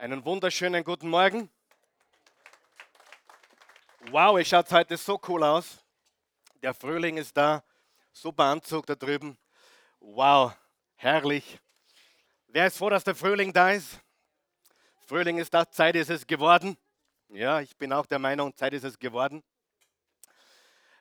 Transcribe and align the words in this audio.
Einen 0.00 0.24
wunderschönen 0.24 0.84
guten 0.84 1.08
Morgen. 1.08 1.50
Wow, 4.12 4.38
es 4.38 4.46
schaut 4.48 4.70
heute 4.70 4.96
so 4.96 5.20
cool 5.26 5.42
aus. 5.42 5.84
Der 6.62 6.72
Frühling 6.72 7.16
ist 7.16 7.36
da. 7.36 7.64
Super 8.12 8.44
Anzug 8.44 8.86
da 8.86 8.94
drüben. 8.94 9.36
Wow, 9.98 10.52
herrlich. 10.94 11.58
Wer 12.46 12.68
ist 12.68 12.78
froh, 12.78 12.90
dass 12.90 13.02
der 13.02 13.16
Frühling 13.16 13.52
da 13.52 13.72
ist? 13.72 13.98
Frühling 15.04 15.38
ist 15.38 15.52
da, 15.52 15.68
Zeit 15.68 15.96
ist 15.96 16.10
es 16.10 16.24
geworden. 16.24 16.78
Ja, 17.30 17.60
ich 17.60 17.76
bin 17.76 17.92
auch 17.92 18.06
der 18.06 18.20
Meinung, 18.20 18.54
Zeit 18.54 18.74
ist 18.74 18.84
es 18.84 19.00
geworden. 19.00 19.42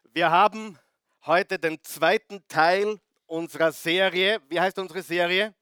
Wir 0.06 0.32
haben 0.32 0.80
heute 1.28 1.60
den 1.60 1.84
zweiten 1.84 2.48
Teil 2.48 3.00
unserer 3.28 3.72
Serie. 3.72 4.42
Wie 4.50 4.60
heißt 4.60 4.80
unsere 4.80 5.04
Serie? 5.04 5.54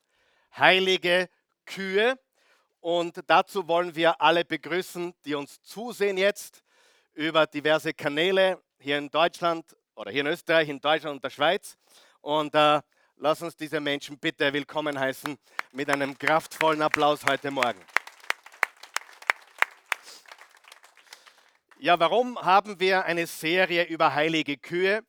Heilige 0.55 1.27
Kühe. 1.65 2.17
Und 2.85 3.19
dazu 3.25 3.67
wollen 3.67 3.95
wir 3.95 4.21
alle 4.21 4.45
begrüßen, 4.45 5.15
die 5.25 5.33
uns 5.33 5.59
zusehen 5.63 6.17
jetzt 6.17 6.63
über 7.15 7.47
diverse 7.47 7.95
Kanäle 7.95 8.61
hier 8.77 8.99
in 8.99 9.09
Deutschland 9.09 9.75
oder 9.95 10.11
hier 10.11 10.21
in 10.21 10.27
Österreich, 10.27 10.69
in 10.69 10.79
Deutschland 10.79 11.15
und 11.15 11.23
der 11.23 11.31
Schweiz. 11.31 11.79
Und 12.21 12.53
äh, 12.53 12.81
lass 13.15 13.41
uns 13.41 13.55
diese 13.55 13.79
Menschen 13.79 14.19
bitte 14.19 14.53
willkommen 14.53 14.99
heißen 14.99 15.35
mit 15.71 15.89
einem 15.89 16.15
kraftvollen 16.15 16.83
Applaus 16.83 17.25
heute 17.25 17.49
Morgen. 17.49 17.81
Ja, 21.79 21.99
warum 21.99 22.39
haben 22.39 22.79
wir 22.79 23.03
eine 23.05 23.25
Serie 23.25 23.85
über 23.85 24.13
heilige 24.13 24.57
Kühe? 24.57 25.03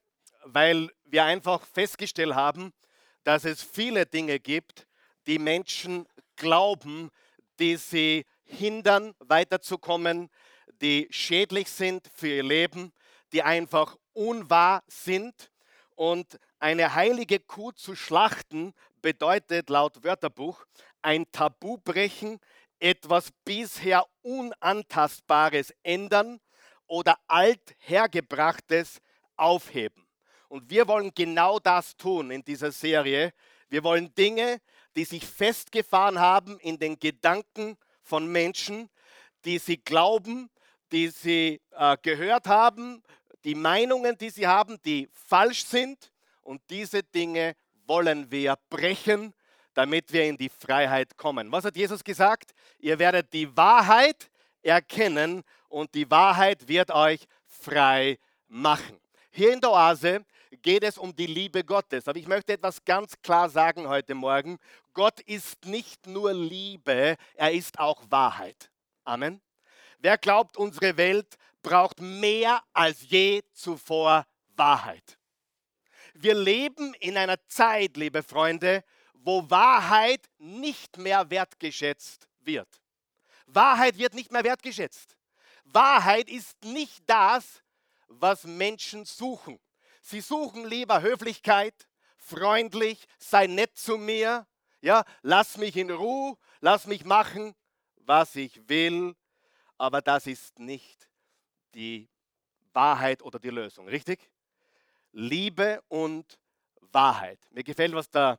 Weil 0.45 0.91
wir 1.05 1.25
einfach 1.25 1.67
festgestellt 1.67 2.35
haben, 2.35 2.73
dass 3.23 3.45
es 3.45 3.63
viele 3.63 4.07
Dinge 4.07 4.41
gibt, 4.41 4.87
die 5.27 5.39
Menschen 5.39 6.09
glauben, 6.37 7.11
die 7.59 7.77
sie 7.77 8.25
hindern, 8.45 9.15
weiterzukommen, 9.19 10.31
die 10.81 11.09
schädlich 11.11 11.69
sind 11.71 12.09
für 12.15 12.29
ihr 12.29 12.43
Leben, 12.43 12.93
die 13.33 13.43
einfach 13.43 13.97
unwahr 14.13 14.83
sind. 14.87 15.51
Und 15.95 16.39
eine 16.59 16.95
heilige 16.95 17.41
Kuh 17.41 17.73
zu 17.73 17.95
schlachten 17.95 18.75
bedeutet 19.01 19.71
laut 19.71 20.05
Wörterbuch 20.05 20.65
ein 21.03 21.31
Tabu 21.33 21.79
brechen, 21.79 22.39
etwas 22.79 23.31
bisher 23.45 24.05
Unantastbares 24.23 25.73
ändern 25.83 26.41
oder 26.87 27.17
althergebrachtes 27.27 29.01
aufheben. 29.37 30.07
Und 30.49 30.69
wir 30.71 30.87
wollen 30.89 31.13
genau 31.15 31.59
das 31.59 31.97
tun 31.97 32.31
in 32.31 32.43
dieser 32.45 32.71
Serie. 32.71 33.33
Wir 33.69 33.83
wollen 33.83 34.15
Dinge, 34.15 34.61
die 34.97 35.05
sich 35.05 35.27
festgefahren 35.27 36.19
haben 36.19 36.59
in 36.61 36.79
den 36.79 36.99
Gedanken 36.99 37.77
von 38.03 38.27
Menschen, 38.27 38.89
die 39.45 39.59
sie 39.59 39.77
glauben, 39.77 40.51
die 40.91 41.09
sie 41.09 41.61
äh, 41.73 41.97
gehört 42.03 42.47
haben, 42.47 43.03
die 43.45 43.55
Meinungen, 43.55 44.17
die 44.19 44.31
sie 44.31 44.47
haben, 44.47 44.81
die 44.85 45.09
falsch 45.13 45.65
sind. 45.65 46.11
Und 46.43 46.63
diese 46.71 47.03
Dinge 47.03 47.55
wollen 47.87 48.31
wir 48.31 48.57
brechen, 48.71 49.35
damit 49.75 50.13
wir 50.13 50.25
in 50.25 50.37
die 50.37 50.49
Freiheit 50.49 51.17
kommen. 51.17 51.53
Was 51.53 51.65
hat 51.65 51.77
Jesus 51.77 52.03
gesagt? 52.03 52.53
Ihr 52.79 52.99
werdet 52.99 53.33
die 53.33 53.55
Wahrheit 53.57 54.31
erkennen 54.63 55.43
und 55.69 55.95
die 55.95 56.11
Wahrheit 56.11 56.67
wird 56.67 56.91
euch 56.91 57.27
frei 57.45 58.19
machen. 58.49 58.99
Hier 59.31 59.53
in 59.53 59.61
der 59.61 59.71
Oase 59.71 60.25
geht 60.63 60.83
es 60.83 60.99
um 60.99 61.15
die 61.15 61.27
Liebe 61.27 61.63
Gottes. 61.63 62.09
Aber 62.09 62.19
ich 62.19 62.27
möchte 62.27 62.53
etwas 62.53 62.85
ganz 62.85 63.21
klar 63.23 63.49
sagen 63.49 63.89
heute 63.89 64.15
Morgen. 64.15 64.59
Gott 64.97 65.21
ist 65.21 65.67
nicht 65.67 66.07
nur 66.07 66.33
Liebe, 66.33 67.19
er 67.35 67.53
ist 67.53 67.79
auch 67.79 68.03
Wahrheit. 68.09 68.71
Amen. 69.05 69.43
Wer 69.99 70.17
glaubt, 70.17 70.57
unsere 70.57 70.97
Welt 70.97 71.37
braucht 71.61 72.01
mehr 72.01 72.63
als 72.73 73.03
je 73.11 73.43
zuvor 73.53 74.27
Wahrheit? 74.57 75.19
Wir 76.15 76.35
leben 76.35 76.95
in 76.95 77.19
einer 77.19 77.37
Zeit, 77.47 77.99
liebe 77.99 78.23
Freunde, 78.23 78.83
wo 79.13 79.51
Wahrheit 79.51 80.31
nicht 80.39 80.97
mehr 80.97 81.29
wertgeschätzt 81.29 82.27
wird. 82.41 82.81
Wahrheit 83.45 83.99
wird 83.99 84.15
nicht 84.15 84.33
mehr 84.33 84.45
wertgeschätzt. 84.45 85.15
Wahrheit 85.65 86.31
ist 86.31 86.65
nicht 86.65 87.03
das, 87.07 87.63
was 88.09 88.45
Menschen 88.45 89.05
suchen. 89.05 89.61
Sie 90.01 90.23
suchen 90.23 90.65
lieber 90.65 91.03
Höflichkeit, 91.03 91.87
freundlich, 92.17 93.05
sei 93.19 93.47
nett 93.47 93.77
zu 93.77 93.99
mir, 93.99 94.47
ja, 94.81 95.05
lass 95.23 95.57
mich 95.57 95.77
in 95.77 95.91
Ruhe, 95.91 96.37
lass 96.61 96.87
mich 96.87 97.05
machen, 97.05 97.55
was 97.97 98.37
ich 98.37 98.69
will, 98.69 99.15
aber 99.79 100.01
das 100.01 100.27
ist 100.27 100.59
nicht 100.59 101.09
die 101.75 102.09
Wahrheit 102.73 103.23
oder 103.23 103.39
die 103.39 103.51
Lösung, 103.51 103.89
richtig? 103.89 104.31
Liebe 105.13 105.83
und 105.89 106.39
Wahrheit. 106.93 107.39
Mir 107.51 107.65
gefällt, 107.65 107.95
was 107.95 108.11
der 108.11 108.39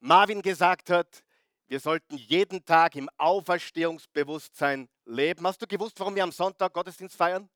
Marvin 0.00 0.42
gesagt 0.42 0.90
hat. 0.90 1.24
Wir 1.66 1.80
sollten 1.80 2.16
jeden 2.16 2.64
Tag 2.64 2.96
im 2.96 3.08
Auferstehungsbewusstsein 3.16 4.88
leben. 5.04 5.46
Hast 5.46 5.62
du 5.62 5.66
gewusst, 5.66 5.98
warum 6.00 6.14
wir 6.14 6.22
am 6.22 6.32
Sonntag 6.32 6.72
Gottesdienst 6.72 7.16
feiern? 7.16 7.48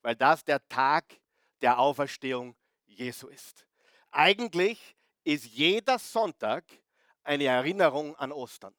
Weil 0.00 0.16
das 0.16 0.44
der 0.44 0.66
Tag 0.68 1.04
der 1.60 1.78
Auferstehung 1.78 2.56
Jesu 2.86 3.28
ist. 3.28 3.66
Eigentlich 4.10 4.96
ist 5.24 5.44
jeder 5.44 5.98
Sonntag 5.98 6.64
eine 7.28 7.44
Erinnerung 7.44 8.16
an 8.16 8.32
Ostern. 8.32 8.74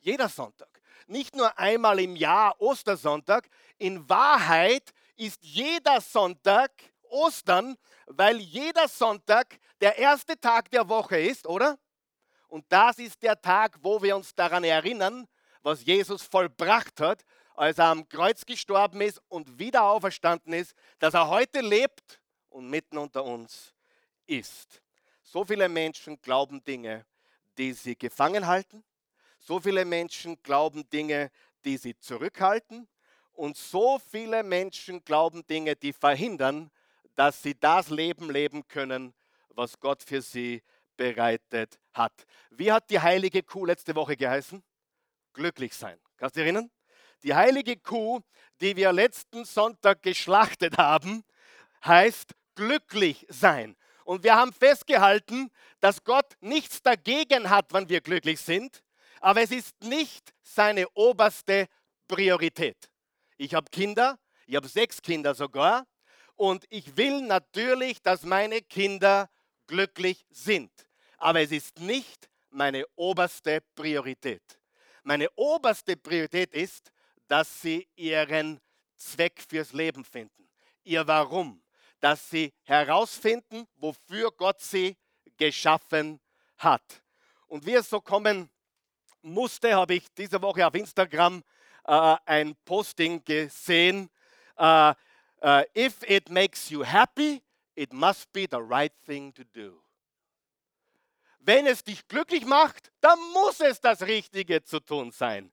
Jeder 0.00 0.28
Sonntag. 0.28 0.68
Nicht 1.06 1.34
nur 1.36 1.56
einmal 1.58 2.00
im 2.00 2.16
Jahr 2.16 2.60
Ostersonntag. 2.60 3.48
In 3.78 4.08
Wahrheit 4.08 4.92
ist 5.16 5.42
jeder 5.42 6.00
Sonntag 6.00 6.72
Ostern, 7.02 7.76
weil 8.06 8.38
jeder 8.38 8.88
Sonntag 8.88 9.58
der 9.80 9.96
erste 9.96 10.38
Tag 10.38 10.70
der 10.72 10.88
Woche 10.88 11.18
ist, 11.20 11.46
oder? 11.46 11.78
Und 12.48 12.64
das 12.68 12.98
ist 12.98 13.22
der 13.22 13.40
Tag, 13.40 13.78
wo 13.80 14.02
wir 14.02 14.16
uns 14.16 14.34
daran 14.34 14.64
erinnern, 14.64 15.26
was 15.62 15.84
Jesus 15.84 16.22
vollbracht 16.22 17.00
hat, 17.00 17.24
als 17.54 17.78
er 17.78 17.86
am 17.86 18.08
Kreuz 18.08 18.44
gestorben 18.44 19.00
ist 19.00 19.22
und 19.28 19.58
wieder 19.58 19.84
auferstanden 19.84 20.52
ist, 20.52 20.74
dass 20.98 21.14
er 21.14 21.28
heute 21.28 21.60
lebt 21.60 22.20
und 22.48 22.68
mitten 22.68 22.98
unter 22.98 23.24
uns 23.24 23.72
ist. 24.26 24.82
So 25.22 25.44
viele 25.44 25.68
Menschen 25.68 26.20
glauben 26.20 26.62
Dinge, 26.64 27.06
die 27.58 27.72
sie 27.72 27.96
gefangen 27.96 28.46
halten. 28.46 28.84
So 29.38 29.60
viele 29.60 29.84
Menschen 29.84 30.42
glauben 30.42 30.88
Dinge, 30.90 31.30
die 31.64 31.76
sie 31.76 31.98
zurückhalten. 31.98 32.88
Und 33.32 33.56
so 33.56 33.98
viele 33.98 34.42
Menschen 34.42 35.04
glauben 35.04 35.46
Dinge, 35.46 35.76
die 35.76 35.92
verhindern, 35.92 36.70
dass 37.14 37.42
sie 37.42 37.58
das 37.58 37.90
Leben 37.90 38.30
leben 38.30 38.66
können, 38.68 39.14
was 39.48 39.78
Gott 39.80 40.02
für 40.02 40.22
sie 40.22 40.62
bereitet 40.96 41.78
hat. 41.92 42.12
Wie 42.50 42.70
hat 42.70 42.90
die 42.90 43.00
heilige 43.00 43.42
Kuh 43.42 43.66
letzte 43.66 43.94
Woche 43.94 44.16
geheißen? 44.16 44.62
Glücklich 45.32 45.74
sein. 45.74 45.98
Kannst 46.16 46.36
du 46.36 46.40
dich 46.40 46.46
erinnern? 46.46 46.70
Die 47.22 47.34
heilige 47.34 47.76
Kuh, 47.76 48.20
die 48.60 48.76
wir 48.76 48.92
letzten 48.92 49.44
Sonntag 49.44 50.02
geschlachtet 50.02 50.78
haben, 50.78 51.24
heißt 51.84 52.34
glücklich 52.54 53.26
sein. 53.28 53.76
Und 54.04 54.22
wir 54.22 54.36
haben 54.36 54.52
festgehalten, 54.52 55.50
dass 55.80 56.04
Gott 56.04 56.34
nichts 56.40 56.82
dagegen 56.82 57.50
hat, 57.50 57.72
wenn 57.72 57.88
wir 57.88 58.00
glücklich 58.00 58.40
sind, 58.40 58.82
aber 59.20 59.42
es 59.42 59.50
ist 59.50 59.82
nicht 59.82 60.34
seine 60.42 60.86
oberste 60.90 61.66
Priorität. 62.06 62.90
Ich 63.38 63.54
habe 63.54 63.70
Kinder, 63.70 64.18
ich 64.46 64.56
habe 64.56 64.68
sechs 64.68 65.00
Kinder 65.00 65.34
sogar, 65.34 65.86
und 66.36 66.64
ich 66.68 66.96
will 66.96 67.22
natürlich, 67.22 68.02
dass 68.02 68.24
meine 68.24 68.60
Kinder 68.60 69.30
glücklich 69.66 70.26
sind. 70.30 70.70
Aber 71.16 71.40
es 71.40 71.52
ist 71.52 71.80
nicht 71.80 72.28
meine 72.50 72.84
oberste 72.96 73.62
Priorität. 73.74 74.42
Meine 75.02 75.30
oberste 75.36 75.96
Priorität 75.96 76.52
ist, 76.52 76.92
dass 77.28 77.62
sie 77.62 77.88
ihren 77.96 78.60
Zweck 78.96 79.42
fürs 79.48 79.72
Leben 79.72 80.04
finden, 80.04 80.48
ihr 80.82 81.06
Warum 81.06 81.63
dass 82.04 82.28
sie 82.28 82.52
herausfinden, 82.64 83.66
wofür 83.76 84.30
Gott 84.30 84.60
sie 84.60 84.94
geschaffen 85.38 86.20
hat. 86.58 87.02
Und 87.46 87.64
wie 87.64 87.72
es 87.72 87.88
so 87.88 87.98
kommen 87.98 88.50
musste, 89.22 89.74
habe 89.74 89.94
ich 89.94 90.12
diese 90.12 90.42
Woche 90.42 90.66
auf 90.66 90.74
Instagram 90.74 91.42
äh, 91.86 92.16
ein 92.26 92.56
Posting 92.66 93.24
gesehen. 93.24 94.10
Uh, 94.58 94.92
uh, 95.42 95.62
if 95.74 96.02
it 96.06 96.28
makes 96.28 96.68
you 96.68 96.84
happy, 96.84 97.42
it 97.74 97.90
must 97.94 98.30
be 98.34 98.46
the 98.50 98.60
right 98.60 98.92
thing 99.06 99.32
to 99.32 99.42
do. 99.54 99.82
Wenn 101.38 101.66
es 101.66 101.82
dich 101.82 102.06
glücklich 102.06 102.44
macht, 102.44 102.92
dann 103.00 103.18
muss 103.32 103.60
es 103.60 103.80
das 103.80 104.02
Richtige 104.02 104.62
zu 104.62 104.78
tun 104.78 105.10
sein. 105.10 105.50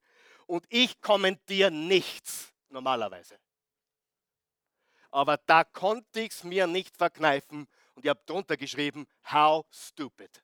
Und 0.48 0.66
ich 0.68 1.00
kommentiere 1.00 1.72
nichts 1.72 2.52
normalerweise 2.68 3.40
aber 5.12 5.38
da 5.38 5.64
konnte 5.64 6.22
ich 6.22 6.32
es 6.32 6.44
mir 6.44 6.68
nicht 6.68 6.98
verkneifen 6.98 7.68
und 7.96 8.06
ich 8.06 8.10
habe 8.10 8.22
drunter 8.26 8.58
geschrieben, 8.58 9.06
how 9.32 9.66
stupid. 9.72 10.44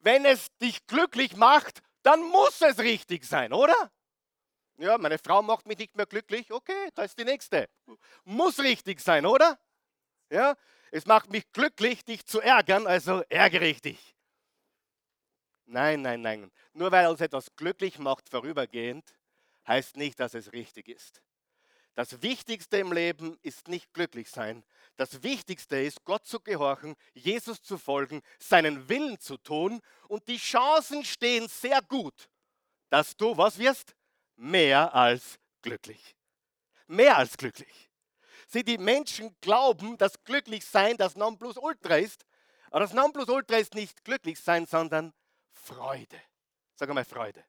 Wenn 0.00 0.24
es 0.24 0.48
dich 0.58 0.86
glücklich 0.86 1.36
macht, 1.36 1.82
dann 2.02 2.20
muss 2.22 2.60
es 2.60 2.78
richtig 2.78 3.24
sein, 3.24 3.52
oder? 3.52 3.92
Ja, 4.78 4.98
meine 4.98 5.18
Frau 5.18 5.42
macht 5.42 5.66
mich 5.66 5.78
nicht 5.78 5.94
mehr 5.94 6.06
glücklich. 6.06 6.50
Okay, 6.50 6.90
da 6.94 7.04
ist 7.04 7.16
die 7.18 7.24
nächste. 7.24 7.68
Muss 8.24 8.58
richtig 8.58 9.00
sein, 9.00 9.26
oder? 9.26 9.60
Ja, 10.30 10.56
es 10.90 11.06
macht 11.06 11.30
mich 11.30 11.50
glücklich, 11.52 12.04
dich 12.04 12.26
zu 12.26 12.40
ärgern, 12.40 12.86
also 12.86 13.22
ärgere 13.28 13.66
ich 13.66 13.80
dich. 13.80 14.16
Nein, 15.66 16.02
nein, 16.02 16.20
nein. 16.20 16.50
Nur 16.72 16.90
weil 16.90 17.06
uns 17.06 17.20
etwas 17.20 17.54
glücklich 17.54 17.98
macht 17.98 18.28
vorübergehend, 18.28 19.14
heißt 19.66 19.96
nicht, 19.96 20.18
dass 20.18 20.34
es 20.34 20.52
richtig 20.52 20.88
ist. 20.88 21.22
Das 21.94 22.22
Wichtigste 22.22 22.78
im 22.78 22.92
Leben 22.92 23.38
ist 23.42 23.68
nicht 23.68 23.92
glücklich 23.92 24.30
sein. 24.30 24.64
Das 24.96 25.22
Wichtigste 25.22 25.76
ist, 25.76 26.04
Gott 26.04 26.26
zu 26.26 26.40
gehorchen, 26.40 26.96
Jesus 27.12 27.62
zu 27.62 27.76
folgen, 27.76 28.22
seinen 28.38 28.88
Willen 28.88 29.18
zu 29.20 29.36
tun. 29.36 29.80
Und 30.08 30.26
die 30.28 30.38
Chancen 30.38 31.04
stehen 31.04 31.48
sehr 31.48 31.82
gut, 31.82 32.30
dass 32.88 33.16
du, 33.16 33.36
was 33.36 33.58
wirst? 33.58 33.94
Mehr 34.36 34.94
als 34.94 35.38
glücklich. 35.60 36.16
Mehr 36.86 37.18
als 37.18 37.36
glücklich. 37.36 37.90
Sieh, 38.48 38.62
die 38.62 38.78
Menschen 38.78 39.36
glauben, 39.40 39.96
dass 39.98 40.22
glücklich 40.24 40.64
sein 40.64 40.96
das 40.96 41.16
Nonplusultra 41.16 41.96
ist. 41.96 42.24
Aber 42.70 42.80
das 42.80 42.92
Nonplusultra 42.94 43.56
ist 43.56 43.74
nicht 43.74 44.02
glücklich 44.04 44.40
sein, 44.40 44.66
sondern 44.66 45.12
Freude. 45.52 46.20
Sag 46.74 46.88
einmal 46.88 47.04
Freude. 47.04 47.44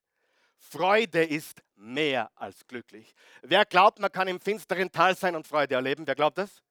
Freude 0.69 1.23
ist 1.23 1.61
mehr 1.75 2.31
als 2.35 2.65
glücklich. 2.67 3.13
Wer 3.41 3.65
glaubt, 3.65 3.99
man 3.99 4.11
kann 4.11 4.27
im 4.27 4.39
finsteren 4.39 4.91
Tal 4.91 5.15
sein 5.15 5.35
und 5.35 5.47
Freude 5.47 5.75
erleben? 5.75 6.07
Wer 6.07 6.15
glaubt 6.15 6.37
das? 6.37 6.63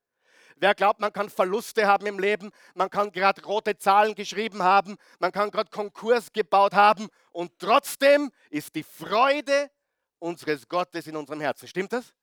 Wer 0.57 0.75
glaubt, 0.75 1.01
man 1.01 1.13
kann 1.13 1.29
Verluste 1.29 1.87
haben 1.87 2.07
im 2.07 2.19
Leben? 2.19 2.51
Man 2.75 2.89
kann 2.91 3.11
gerade 3.11 3.43
rote 3.45 3.77
Zahlen 3.77 4.15
geschrieben 4.15 4.63
haben, 4.63 4.97
man 5.19 5.33
kann 5.33 5.51
gerade 5.51 5.71
Konkurs 5.71 6.33
gebaut 6.33 6.75
haben 6.75 7.09
und 7.33 7.59
trotzdem 7.59 8.31
ist 8.51 8.75
die 8.75 8.83
Freude 8.83 9.71
unseres 10.19 10.69
Gottes 10.69 11.07
in 11.07 11.17
unserem 11.17 11.41
Herzen. 11.41 11.67
Stimmt 11.69 11.93
das? 11.93 12.15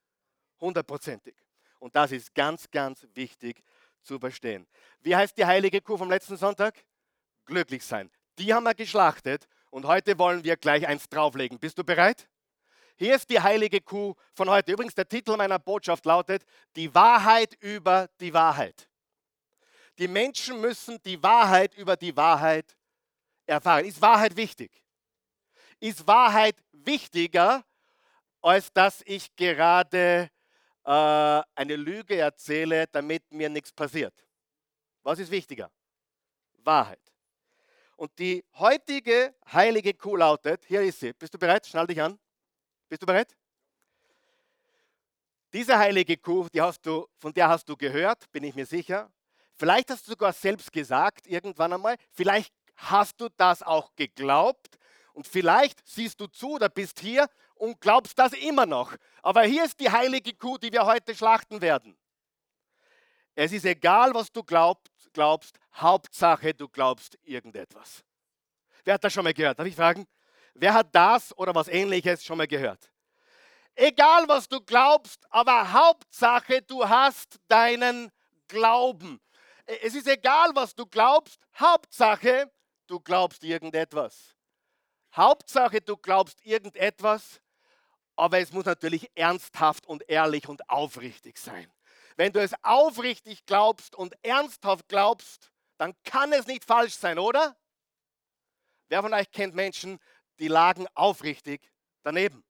Hundertprozentig. 0.59 1.35
Und 1.79 1.95
das 1.95 2.11
ist 2.11 2.33
ganz, 2.33 2.69
ganz 2.69 3.05
wichtig 3.13 3.61
zu 4.03 4.19
verstehen. 4.19 4.67
Wie 5.01 5.15
heißt 5.15 5.37
die 5.37 5.45
heilige 5.45 5.81
Kuh 5.81 5.97
vom 5.97 6.09
letzten 6.09 6.37
Sonntag? 6.37 6.75
Glücklich 7.45 7.85
sein. 7.85 8.09
Die 8.37 8.53
haben 8.53 8.63
wir 8.63 8.73
geschlachtet 8.73 9.47
und 9.69 9.85
heute 9.85 10.17
wollen 10.17 10.43
wir 10.43 10.57
gleich 10.57 10.87
eins 10.87 11.07
drauflegen. 11.09 11.59
Bist 11.59 11.77
du 11.77 11.83
bereit? 11.83 12.27
Hier 12.97 13.15
ist 13.15 13.29
die 13.29 13.39
heilige 13.39 13.79
Kuh 13.79 14.15
von 14.33 14.49
heute. 14.49 14.71
Übrigens, 14.73 14.93
der 14.93 15.07
Titel 15.07 15.37
meiner 15.37 15.59
Botschaft 15.59 16.05
lautet, 16.05 16.43
die 16.75 16.93
Wahrheit 16.93 17.55
über 17.61 18.09
die 18.19 18.33
Wahrheit. 18.33 18.89
Die 19.97 20.07
Menschen 20.07 20.59
müssen 20.59 21.01
die 21.03 21.21
Wahrheit 21.21 21.73
über 21.75 21.95
die 21.95 22.15
Wahrheit 22.15 22.75
erfahren. 23.45 23.85
Ist 23.85 24.01
Wahrheit 24.01 24.35
wichtig? 24.35 24.83
Ist 25.79 26.05
Wahrheit 26.07 26.55
wichtiger, 26.71 27.63
als 28.41 28.71
dass 28.73 29.01
ich 29.05 29.33
gerade 29.35 30.29
äh, 30.83 31.41
eine 31.55 31.75
Lüge 31.75 32.17
erzähle, 32.17 32.87
damit 32.87 33.31
mir 33.31 33.49
nichts 33.49 33.71
passiert? 33.71 34.13
Was 35.03 35.19
ist 35.19 35.31
wichtiger? 35.31 35.71
Wahrheit. 36.63 36.99
Und 37.99 38.17
die 38.17 38.45
heutige 38.53 39.35
heilige 39.51 39.93
Kuh 39.93 40.15
lautet, 40.15 40.63
hier 40.63 40.81
ist 40.81 41.01
sie. 41.01 41.11
Bist 41.11 41.33
du 41.33 41.37
bereit? 41.37 41.67
Schnall 41.67 41.85
dich 41.85 42.01
an. 42.01 42.17
Bist 42.87 43.01
du 43.01 43.05
bereit? 43.05 43.35
Diese 45.51 45.77
heilige 45.77 46.15
Kuh, 46.15 46.47
die 46.47 46.63
du, 46.81 47.07
von 47.17 47.33
der 47.33 47.49
hast 47.49 47.67
du 47.67 47.75
gehört, 47.75 48.31
bin 48.31 48.45
ich 48.45 48.55
mir 48.55 48.65
sicher. 48.65 49.11
Vielleicht 49.53 49.91
hast 49.91 50.07
du 50.07 50.11
sogar 50.11 50.31
selbst 50.31 50.71
gesagt, 50.71 51.27
irgendwann 51.27 51.73
einmal. 51.73 51.97
Vielleicht 52.11 52.53
hast 52.77 53.19
du 53.19 53.27
das 53.35 53.61
auch 53.63 53.93
geglaubt. 53.97 54.77
Und 55.11 55.27
vielleicht 55.27 55.85
siehst 55.85 56.21
du 56.21 56.27
zu 56.27 56.51
oder 56.51 56.69
bist 56.69 57.01
hier 57.01 57.27
und 57.55 57.81
glaubst 57.81 58.17
das 58.17 58.31
immer 58.31 58.65
noch. 58.65 58.95
Aber 59.21 59.43
hier 59.43 59.65
ist 59.65 59.77
die 59.77 59.91
heilige 59.91 60.33
Kuh, 60.35 60.57
die 60.57 60.71
wir 60.71 60.85
heute 60.85 61.13
schlachten 61.13 61.59
werden. 61.59 61.97
Es 63.35 63.51
ist 63.51 63.65
egal, 63.65 64.13
was 64.13 64.31
du 64.31 64.41
glaubst, 64.41 64.89
glaubst, 65.19 65.59
Hauptsache, 65.75 66.53
du 66.53 66.69
glaubst 66.69 67.17
irgendetwas. 67.23 68.05
Wer 68.85 68.93
hat 68.93 69.03
das 69.03 69.11
schon 69.11 69.25
mal 69.25 69.33
gehört? 69.33 69.59
Darf 69.59 69.67
ich 69.67 69.75
fragen? 69.75 70.07
Wer 70.53 70.73
hat 70.73 70.95
das 70.95 71.37
oder 71.37 71.53
was 71.53 71.67
ähnliches 71.67 72.23
schon 72.23 72.37
mal 72.37 72.47
gehört? 72.47 72.89
Egal, 73.75 74.29
was 74.29 74.47
du 74.47 74.61
glaubst, 74.61 75.21
aber 75.29 75.73
Hauptsache, 75.73 76.61
du 76.61 76.87
hast 76.87 77.37
deinen 77.49 78.13
Glauben. 78.47 79.19
Es 79.65 79.93
ist 79.93 80.07
egal, 80.07 80.51
was 80.53 80.73
du 80.73 80.85
glaubst, 80.85 81.41
Hauptsache, 81.59 82.49
du 82.87 83.01
glaubst 83.01 83.43
irgendetwas. 83.43 84.37
Hauptsache, 85.13 85.81
du 85.81 85.97
glaubst 85.97 86.41
irgendetwas, 86.45 87.41
aber 88.15 88.39
es 88.39 88.53
muss 88.53 88.63
natürlich 88.63 89.11
ernsthaft 89.15 89.85
und 89.85 90.07
ehrlich 90.07 90.47
und 90.47 90.69
aufrichtig 90.69 91.37
sein. 91.37 91.69
Wenn 92.19 92.33
du 92.33 92.41
es 92.41 92.53
aufrichtig 92.63 93.45
glaubst 93.45 93.95
und 93.95 94.13
ernsthaft 94.25 94.89
glaubst, 94.89 95.53
dann 95.77 95.93
kann 96.03 96.33
es 96.33 96.47
nicht 96.47 96.65
falsch 96.65 96.95
sein, 96.95 97.17
oder? 97.17 97.55
Wer 98.89 99.01
von 99.01 99.13
euch 99.13 99.31
kennt 99.31 99.55
Menschen, 99.55 99.99
die 100.37 100.49
lagen 100.49 100.85
aufrichtig 100.95 101.71
daneben? 102.03 102.43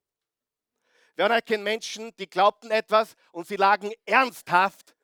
Wer 1.14 1.28
von 1.28 1.36
euch 1.36 1.44
kennt 1.44 1.62
Menschen, 1.62 2.10
die 2.16 2.28
glaubten 2.28 2.72
etwas 2.72 3.14
und 3.30 3.46
sie 3.46 3.54
lagen 3.54 3.92
ernsthaft 4.06 4.96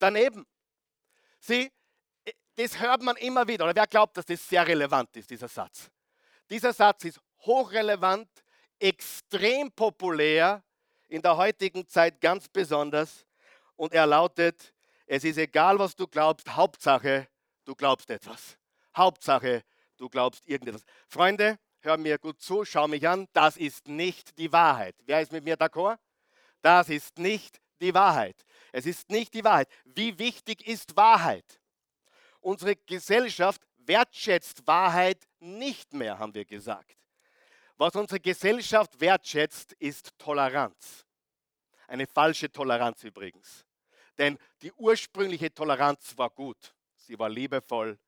daneben? 0.00 0.48
Sie, 1.38 1.70
das 2.56 2.80
hört 2.80 3.02
man 3.02 3.14
immer 3.18 3.46
wieder. 3.46 3.66
Oder 3.66 3.76
wer 3.76 3.86
glaubt, 3.86 4.16
dass 4.16 4.26
das 4.26 4.48
sehr 4.48 4.66
relevant 4.66 5.16
ist, 5.16 5.30
dieser 5.30 5.46
Satz? 5.46 5.92
Dieser 6.50 6.72
Satz 6.72 7.04
ist 7.04 7.20
hochrelevant, 7.42 8.28
extrem 8.80 9.70
populär, 9.70 10.64
in 11.06 11.22
der 11.22 11.36
heutigen 11.36 11.86
Zeit 11.86 12.20
ganz 12.20 12.48
besonders 12.48 13.27
und 13.78 13.94
er 13.94 14.06
lautet, 14.06 14.74
es 15.06 15.24
ist 15.24 15.38
egal, 15.38 15.78
was 15.78 15.94
du 15.94 16.06
glaubst, 16.06 16.54
Hauptsache, 16.54 17.28
du 17.64 17.74
glaubst 17.74 18.10
etwas. 18.10 18.58
Hauptsache, 18.94 19.64
du 19.96 20.08
glaubst 20.08 20.46
irgendetwas. 20.46 20.84
Freunde, 21.06 21.58
hör 21.80 21.96
mir 21.96 22.18
gut 22.18 22.42
zu, 22.42 22.64
schau 22.64 22.88
mich 22.88 23.08
an, 23.08 23.28
das 23.32 23.56
ist 23.56 23.88
nicht 23.88 24.36
die 24.36 24.52
Wahrheit. 24.52 24.96
Wer 25.06 25.22
ist 25.22 25.32
mit 25.32 25.44
mir 25.44 25.56
d'accord? 25.56 25.98
Das 26.60 26.88
ist 26.88 27.18
nicht 27.18 27.60
die 27.80 27.94
Wahrheit. 27.94 28.44
Es 28.72 28.84
ist 28.84 29.08
nicht 29.10 29.32
die 29.32 29.44
Wahrheit. 29.44 29.68
Wie 29.84 30.18
wichtig 30.18 30.66
ist 30.66 30.96
Wahrheit? 30.96 31.60
Unsere 32.40 32.74
Gesellschaft 32.74 33.62
wertschätzt 33.76 34.66
Wahrheit 34.66 35.24
nicht 35.38 35.94
mehr, 35.94 36.18
haben 36.18 36.34
wir 36.34 36.44
gesagt. 36.44 36.96
Was 37.76 37.94
unsere 37.94 38.18
Gesellschaft 38.18 39.00
wertschätzt, 39.00 39.72
ist 39.74 40.18
Toleranz. 40.18 41.06
Eine 41.86 42.08
falsche 42.08 42.50
Toleranz 42.50 43.04
übrigens. 43.04 43.67
Denn 44.18 44.38
die 44.62 44.72
ursprüngliche 44.72 45.52
Toleranz 45.54 46.14
war 46.16 46.30
gut. 46.30 46.74
Sie 46.96 47.18
war 47.18 47.28
liebevoll. 47.28 47.98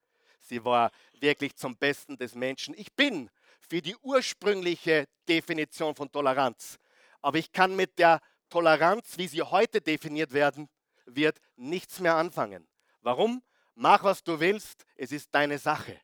Sie 0.41 0.65
war 0.65 0.91
wirklich 1.21 1.55
zum 1.55 1.77
Besten 1.77 2.17
des 2.17 2.35
Menschen. 2.35 2.75
Ich 2.77 2.93
bin 2.93 3.31
für 3.61 3.81
die 3.81 3.97
ursprüngliche 3.97 5.07
Definition 5.29 5.95
von 5.95 6.11
Toleranz. 6.11 6.79
Aber 7.23 7.39
ich 7.39 7.53
kann 7.53 7.77
mit 7.77 7.99
der 7.99 8.21
Toleranz, 8.49 9.17
wie 9.17 9.29
sie 9.29 9.43
heute 9.43 9.81
definiert 9.81 10.33
werden 10.33 10.69
wird, 11.07 11.41
nichts 11.57 12.01
mehr 12.01 12.17
anfangen. 12.17 12.67
Warum? 13.01 13.43
Mach, 13.75 14.03
was 14.03 14.25
du 14.25 14.41
willst. 14.41 14.85
Es 14.97 15.13
ist 15.13 15.33
deine 15.33 15.59
Sache. 15.59 16.01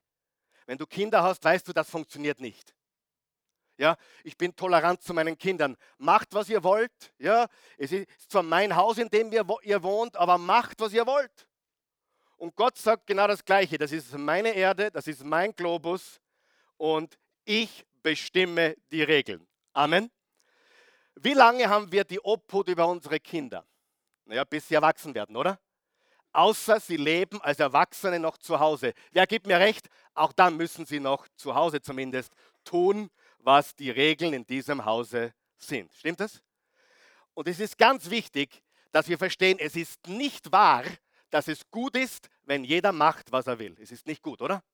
Wenn 0.67 0.79
du 0.79 0.87
Kinder 0.87 1.23
hast, 1.23 1.45
weißt 1.45 1.67
du, 1.67 1.73
das 1.73 1.91
funktioniert 1.91 2.41
nicht. 2.41 2.76
Ja, 3.79 3.97
ich 4.25 4.37
bin 4.37 4.57
tolerant 4.57 5.03
zu 5.03 5.13
meinen 5.13 5.37
Kindern. 5.37 5.77
Macht, 5.99 6.33
was 6.33 6.49
ihr 6.49 6.65
wollt. 6.65 7.13
Ja, 7.19 7.47
es 7.77 7.93
ist 7.93 8.31
zwar 8.31 8.43
mein 8.43 8.75
Haus, 8.75 8.99
in 8.99 9.09
dem 9.09 9.31
ihr 9.33 9.83
wohnt, 9.83 10.17
aber 10.17 10.39
macht, 10.39 10.81
was 10.81 10.93
ihr 10.93 11.07
wollt. 11.07 11.47
Und 12.37 12.55
Gott 12.55 12.79
sagt 12.79 13.07
genau 13.07 13.27
das 13.27 13.45
Gleiche. 13.45 13.79
Das 13.79 13.93
ist 13.93 14.17
meine 14.17 14.51
Erde, 14.51 14.91
das 14.91 15.07
ist 15.07 15.25
mein 15.25 15.55
Globus 15.55 16.21
und 16.77 17.19
ich 17.45 17.87
bestimme 18.03 18.77
die 18.91 19.03
Regeln. 19.03 19.47
Amen. 19.73 20.11
Wie 21.17 21.33
lange 21.33 21.69
haben 21.69 21.91
wir 21.91 22.05
die 22.05 22.21
Obhut 22.21 22.69
über 22.69 22.87
unsere 22.87 23.21
Kinder? 23.21 23.67
Naja, 24.27 24.45
bis 24.45 24.69
sie 24.69 24.75
erwachsen 24.75 25.15
werden, 25.15 25.37
oder? 25.37 25.59
Außer 26.33 26.81
sie 26.81 26.99
leben 26.99 27.41
als 27.41 27.59
Erwachsene 27.59 28.21
noch 28.21 28.37
zu 28.37 28.61
Hause. 28.61 28.93
Wer 29.13 29.27
gibt 29.27 29.47
mir 29.47 29.59
recht? 29.59 29.89
Auch 30.13 30.33
dann 30.33 30.57
müssen 30.57 30.85
sie 30.85 31.01
noch 31.01 31.27
zu 31.37 31.55
Hause 31.55 31.81
zumindest 31.81 32.35
tun, 32.65 33.11
was 33.47 33.77
die 33.77 33.91
Regeln 33.91 34.35
in 34.35 34.45
diesem 34.45 34.85
Hause 34.85 35.33
sind. 35.57 35.95
Stimmt 35.95 36.19
das? 36.19 36.43
Und 37.33 37.47
es 37.47 37.61
ist 37.61 37.79
ganz 37.79 38.11
wichtig, 38.11 38.61
dass 38.91 39.09
wir 39.09 39.19
verstehen, 39.19 39.59
es 39.61 39.77
ist 39.77 40.09
nicht 40.09 40.51
wahr, 40.51 40.83
dass 41.31 41.47
es 41.47 41.71
gut 41.71 41.97
ist, 41.97 42.29
wenn 42.43 42.65
jeder 42.65 42.91
macht, 42.91 43.31
was 43.31 43.47
er 43.47 43.59
will. 43.61 43.77
Es 43.81 43.93
ist 43.93 44.07
nicht 44.07 44.21
gut, 44.21 44.43
oder? 44.43 44.65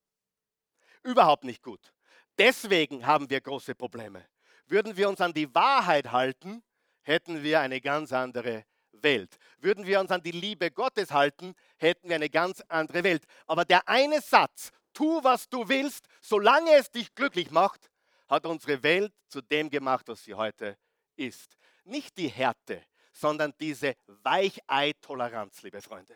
Überhaupt 1.03 1.43
nicht 1.43 1.61
gut. 1.61 1.93
Deswegen 2.37 3.05
haben 3.05 3.29
wir 3.29 3.41
große 3.41 3.75
Probleme. 3.75 4.25
Würden 4.65 4.97
wir 4.97 5.07
uns 5.07 5.21
an 5.21 5.33
die 5.33 5.53
Wahrheit 5.53 6.11
halten, 6.11 6.63
hätten 7.03 7.43
wir 7.43 7.59
eine 7.59 7.79
ganz 7.79 8.11
andere 8.11 8.65
Welt. 8.91 9.37
Würden 9.59 9.85
wir 9.85 9.99
uns 9.99 10.09
an 10.09 10.23
die 10.23 10.31
Liebe 10.31 10.71
Gottes 10.71 11.11
halten, 11.11 11.53
hätten 11.77 12.09
wir 12.09 12.15
eine 12.15 12.29
ganz 12.29 12.63
andere 12.69 13.03
Welt. 13.03 13.25
Aber 13.45 13.65
der 13.65 13.87
eine 13.87 14.19
Satz, 14.21 14.71
tu, 14.93 15.23
was 15.23 15.47
du 15.47 15.69
willst, 15.69 16.07
solange 16.21 16.73
es 16.73 16.89
dich 16.89 17.13
glücklich 17.13 17.51
macht, 17.51 17.91
hat 18.27 18.45
unsere 18.45 18.81
Welt 18.83 19.13
zu 19.27 19.41
dem 19.41 19.69
gemacht, 19.69 20.07
was 20.07 20.23
sie 20.23 20.33
heute 20.33 20.77
ist. 21.15 21.57
Nicht 21.83 22.17
die 22.17 22.29
Härte, 22.29 22.83
sondern 23.11 23.53
diese 23.59 23.95
Weichei-Toleranz, 24.07 25.61
liebe 25.61 25.81
Freunde. 25.81 26.15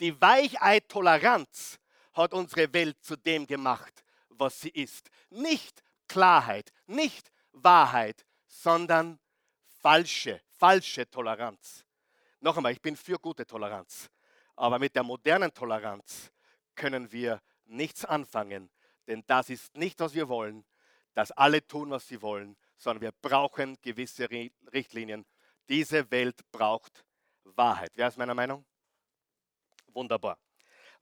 Die 0.00 0.18
Weichei-Toleranz 0.20 1.78
hat 2.14 2.34
unsere 2.34 2.72
Welt 2.72 2.96
zu 3.02 3.16
dem 3.16 3.46
gemacht, 3.46 4.04
was 4.28 4.60
sie 4.60 4.70
ist. 4.70 5.10
Nicht 5.30 5.82
Klarheit, 6.08 6.72
nicht 6.86 7.30
Wahrheit, 7.52 8.24
sondern 8.46 9.18
falsche, 9.80 10.40
falsche 10.58 11.08
Toleranz. 11.08 11.84
Noch 12.40 12.56
einmal, 12.56 12.72
ich 12.72 12.82
bin 12.82 12.96
für 12.96 13.18
gute 13.18 13.46
Toleranz, 13.46 14.10
aber 14.56 14.78
mit 14.78 14.94
der 14.94 15.02
modernen 15.02 15.52
Toleranz 15.52 16.32
können 16.74 17.10
wir 17.12 17.40
nichts 17.64 18.04
anfangen, 18.04 18.70
denn 19.06 19.22
das 19.26 19.50
ist 19.50 19.76
nicht, 19.76 19.98
was 20.00 20.14
wir 20.14 20.28
wollen, 20.28 20.64
dass 21.14 21.30
alle 21.32 21.66
tun, 21.66 21.90
was 21.90 22.06
sie 22.08 22.20
wollen, 22.22 22.56
sondern 22.76 23.02
wir 23.02 23.12
brauchen 23.12 23.78
gewisse 23.80 24.28
Richtlinien. 24.72 25.24
Diese 25.68 26.10
Welt 26.10 26.40
braucht 26.50 27.04
Wahrheit. 27.44 27.90
Wer 27.94 28.08
ist 28.08 28.18
meiner 28.18 28.34
Meinung? 28.34 28.64
Wunderbar. 29.88 30.38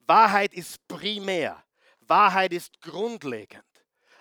Wahrheit 0.07 0.53
ist 0.55 0.87
primär. 0.89 1.63
Wahrheit 2.01 2.53
ist 2.53 2.81
grundlegend. 2.81 3.65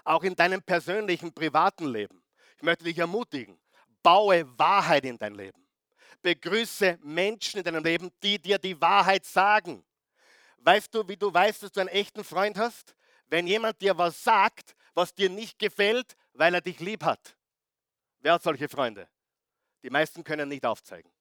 Auch 0.04 0.24
in 0.24 0.36
deinem 0.36 0.62
persönlichen, 0.62 1.34
privaten 1.34 1.88
Leben. 1.88 2.24
Ich 2.58 2.64
möchte 2.64 2.84
dich 2.84 2.98
ermutigen, 2.98 3.60
baue 4.04 4.46
Wahrheit 4.58 5.06
in 5.06 5.18
dein 5.18 5.34
Leben. 5.34 5.68
Begrüße 6.22 7.00
Menschen 7.02 7.60
in 7.60 7.64
deinem 7.64 7.84
Leben, 7.84 8.12
die 8.22 8.40
dir 8.40 8.58
die 8.58 8.80
Wahrheit 8.80 9.26
sagen. 9.26 9.84
Weißt 10.58 10.94
du, 10.94 11.08
wie 11.08 11.16
du 11.16 11.34
weißt, 11.34 11.64
dass 11.64 11.72
du 11.72 11.80
einen 11.80 11.90
echten 11.90 12.24
Freund 12.24 12.58
hast? 12.58 12.96
Wenn 13.30 13.48
jemand 13.48 13.82
dir 13.82 13.98
was 13.98 14.24
sagt, 14.24 14.76
was 14.94 15.14
dir 15.14 15.30
nicht 15.30 15.60
gefällt, 15.60 16.16
weil 16.34 16.54
er 16.54 16.62
dich 16.62 16.80
lieb 16.80 17.04
hat. 17.04 17.38
Wer 18.20 18.34
hat 18.34 18.44
solche 18.44 18.68
Freunde? 18.68 19.08
Die 19.84 19.90
meisten 19.90 20.24
können 20.24 20.50
nicht 20.50 20.66
aufzeigen. 20.66 21.12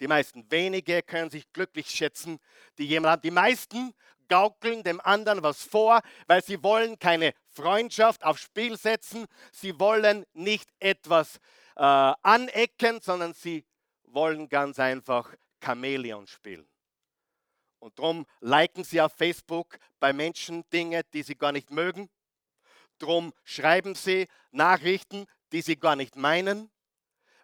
Die 0.00 0.08
meisten, 0.08 0.50
wenige 0.50 1.02
können 1.02 1.30
sich 1.30 1.52
glücklich 1.52 1.88
schätzen, 1.88 2.40
die 2.78 2.86
jemand 2.86 3.12
haben. 3.12 3.22
Die 3.22 3.30
meisten 3.30 3.94
gaukeln 4.28 4.82
dem 4.82 5.00
anderen 5.00 5.42
was 5.42 5.62
vor, 5.62 6.02
weil 6.26 6.42
sie 6.42 6.62
wollen 6.62 6.98
keine 6.98 7.34
Freundschaft 7.50 8.24
aufs 8.24 8.42
Spiel 8.42 8.76
setzen. 8.76 9.26
Sie 9.52 9.78
wollen 9.78 10.26
nicht 10.32 10.68
etwas 10.80 11.36
äh, 11.76 11.82
anecken, 12.22 13.00
sondern 13.00 13.34
sie 13.34 13.64
wollen 14.04 14.48
ganz 14.48 14.78
einfach 14.78 15.32
Chamäleon 15.62 16.26
spielen. 16.26 16.68
Und 17.84 17.98
darum 17.98 18.24
liken 18.40 18.82
sie 18.82 18.98
auf 19.02 19.12
Facebook 19.12 19.78
bei 20.00 20.14
Menschen 20.14 20.64
Dinge, 20.70 21.02
die 21.12 21.22
sie 21.22 21.34
gar 21.34 21.52
nicht 21.52 21.70
mögen. 21.70 22.08
Darum 22.96 23.34
schreiben 23.44 23.94
sie 23.94 24.26
Nachrichten, 24.52 25.26
die 25.52 25.60
sie 25.60 25.76
gar 25.76 25.94
nicht 25.94 26.16
meinen, 26.16 26.70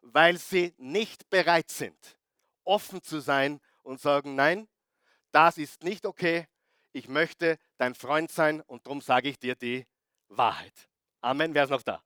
weil 0.01 0.39
sie 0.39 0.73
nicht 0.79 1.29
bereit 1.29 1.71
sind, 1.71 2.17
offen 2.65 3.03
zu 3.03 3.21
sein 3.21 3.61
und 3.83 4.01
sagen, 4.01 4.35
nein, 4.35 4.67
das 5.31 5.59
ist 5.59 5.83
nicht 5.83 6.07
okay, 6.07 6.49
ich 6.93 7.07
möchte 7.07 7.59
dein 7.77 7.95
Freund 7.95 8.33
sein 8.33 8.63
und 8.63 8.87
darum 8.87 9.03
sage 9.03 9.29
ich 9.29 9.39
dir 9.39 9.57
die 9.57 9.87
Wahrheit. 10.29 10.89
Amen, 11.21 11.53
wer 11.53 11.65
ist 11.65 11.71
noch 11.71 11.83
da? 11.83 12.03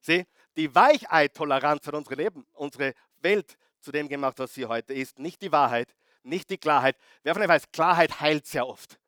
Sieh, 0.00 0.26
die 0.56 0.74
Weichei-Toleranz 0.74 1.86
hat 1.86 1.94
unsere, 1.94 2.16
Leben, 2.16 2.44
unsere 2.54 2.94
Welt 3.18 3.56
zu 3.78 3.92
dem 3.92 4.08
gemacht, 4.08 4.36
was 4.40 4.52
sie 4.52 4.66
heute 4.66 4.94
ist. 4.94 5.20
Nicht 5.20 5.40
die 5.42 5.52
Wahrheit, 5.52 5.94
nicht 6.22 6.50
die 6.50 6.58
Klarheit. 6.58 6.96
Wer 7.22 7.34
von 7.34 7.42
euch 7.42 7.48
weiß, 7.48 7.70
Klarheit 7.72 8.20
heilt 8.20 8.46
sehr 8.46 8.66
oft. 8.66 8.98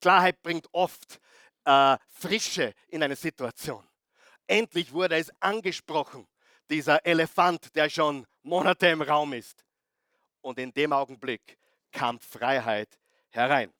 Klarheit 0.00 0.42
bringt 0.42 0.68
oft 0.72 1.20
äh, 1.64 1.96
Frische 2.08 2.74
in 2.88 3.02
eine 3.02 3.16
Situation. 3.16 3.84
Endlich 4.46 4.92
wurde 4.92 5.16
es 5.16 5.30
angesprochen, 5.40 6.26
dieser 6.70 7.04
Elefant, 7.04 7.74
der 7.74 7.90
schon 7.90 8.26
Monate 8.42 8.88
im 8.88 9.02
Raum 9.02 9.32
ist. 9.32 9.64
Und 10.40 10.58
in 10.58 10.72
dem 10.72 10.92
Augenblick 10.92 11.58
kam 11.92 12.18
Freiheit 12.20 12.98
herein. 13.30 13.72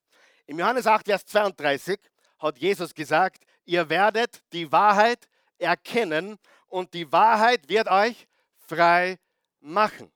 Im 0.47 0.58
Johannes 0.58 0.87
8, 0.87 1.06
Vers 1.06 1.25
32 1.26 1.99
hat 2.38 2.58
Jesus 2.58 2.94
gesagt, 2.94 3.44
ihr 3.64 3.88
werdet 3.88 4.42
die 4.52 4.70
Wahrheit 4.70 5.28
erkennen 5.58 6.38
und 6.66 6.94
die 6.94 7.11
Wahrheit 7.11 7.68
wird 7.68 7.88
euch 7.88 8.26
frei 8.58 9.18
machen. 9.61 10.11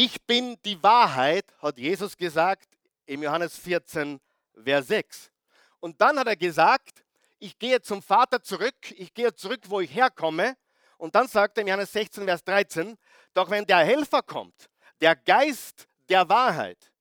Ich 0.00 0.24
bin 0.24 0.56
die 0.64 0.80
Wahrheit, 0.80 1.52
hat 1.60 1.76
Jesus 1.76 2.16
gesagt 2.16 2.68
im 3.06 3.20
Johannes 3.20 3.58
14, 3.58 4.20
Vers 4.62 4.86
6. 4.86 5.32
Und 5.80 6.00
dann 6.00 6.20
hat 6.20 6.28
er 6.28 6.36
gesagt, 6.36 7.04
ich 7.40 7.58
gehe 7.58 7.82
zum 7.82 8.00
Vater 8.00 8.40
zurück, 8.40 8.76
ich 8.92 9.12
gehe 9.12 9.34
zurück, 9.34 9.62
wo 9.64 9.80
ich 9.80 9.92
herkomme. 9.92 10.56
Und 10.98 11.16
dann 11.16 11.26
sagt 11.26 11.58
er 11.58 11.62
im 11.62 11.66
Johannes 11.66 11.90
16, 11.90 12.26
Vers 12.26 12.44
13, 12.44 12.96
doch 13.34 13.50
wenn 13.50 13.66
der 13.66 13.78
Helfer 13.78 14.22
kommt, 14.22 14.70
der 15.00 15.16
Geist 15.16 15.88
der 16.08 16.28
Wahrheit, 16.28 16.92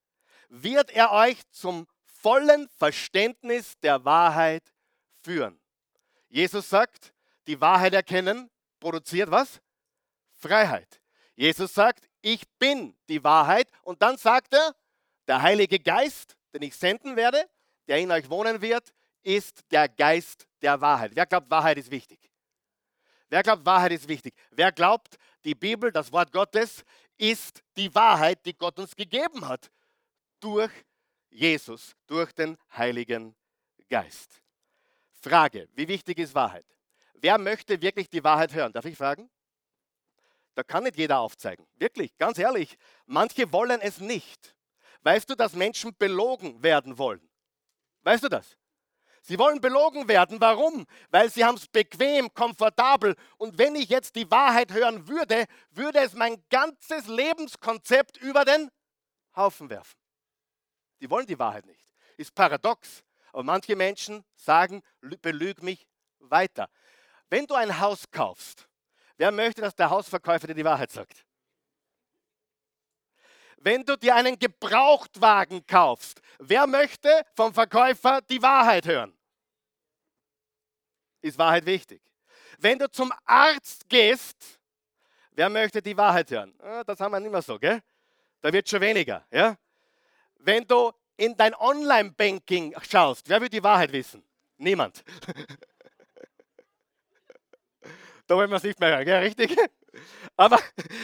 wird 0.50 0.90
er 0.90 1.12
euch 1.12 1.38
zum 1.52 1.86
vollen 2.04 2.68
Verständnis 2.80 3.78
der 3.78 4.06
Wahrheit 4.06 4.74
führen. 5.22 5.62
Jesus 6.30 6.68
sagt, 6.68 7.14
die 7.46 7.62
Wahrheit 7.62 7.94
erkennen 7.94 8.50
produziert 8.80 9.30
was? 9.30 9.62
Freiheit. 10.34 11.00
Jesus 11.36 11.76
sagt, 11.76 12.07
ich 12.34 12.46
bin 12.60 12.94
die 13.08 13.24
Wahrheit. 13.24 13.70
Und 13.84 14.02
dann 14.02 14.18
sagt 14.18 14.54
er, 14.54 14.76
der 15.28 15.42
Heilige 15.42 15.80
Geist, 15.80 16.36
den 16.54 16.64
ich 16.64 16.76
senden 16.76 17.16
werde, 17.16 17.50
der 17.88 18.00
in 18.00 18.12
euch 18.12 18.30
wohnen 18.30 18.62
wird, 18.62 18.94
ist 19.24 19.62
der 19.72 19.88
Geist 19.88 20.46
der 20.62 20.80
Wahrheit. 20.82 21.12
Wer 21.14 21.26
glaubt, 21.26 21.50
Wahrheit 21.50 21.78
ist 21.78 21.90
wichtig? 21.90 22.20
Wer 23.30 23.44
glaubt, 23.44 23.66
Wahrheit 23.66 23.94
ist 23.94 24.08
wichtig? 24.08 24.34
Wer 24.52 24.72
glaubt, 24.72 25.18
die 25.46 25.56
Bibel, 25.56 25.92
das 25.92 26.12
Wort 26.12 26.32
Gottes, 26.34 26.84
ist 27.18 27.62
die 27.78 27.94
Wahrheit, 27.96 28.46
die 28.46 28.54
Gott 28.54 28.78
uns 28.78 28.96
gegeben 28.96 29.48
hat 29.48 29.72
durch 30.40 30.72
Jesus, 31.30 31.96
durch 32.08 32.34
den 32.34 32.58
Heiligen 32.76 33.36
Geist? 33.90 34.42
Frage, 35.22 35.70
wie 35.74 35.88
wichtig 35.88 36.20
ist 36.20 36.36
Wahrheit? 36.36 36.66
Wer 37.16 37.38
möchte 37.38 37.82
wirklich 37.82 38.10
die 38.10 38.24
Wahrheit 38.24 38.54
hören? 38.54 38.72
Darf 38.74 38.86
ich 38.86 38.98
fragen? 38.98 39.30
Da 40.58 40.64
kann 40.64 40.86
nicht 40.86 40.98
jeder 40.98 41.20
aufzeigen. 41.20 41.68
Wirklich, 41.76 42.18
ganz 42.18 42.40
ehrlich. 42.40 42.80
Manche 43.06 43.54
wollen 43.54 43.80
es 43.80 44.00
nicht. 44.00 44.56
Weißt 45.04 45.30
du, 45.30 45.36
dass 45.36 45.54
Menschen 45.54 45.96
belogen 45.96 46.64
werden 46.64 46.98
wollen? 46.98 47.22
Weißt 48.02 48.24
du 48.24 48.28
das? 48.28 48.58
Sie 49.22 49.38
wollen 49.38 49.62
belogen 49.62 50.08
werden. 50.08 50.42
Warum? 50.42 50.88
Weil 51.12 51.30
sie 51.30 51.46
haben 51.46 51.58
es 51.58 51.68
bequem, 51.68 52.34
komfortabel. 52.34 53.16
Und 53.38 53.60
wenn 53.60 53.76
ich 53.76 53.90
jetzt 53.90 54.16
die 54.16 54.32
Wahrheit 54.32 54.74
hören 54.74 55.08
würde, 55.08 55.46
würde 55.70 56.00
es 56.00 56.16
mein 56.16 56.44
ganzes 56.50 57.06
Lebenskonzept 57.06 58.18
über 58.18 58.44
den 58.44 58.72
Haufen 59.36 59.70
werfen. 59.70 60.00
Die 61.02 61.10
wollen 61.12 61.28
die 61.28 61.38
Wahrheit 61.38 61.68
nicht. 61.68 61.88
Ist 62.18 62.34
paradox. 62.34 63.04
Aber 63.32 63.44
manche 63.44 63.76
Menschen 63.76 64.26
sagen, 64.34 64.82
belüg 65.22 65.62
mich 65.62 65.88
weiter. 66.18 66.68
Wenn 67.30 67.46
du 67.46 67.54
ein 67.54 67.80
Haus 67.80 68.10
kaufst 68.10 68.68
Wer 69.18 69.32
möchte, 69.32 69.62
dass 69.62 69.76
der 69.76 69.90
Hausverkäufer 69.90 70.48
dir 70.48 70.54
die 70.54 70.66
Wahrheit 70.66 70.92
sagt? 70.92 71.26
Wenn 73.58 73.84
du 73.84 73.98
dir 73.98 74.16
einen 74.16 74.38
Gebrauchtwagen 74.38 75.66
kaufst, 75.66 76.22
wer 76.38 76.68
möchte 76.68 77.10
vom 77.36 77.54
Verkäufer 77.54 78.22
die 78.22 78.42
Wahrheit 78.42 78.86
hören? 78.86 79.18
Ist 81.22 81.38
Wahrheit 81.40 81.66
wichtig? 81.66 82.02
Wenn 82.60 82.78
du 82.78 82.90
zum 82.90 83.12
Arzt 83.26 83.90
gehst, 83.90 84.60
wer 85.32 85.50
möchte 85.50 85.82
die 85.82 85.98
Wahrheit 85.98 86.30
hören? 86.30 86.54
Ah, 86.62 86.84
das 86.84 87.00
haben 87.00 87.12
wir 87.12 87.20
nicht 87.20 87.32
mehr 87.32 87.42
so, 87.42 87.58
gell? 87.58 87.82
Da 88.42 88.54
wird 88.54 88.70
schon 88.70 88.82
weniger, 88.82 89.26
ja? 89.32 89.58
Wenn 90.36 90.66
du 90.66 90.92
in 91.18 91.36
dein 91.36 91.56
Online-Banking 91.56 92.76
schaust, 92.88 93.28
wer 93.28 93.42
will 93.42 93.50
die 93.50 93.64
Wahrheit 93.64 93.92
wissen? 93.92 94.24
Niemand. 94.58 95.04
Da 98.28 98.36
wollen 98.36 98.50
wir 98.50 98.58
es 98.58 98.64
nicht 98.64 98.80
mehr 98.80 98.90
hören, 98.90 99.06
gell? 99.06 99.20
richtig? 99.20 99.58
Aber 100.38 100.60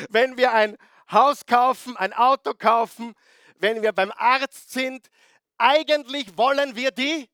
wenn 0.09 0.37
wir 0.37 0.51
ein 0.51 0.77
Haus 1.11 1.45
kaufen, 1.45 1.97
ein 1.97 2.13
Auto 2.13 2.53
kaufen, 2.53 3.15
wenn 3.57 3.81
wir 3.81 3.93
beim 3.93 4.11
Arzt 4.15 4.71
sind, 4.71 5.09
eigentlich 5.57 6.37
wollen 6.37 6.75
wir 6.75 6.91
die 6.91 7.29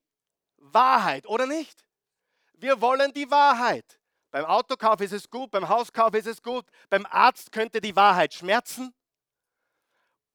Wahrheit, 0.58 1.26
oder 1.26 1.46
nicht? 1.46 1.84
Wir 2.54 2.80
wollen 2.80 3.12
die 3.12 3.30
Wahrheit. 3.30 3.98
Beim 4.30 4.44
Autokauf 4.44 5.00
ist 5.00 5.12
es 5.12 5.28
gut, 5.28 5.50
beim 5.50 5.68
Hauskauf 5.68 6.14
ist 6.14 6.26
es 6.26 6.40
gut, 6.40 6.64
beim 6.88 7.04
Arzt 7.06 7.50
könnte 7.50 7.80
die 7.80 7.96
Wahrheit 7.96 8.32
schmerzen 8.32 8.94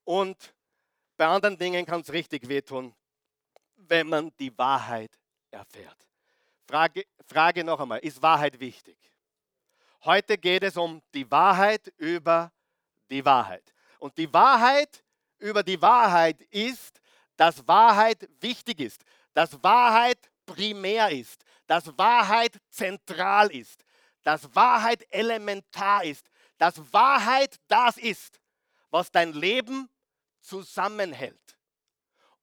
und 0.03 0.53
bei 1.15 1.25
anderen 1.25 1.57
Dingen 1.57 1.85
kann 1.85 2.01
es 2.01 2.11
richtig 2.11 2.49
wehtun, 2.49 2.93
wenn 3.77 4.07
man 4.07 4.31
die 4.37 4.55
Wahrheit 4.57 5.17
erfährt. 5.49 6.09
Frage, 6.67 7.05
Frage 7.25 7.63
noch 7.63 7.79
einmal, 7.79 7.99
ist 7.99 8.21
Wahrheit 8.21 8.59
wichtig? 8.59 8.97
Heute 10.05 10.37
geht 10.37 10.61
es 10.61 10.77
um 10.77 11.01
die 11.15 11.29
Wahrheit 11.31 11.91
über 11.97 12.51
die 13.09 13.25
Wahrheit. 13.25 13.73
Und 13.97 14.15
die 14.19 14.31
Wahrheit 14.31 15.03
über 15.39 15.63
die 15.63 15.81
Wahrheit 15.81 16.39
ist, 16.51 17.01
dass 17.35 17.67
Wahrheit 17.67 18.29
wichtig 18.39 18.81
ist, 18.81 19.03
dass 19.33 19.63
Wahrheit 19.63 20.19
primär 20.45 21.09
ist, 21.09 21.43
dass 21.65 21.97
Wahrheit 21.97 22.61
zentral 22.69 23.51
ist, 23.51 23.83
dass 24.21 24.53
Wahrheit 24.55 25.03
elementar 25.09 26.03
ist, 26.03 26.29
dass 26.59 26.75
Wahrheit 26.93 27.59
das 27.67 27.97
ist, 27.97 28.39
was 28.91 29.11
dein 29.11 29.33
Leben 29.33 29.89
zusammenhält. 30.39 31.57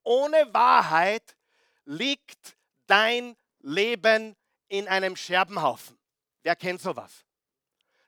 Ohne 0.02 0.52
Wahrheit 0.52 1.36
liegt 1.84 2.56
dein 2.88 3.36
Leben 3.60 4.34
in 4.66 4.88
einem 4.88 5.14
Scherbenhaufen. 5.14 5.96
Wer 6.42 6.56
kennt 6.56 6.80
sowas? 6.80 7.24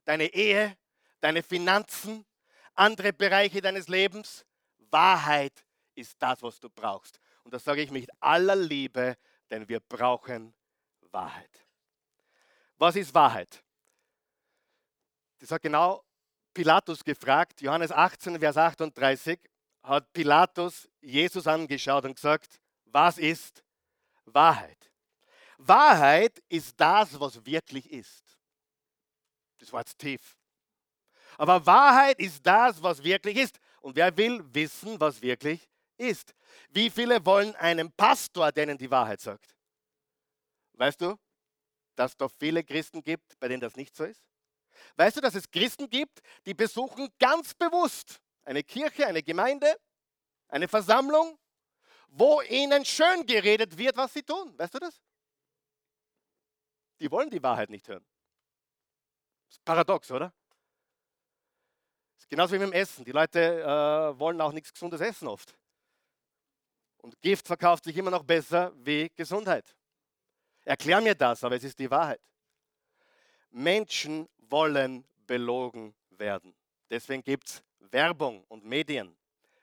Deine 0.04 0.26
Ehe, 0.26 0.76
deine 1.20 1.42
Finanzen, 1.42 2.25
andere 2.75 3.12
Bereiche 3.12 3.61
deines 3.61 3.88
Lebens. 3.88 4.44
Wahrheit 4.90 5.64
ist 5.94 6.16
das, 6.20 6.42
was 6.42 6.61
du 6.61 6.68
brauchst. 6.68 7.18
Und 7.44 7.52
das 7.54 7.64
sage 7.64 7.82
ich 7.82 7.90
mit 7.90 8.11
aller 8.20 8.56
Liebe, 8.56 9.16
denn 9.50 9.68
wir 9.68 9.80
brauchen 9.80 10.54
Wahrheit. 11.11 11.66
Was 12.76 12.96
ist 12.96 13.14
Wahrheit? 13.14 13.62
Das 15.38 15.50
hat 15.50 15.62
genau 15.62 16.04
Pilatus 16.52 17.04
gefragt, 17.04 17.61
Johannes 17.61 17.92
18, 17.92 18.38
Vers 18.38 18.56
38, 18.56 19.38
hat 19.82 20.12
Pilatus 20.12 20.88
Jesus 21.00 21.46
angeschaut 21.46 22.04
und 22.04 22.14
gesagt, 22.14 22.61
was 22.87 23.18
ist 23.18 23.62
Wahrheit? 24.25 24.90
Wahrheit 25.58 26.42
ist 26.49 26.78
das, 26.80 27.18
was 27.18 27.44
wirklich 27.44 27.90
ist. 27.90 28.23
Das 29.64 29.73
war 29.73 29.80
jetzt 29.80 29.99
tief. 29.99 30.37
Aber 31.38 31.64
Wahrheit 31.64 32.18
ist 32.18 32.44
das, 32.47 32.83
was 32.83 33.02
wirklich 33.02 33.38
ist. 33.38 33.59
Und 33.80 33.97
wer 33.97 34.14
will 34.16 34.44
wissen, 34.52 35.00
was 35.00 35.23
wirklich 35.23 35.68
ist? 35.97 36.35
Wie 36.68 36.90
viele 36.90 37.25
wollen 37.25 37.56
einen 37.56 37.90
Pastor, 37.92 38.52
der 38.52 38.64
ihnen 38.64 38.76
die 38.76 38.90
Wahrheit 38.90 39.21
sagt? 39.21 39.56
Weißt 40.75 41.00
du, 41.00 41.16
dass 41.97 42.12
es 42.12 42.16
da 42.18 42.28
viele 42.28 42.62
Christen 42.62 43.02
gibt, 43.02 43.38
bei 43.40 43.49
denen 43.49 43.61
das 43.61 43.75
nicht 43.75 43.97
so 43.97 44.04
ist? 44.04 44.23
Weißt 44.97 45.16
du, 45.16 45.21
dass 45.23 45.35
es 45.35 45.50
Christen 45.50 45.88
gibt, 45.88 46.21
die 46.44 46.54
besuchen 46.54 47.09
ganz 47.18 47.54
bewusst 47.54 48.21
eine 48.44 48.62
Kirche, 48.62 49.06
eine 49.06 49.23
Gemeinde, 49.23 49.80
eine 50.49 50.68
Versammlung, 50.68 51.38
wo 52.09 52.42
ihnen 52.42 52.85
schön 52.85 53.25
geredet 53.25 53.78
wird, 53.78 53.97
was 53.97 54.12
sie 54.12 54.23
tun. 54.23 54.59
Weißt 54.59 54.75
du 54.75 54.78
das? 54.78 55.00
Die 57.00 57.11
wollen 57.11 57.30
die 57.30 57.42
Wahrheit 57.42 57.71
nicht 57.71 57.88
hören. 57.88 58.04
Paradox, 59.64 60.10
oder? 60.10 60.32
Genauso 62.34 62.54
wie 62.54 62.58
mit 62.58 62.66
dem 62.66 62.72
Essen. 62.72 63.04
Die 63.04 63.12
Leute 63.12 63.62
äh, 63.62 64.18
wollen 64.18 64.40
auch 64.40 64.50
nichts 64.50 64.72
Gesundes 64.72 65.00
essen 65.00 65.28
oft. 65.28 65.56
Und 66.98 67.20
Gift 67.22 67.46
verkauft 67.46 67.84
sich 67.84 67.96
immer 67.96 68.10
noch 68.10 68.24
besser 68.24 68.72
wie 68.76 69.08
Gesundheit. 69.14 69.76
Erklär 70.64 71.00
mir 71.00 71.14
das, 71.14 71.44
aber 71.44 71.54
es 71.54 71.62
ist 71.62 71.78
die 71.78 71.88
Wahrheit. 71.88 72.20
Menschen 73.52 74.28
wollen 74.38 75.04
belogen 75.28 75.94
werden. 76.10 76.54
Deswegen 76.90 77.22
gibt 77.22 77.50
es 77.50 77.62
Werbung 77.78 78.42
und 78.48 78.64
Medien, 78.64 79.16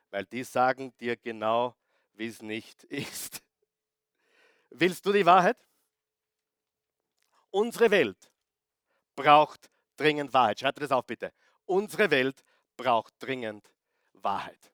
weil 0.09 0.25
die 0.25 0.45
sagen 0.45 0.93
dir 0.97 1.17
genau, 1.17 1.75
wie 2.13 2.27
es 2.27 2.41
nicht 2.41 2.83
ist. 2.85 3.43
Willst 4.69 5.05
du 5.05 5.11
die 5.11 5.25
Wahrheit? 5.25 5.57
Unsere 7.50 7.91
Welt 7.91 8.31
braucht 9.13 9.70
dringend 10.01 10.34
Wahrheit. 10.34 10.60
Schreibt 10.60 10.81
das 10.81 10.91
auf 10.91 11.05
bitte. 11.05 11.31
Unsere 11.65 12.10
Welt 12.10 12.43
braucht 12.75 13.13
dringend 13.20 13.72
Wahrheit. 14.13 14.72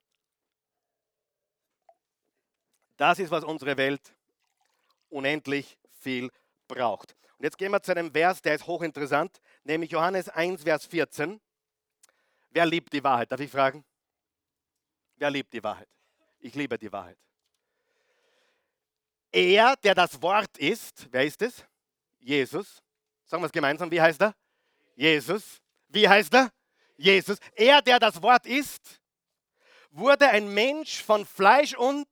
Das 2.96 3.20
ist, 3.20 3.30
was 3.30 3.44
unsere 3.44 3.78
Welt 3.78 4.14
unendlich 5.10 5.78
viel 6.00 6.32
braucht. 6.68 7.16
Und 7.38 7.44
jetzt 7.44 7.58
gehen 7.58 7.72
wir 7.72 7.82
zu 7.82 7.92
einem 7.92 8.12
Vers, 8.12 8.42
der 8.42 8.56
ist 8.56 8.66
hochinteressant, 8.66 9.40
nämlich 9.64 9.92
Johannes 9.92 10.30
1, 10.30 10.64
Vers 10.64 10.86
14. 10.86 11.40
Wer 12.50 12.66
liebt 12.66 12.92
die 12.94 13.04
Wahrheit? 13.04 13.32
Darf 13.32 13.40
ich 13.40 13.52
fragen? 13.52 13.86
Wer 15.18 15.30
liebt 15.30 15.54
die 15.54 15.63
Wahrheit? 15.63 15.90
Ich 16.40 16.56
liebe 16.56 16.78
die 16.78 16.92
Wahrheit. 16.92 17.18
Er, 19.32 19.76
der 19.76 19.94
das 19.94 20.20
Wort 20.22 20.58
ist, 20.58 21.08
wer 21.12 21.26
ist 21.26 21.42
es? 21.42 21.63
Jesus. 22.20 22.82
Sagen 23.26 23.44
wir 23.44 23.48
es 23.48 23.52
gemeinsam, 23.52 23.92
wie 23.92 24.02
heißt 24.02 24.22
er? 24.22 24.34
Jesus. 24.98 25.62
Wie 25.90 26.10
heißt 26.10 26.34
er? 26.34 26.52
Jesus. 26.98 27.38
Er, 27.56 27.82
der 27.82 28.00
das 28.00 28.22
Wort 28.22 28.46
ist, 28.48 29.00
wurde 29.92 30.28
ein 30.28 30.54
Mensch 30.54 31.04
von 31.04 31.26
Fleisch 31.26 31.76
und 31.76 32.08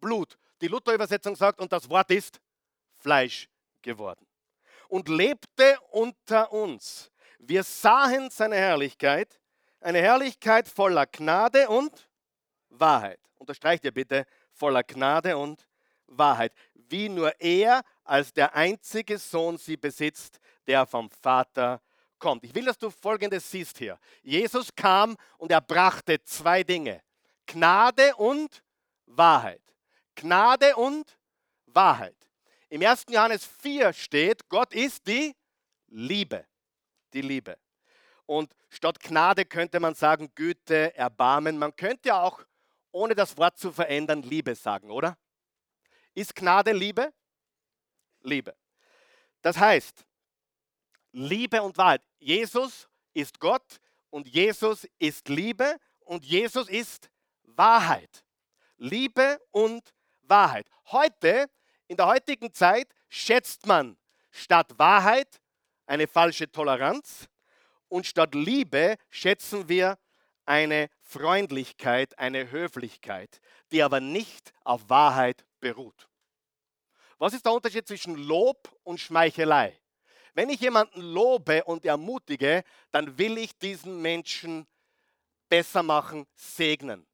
Blut. 0.00 0.38
Die 0.60 0.68
Luther-Übersetzung 0.68 1.34
sagt, 1.34 1.60
und 1.60 1.72
das 1.72 1.90
Wort 1.90 2.10
ist 2.10 2.40
Fleisch 2.94 3.48
geworden. 3.82 4.24
Und 4.88 5.08
lebte 5.08 5.78
unter 5.90 6.52
uns. 6.52 7.10
Wir 7.38 7.64
sahen 7.64 8.30
seine 8.30 8.56
Herrlichkeit, 8.56 9.40
eine 9.80 9.98
Herrlichkeit 9.98 10.68
voller 10.68 11.06
Gnade 11.06 11.68
und 11.68 12.08
Wahrheit. 12.68 13.20
Unterstreicht 13.38 13.84
ihr 13.84 13.92
bitte, 13.92 14.24
voller 14.52 14.84
Gnade 14.84 15.36
und 15.36 15.66
Wahrheit. 16.06 16.52
Wie 16.74 17.08
nur 17.08 17.40
er 17.40 17.82
als 18.04 18.32
der 18.32 18.54
einzige 18.54 19.18
Sohn 19.18 19.58
sie 19.58 19.76
besitzt, 19.76 20.38
der 20.66 20.86
vom 20.86 21.10
Vater 21.10 21.80
kommt. 22.20 22.44
Ich 22.44 22.54
will, 22.54 22.66
dass 22.66 22.78
du 22.78 22.90
Folgendes 22.90 23.50
siehst 23.50 23.78
hier. 23.78 23.98
Jesus 24.22 24.72
kam 24.74 25.16
und 25.38 25.50
er 25.50 25.60
brachte 25.60 26.22
zwei 26.22 26.62
Dinge. 26.62 27.02
Gnade 27.46 28.14
und 28.16 28.62
Wahrheit. 29.06 29.62
Gnade 30.14 30.76
und 30.76 31.18
Wahrheit. 31.66 32.16
Im 32.68 32.82
1. 32.82 33.06
Johannes 33.08 33.44
4 33.44 33.92
steht, 33.92 34.48
Gott 34.48 34.72
ist 34.74 35.04
die 35.06 35.34
Liebe. 35.88 36.46
Die 37.12 37.22
Liebe. 37.22 37.58
Und 38.26 38.54
statt 38.68 39.00
Gnade 39.00 39.44
könnte 39.44 39.80
man 39.80 39.94
sagen 39.94 40.30
Güte, 40.36 40.94
Erbarmen. 40.94 41.58
Man 41.58 41.74
könnte 41.74 42.14
auch, 42.14 42.44
ohne 42.92 43.16
das 43.16 43.36
Wort 43.36 43.58
zu 43.58 43.72
verändern, 43.72 44.22
Liebe 44.22 44.54
sagen, 44.54 44.90
oder? 44.90 45.18
Ist 46.14 46.36
Gnade 46.36 46.70
Liebe? 46.70 47.12
Liebe. 48.22 48.54
Das 49.42 49.58
heißt, 49.58 50.04
Liebe 51.12 51.62
und 51.62 51.76
Wahrheit. 51.78 52.02
Jesus 52.18 52.88
ist 53.12 53.38
Gott 53.40 53.80
und 54.10 54.28
Jesus 54.28 54.86
ist 54.98 55.28
Liebe 55.28 55.76
und 56.00 56.24
Jesus 56.24 56.68
ist 56.68 57.10
Wahrheit. 57.44 58.24
Liebe 58.76 59.40
und 59.50 59.92
Wahrheit. 60.22 60.66
Heute, 60.86 61.48
in 61.88 61.96
der 61.96 62.06
heutigen 62.06 62.52
Zeit, 62.52 62.88
schätzt 63.08 63.66
man 63.66 63.96
statt 64.30 64.78
Wahrheit 64.78 65.40
eine 65.86 66.06
falsche 66.06 66.50
Toleranz 66.50 67.28
und 67.88 68.06
statt 68.06 68.34
Liebe 68.34 68.96
schätzen 69.10 69.68
wir 69.68 69.98
eine 70.46 70.88
Freundlichkeit, 71.02 72.18
eine 72.18 72.50
Höflichkeit, 72.50 73.40
die 73.72 73.82
aber 73.82 74.00
nicht 74.00 74.52
auf 74.64 74.88
Wahrheit 74.88 75.44
beruht. 75.60 76.08
Was 77.18 77.34
ist 77.34 77.44
der 77.44 77.52
Unterschied 77.52 77.86
zwischen 77.86 78.16
Lob 78.16 78.72
und 78.82 78.98
Schmeichelei? 78.98 79.79
Wenn 80.40 80.48
ich 80.48 80.60
jemanden 80.60 81.02
lobe 81.02 81.64
und 81.64 81.84
ermutige, 81.84 82.64
dann 82.92 83.18
will 83.18 83.36
ich 83.36 83.58
diesen 83.58 84.00
Menschen 84.00 84.66
besser 85.50 85.82
machen, 85.82 86.26
segnen. 86.34 87.06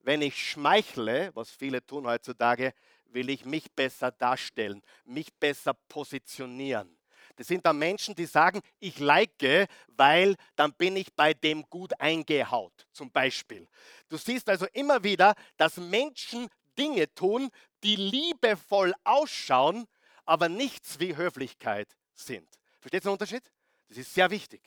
Wenn 0.00 0.22
ich 0.22 0.34
schmeichle, 0.42 1.30
was 1.34 1.50
viele 1.50 1.84
tun 1.84 2.06
heutzutage, 2.06 2.72
will 3.04 3.28
ich 3.28 3.44
mich 3.44 3.70
besser 3.72 4.12
darstellen, 4.12 4.80
mich 5.04 5.30
besser 5.34 5.74
positionieren. 5.90 6.98
Das 7.36 7.48
sind 7.48 7.66
dann 7.66 7.78
Menschen, 7.78 8.14
die 8.14 8.24
sagen, 8.24 8.62
ich 8.78 8.98
like, 8.98 9.68
weil 9.88 10.36
dann 10.56 10.72
bin 10.72 10.96
ich 10.96 11.12
bei 11.14 11.34
dem 11.34 11.64
gut 11.68 11.92
eingehaut, 12.00 12.86
zum 12.92 13.10
Beispiel. 13.10 13.68
Du 14.08 14.16
siehst 14.16 14.48
also 14.48 14.64
immer 14.72 15.04
wieder, 15.04 15.34
dass 15.58 15.76
Menschen 15.76 16.48
Dinge 16.78 17.12
tun, 17.12 17.50
die 17.84 17.96
liebevoll 17.96 18.94
ausschauen, 19.04 19.86
aber 20.24 20.48
nichts 20.48 20.98
wie 20.98 21.14
Höflichkeit 21.14 21.94
sind. 22.14 22.59
Versteht 22.80 23.02
ihr 23.04 23.08
den 23.08 23.12
Unterschied? 23.12 23.52
Das 23.88 23.98
ist 23.98 24.12
sehr 24.12 24.30
wichtig. 24.30 24.62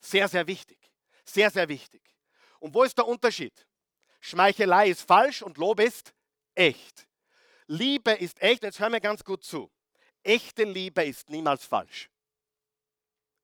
Sehr, 0.00 0.28
sehr 0.28 0.46
wichtig. 0.46 0.78
Sehr, 1.24 1.50
sehr 1.50 1.68
wichtig. 1.68 2.02
Und 2.58 2.74
wo 2.74 2.82
ist 2.82 2.96
der 2.96 3.06
Unterschied? 3.06 3.66
Schmeichelei 4.20 4.88
ist 4.88 5.02
falsch 5.02 5.42
und 5.42 5.58
Lob 5.58 5.80
ist 5.80 6.14
echt. 6.54 7.06
Liebe 7.66 8.12
ist 8.12 8.40
echt. 8.40 8.62
Jetzt 8.62 8.80
hör 8.80 8.90
mir 8.90 9.00
ganz 9.00 9.24
gut 9.24 9.44
zu. 9.44 9.70
Echte 10.22 10.64
Liebe 10.64 11.04
ist 11.04 11.30
niemals 11.30 11.64
falsch. 11.64 12.10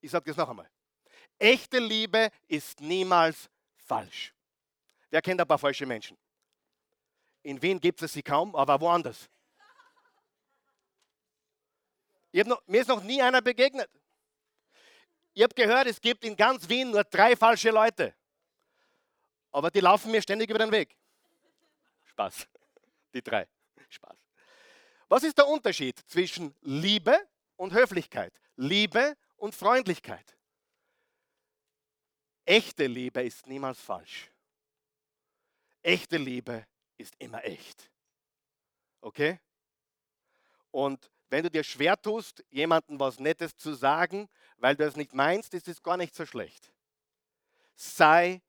Ich 0.00 0.10
sage 0.10 0.24
das 0.26 0.36
noch 0.36 0.48
einmal. 0.48 0.70
Echte 1.38 1.78
Liebe 1.78 2.30
ist 2.46 2.80
niemals 2.80 3.48
falsch. 3.76 4.34
Wer 5.10 5.22
kennt 5.22 5.40
ein 5.40 5.46
paar 5.46 5.58
falsche 5.58 5.86
Menschen? 5.86 6.16
In 7.42 7.60
Wien 7.62 7.80
gibt 7.80 8.02
es 8.02 8.12
sie 8.12 8.22
kaum, 8.22 8.54
aber 8.54 8.80
woanders. 8.80 9.30
Noch, 12.32 12.60
mir 12.66 12.80
ist 12.82 12.88
noch 12.88 13.02
nie 13.02 13.22
einer 13.22 13.40
begegnet. 13.40 13.90
Ich 15.36 15.42
habe 15.42 15.54
gehört, 15.54 15.86
es 15.86 16.00
gibt 16.00 16.24
in 16.24 16.34
ganz 16.34 16.66
Wien 16.66 16.90
nur 16.90 17.04
drei 17.04 17.36
falsche 17.36 17.70
Leute. 17.70 18.14
Aber 19.52 19.70
die 19.70 19.80
laufen 19.80 20.10
mir 20.10 20.22
ständig 20.22 20.48
über 20.48 20.58
den 20.58 20.72
Weg. 20.72 20.96
Spaß. 22.04 22.48
Die 23.12 23.20
drei. 23.20 23.46
Spaß. 23.90 24.16
Was 25.10 25.24
ist 25.24 25.36
der 25.36 25.46
Unterschied 25.46 25.98
zwischen 26.08 26.56
Liebe 26.62 27.20
und 27.56 27.74
Höflichkeit? 27.74 28.32
Liebe 28.56 29.14
und 29.36 29.54
Freundlichkeit. 29.54 30.38
echte 32.46 32.86
Liebe 32.86 33.22
ist 33.22 33.46
niemals 33.46 33.78
falsch. 33.78 34.30
Echte 35.82 36.16
Liebe 36.16 36.66
ist 36.96 37.14
immer 37.18 37.44
echt. 37.44 37.90
Okay? 39.02 39.38
Und 40.70 41.10
wenn 41.28 41.42
du 41.42 41.50
dir 41.50 41.64
schwer 41.64 42.00
tust, 42.00 42.44
jemandem 42.50 42.98
was 43.00 43.18
Nettes 43.18 43.56
zu 43.56 43.74
sagen, 43.74 44.28
weil 44.58 44.76
du 44.76 44.84
es 44.84 44.96
nicht 44.96 45.14
meinst, 45.14 45.54
ist 45.54 45.68
es 45.68 45.82
gar 45.82 45.96
nicht 45.96 46.14
so 46.14 46.24
schlecht. 46.24 46.72
Sei 47.74 48.40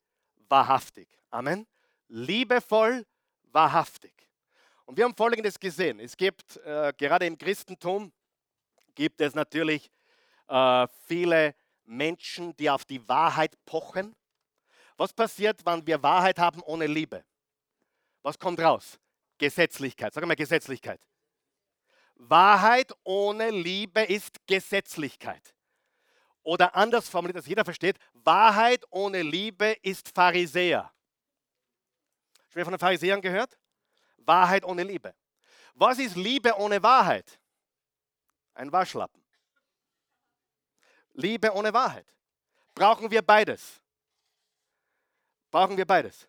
wahrhaftig. 0.48 1.08
Amen. 1.30 1.66
Liebevoll, 2.08 3.04
wahrhaftig. 3.52 4.14
Und 4.86 4.96
wir 4.96 5.04
haben 5.04 5.14
Folgendes 5.14 5.58
gesehen. 5.60 6.00
Es 6.00 6.16
gibt 6.16 6.56
äh, 6.58 6.92
gerade 6.96 7.26
im 7.26 7.36
Christentum, 7.36 8.12
gibt 8.94 9.20
es 9.20 9.34
natürlich 9.34 9.90
äh, 10.48 10.86
viele 11.06 11.54
Menschen, 11.84 12.56
die 12.56 12.70
auf 12.70 12.84
die 12.84 13.06
Wahrheit 13.08 13.54
pochen. 13.66 14.16
Was 14.96 15.12
passiert, 15.12 15.64
wenn 15.66 15.86
wir 15.86 16.02
Wahrheit 16.02 16.38
haben 16.38 16.62
ohne 16.62 16.86
Liebe? 16.86 17.24
Was 18.22 18.38
kommt 18.38 18.60
raus? 18.60 18.98
Gesetzlichkeit. 19.36 20.12
Sag 20.14 20.26
mal 20.26 20.34
Gesetzlichkeit. 20.34 21.00
Wahrheit 22.18 22.92
ohne 23.04 23.50
Liebe 23.50 24.02
ist 24.02 24.44
Gesetzlichkeit. 24.46 25.54
Oder 26.42 26.74
anders 26.74 27.08
formuliert, 27.08 27.36
dass 27.36 27.46
jeder 27.46 27.64
versteht, 27.64 27.98
Wahrheit 28.12 28.84
ohne 28.90 29.22
Liebe 29.22 29.76
ist 29.82 30.08
Pharisäer. 30.14 30.92
Schon 32.48 32.64
von 32.64 32.72
den 32.72 32.78
Pharisäern 32.78 33.20
gehört? 33.20 33.56
Wahrheit 34.18 34.64
ohne 34.64 34.82
Liebe. 34.82 35.14
Was 35.74 35.98
ist 35.98 36.16
Liebe 36.16 36.54
ohne 36.58 36.82
Wahrheit? 36.82 37.38
Ein 38.54 38.72
Waschlappen. 38.72 39.22
Liebe 41.12 41.52
ohne 41.54 41.72
Wahrheit. 41.72 42.06
Brauchen 42.74 43.10
wir 43.10 43.22
beides? 43.22 43.80
Brauchen 45.50 45.76
wir 45.76 45.86
beides? 45.86 46.28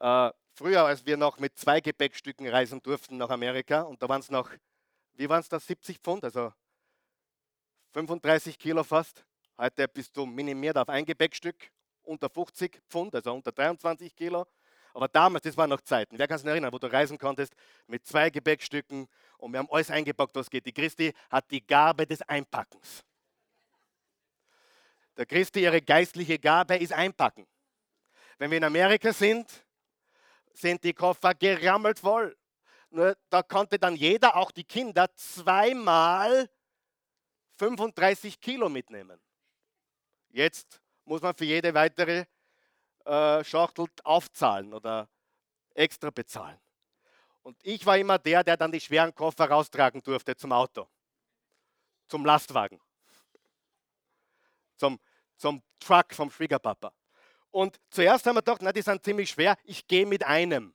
Äh, 0.00 0.30
früher, 0.54 0.84
als 0.84 1.04
wir 1.04 1.16
noch 1.16 1.38
mit 1.38 1.58
zwei 1.58 1.80
Gepäckstücken 1.80 2.48
reisen 2.48 2.80
durften 2.82 3.16
nach 3.16 3.30
Amerika, 3.30 3.82
und 3.82 4.02
da 4.02 4.08
waren 4.08 4.20
es 4.20 4.30
noch, 4.30 4.50
wie 5.14 5.28
waren 5.28 5.40
es 5.40 5.48
da, 5.48 5.60
70 5.60 5.98
Pfund, 5.98 6.24
also 6.24 6.52
35 7.92 8.58
Kilo 8.58 8.82
fast. 8.82 9.24
Heute 9.58 9.86
bist 9.88 10.16
du 10.16 10.26
minimiert 10.26 10.76
auf 10.76 10.88
ein 10.88 11.04
Gepäckstück, 11.04 11.70
unter 12.02 12.28
50 12.28 12.80
Pfund, 12.88 13.14
also 13.14 13.32
unter 13.32 13.52
23 13.52 14.14
Kilo. 14.14 14.46
Aber 14.92 15.08
damals, 15.08 15.42
das 15.42 15.56
waren 15.56 15.70
noch 15.70 15.80
Zeiten. 15.80 16.18
Wer 16.18 16.28
kann 16.28 16.38
sich 16.38 16.46
erinnern, 16.46 16.72
wo 16.72 16.78
du 16.78 16.86
reisen 16.86 17.18
konntest 17.18 17.52
mit 17.88 18.06
zwei 18.06 18.30
Gepäckstücken 18.30 19.08
und 19.38 19.52
wir 19.52 19.58
haben 19.58 19.68
alles 19.70 19.90
eingepackt, 19.90 20.34
was 20.36 20.48
geht. 20.48 20.66
Die 20.66 20.72
Christi 20.72 21.12
hat 21.30 21.50
die 21.50 21.64
Gabe 21.66 22.06
des 22.06 22.22
Einpackens. 22.22 23.04
Der 25.16 25.26
Christi, 25.26 25.62
ihre 25.62 25.80
geistliche 25.80 26.38
Gabe 26.38 26.76
ist 26.76 26.92
Einpacken. 26.92 27.46
Wenn 28.38 28.50
wir 28.50 28.58
in 28.58 28.64
Amerika 28.64 29.12
sind, 29.12 29.63
sind 30.54 30.84
die 30.84 30.94
Koffer 30.94 31.34
gerammelt 31.34 31.98
voll. 31.98 32.36
Nur 32.90 33.16
da 33.28 33.42
konnte 33.42 33.78
dann 33.78 33.96
jeder, 33.96 34.36
auch 34.36 34.50
die 34.50 34.64
Kinder, 34.64 35.12
zweimal 35.16 36.48
35 37.56 38.40
Kilo 38.40 38.68
mitnehmen. 38.68 39.20
Jetzt 40.30 40.80
muss 41.04 41.20
man 41.20 41.34
für 41.34 41.44
jede 41.44 41.74
weitere 41.74 42.24
äh, 43.04 43.44
Schachtel 43.44 43.86
aufzahlen 44.02 44.72
oder 44.72 45.08
extra 45.74 46.10
bezahlen. 46.10 46.58
Und 47.42 47.58
ich 47.62 47.84
war 47.84 47.98
immer 47.98 48.18
der, 48.18 48.42
der 48.42 48.56
dann 48.56 48.72
die 48.72 48.80
schweren 48.80 49.14
Koffer 49.14 49.50
raustragen 49.50 50.02
durfte 50.02 50.34
zum 50.34 50.52
Auto, 50.52 50.88
zum 52.08 52.24
Lastwagen, 52.24 52.80
zum, 54.76 54.98
zum 55.36 55.62
Truck 55.78 56.14
vom 56.14 56.30
Schwiegerpapa. 56.30 56.92
Und 57.54 57.80
zuerst 57.88 58.26
haben 58.26 58.34
wir 58.34 58.42
gedacht, 58.42 58.62
na, 58.62 58.72
die 58.72 58.82
sind 58.82 59.04
ziemlich 59.04 59.30
schwer, 59.30 59.56
ich 59.62 59.86
gehe 59.86 60.04
mit 60.06 60.24
einem. 60.24 60.74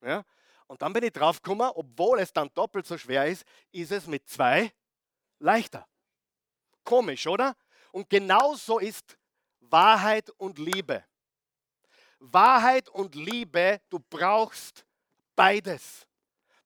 Ja? 0.00 0.24
Und 0.68 0.80
dann 0.80 0.92
bin 0.92 1.02
ich 1.02 1.12
draufgekommen, 1.12 1.72
obwohl 1.74 2.20
es 2.20 2.32
dann 2.32 2.48
doppelt 2.54 2.86
so 2.86 2.96
schwer 2.96 3.26
ist, 3.26 3.44
ist 3.72 3.90
es 3.90 4.06
mit 4.06 4.28
zwei 4.28 4.72
leichter. 5.40 5.88
Komisch, 6.84 7.26
oder? 7.26 7.56
Und 7.90 8.08
genauso 8.08 8.78
ist 8.78 9.18
Wahrheit 9.58 10.30
und 10.36 10.60
Liebe. 10.60 11.04
Wahrheit 12.20 12.88
und 12.88 13.16
Liebe, 13.16 13.80
du 13.88 13.98
brauchst 13.98 14.86
beides. 15.34 16.06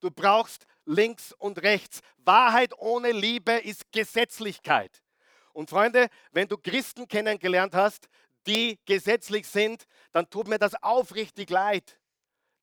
Du 0.00 0.11
brauchst 0.11 0.66
links 0.85 1.33
und 1.38 1.62
rechts. 1.62 2.00
Wahrheit 2.18 2.74
ohne 2.76 3.12
Liebe 3.12 3.53
ist 3.53 3.90
Gesetzlichkeit. 3.92 5.03
Und 5.52 5.70
Freunde, 5.70 6.08
wenn 6.32 6.48
du 6.48 6.56
Christen 6.56 7.06
kennengelernt 7.08 7.74
hast, 7.74 8.08
die 8.46 8.78
gesetzlich 8.84 9.46
sind, 9.46 9.84
dann 10.12 10.28
tut 10.28 10.48
mir 10.48 10.58
das 10.58 10.80
aufrichtig 10.82 11.50
leid. 11.50 11.98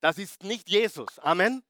Das 0.00 0.18
ist 0.18 0.42
nicht 0.42 0.68
Jesus. 0.68 1.18
Amen. 1.18 1.62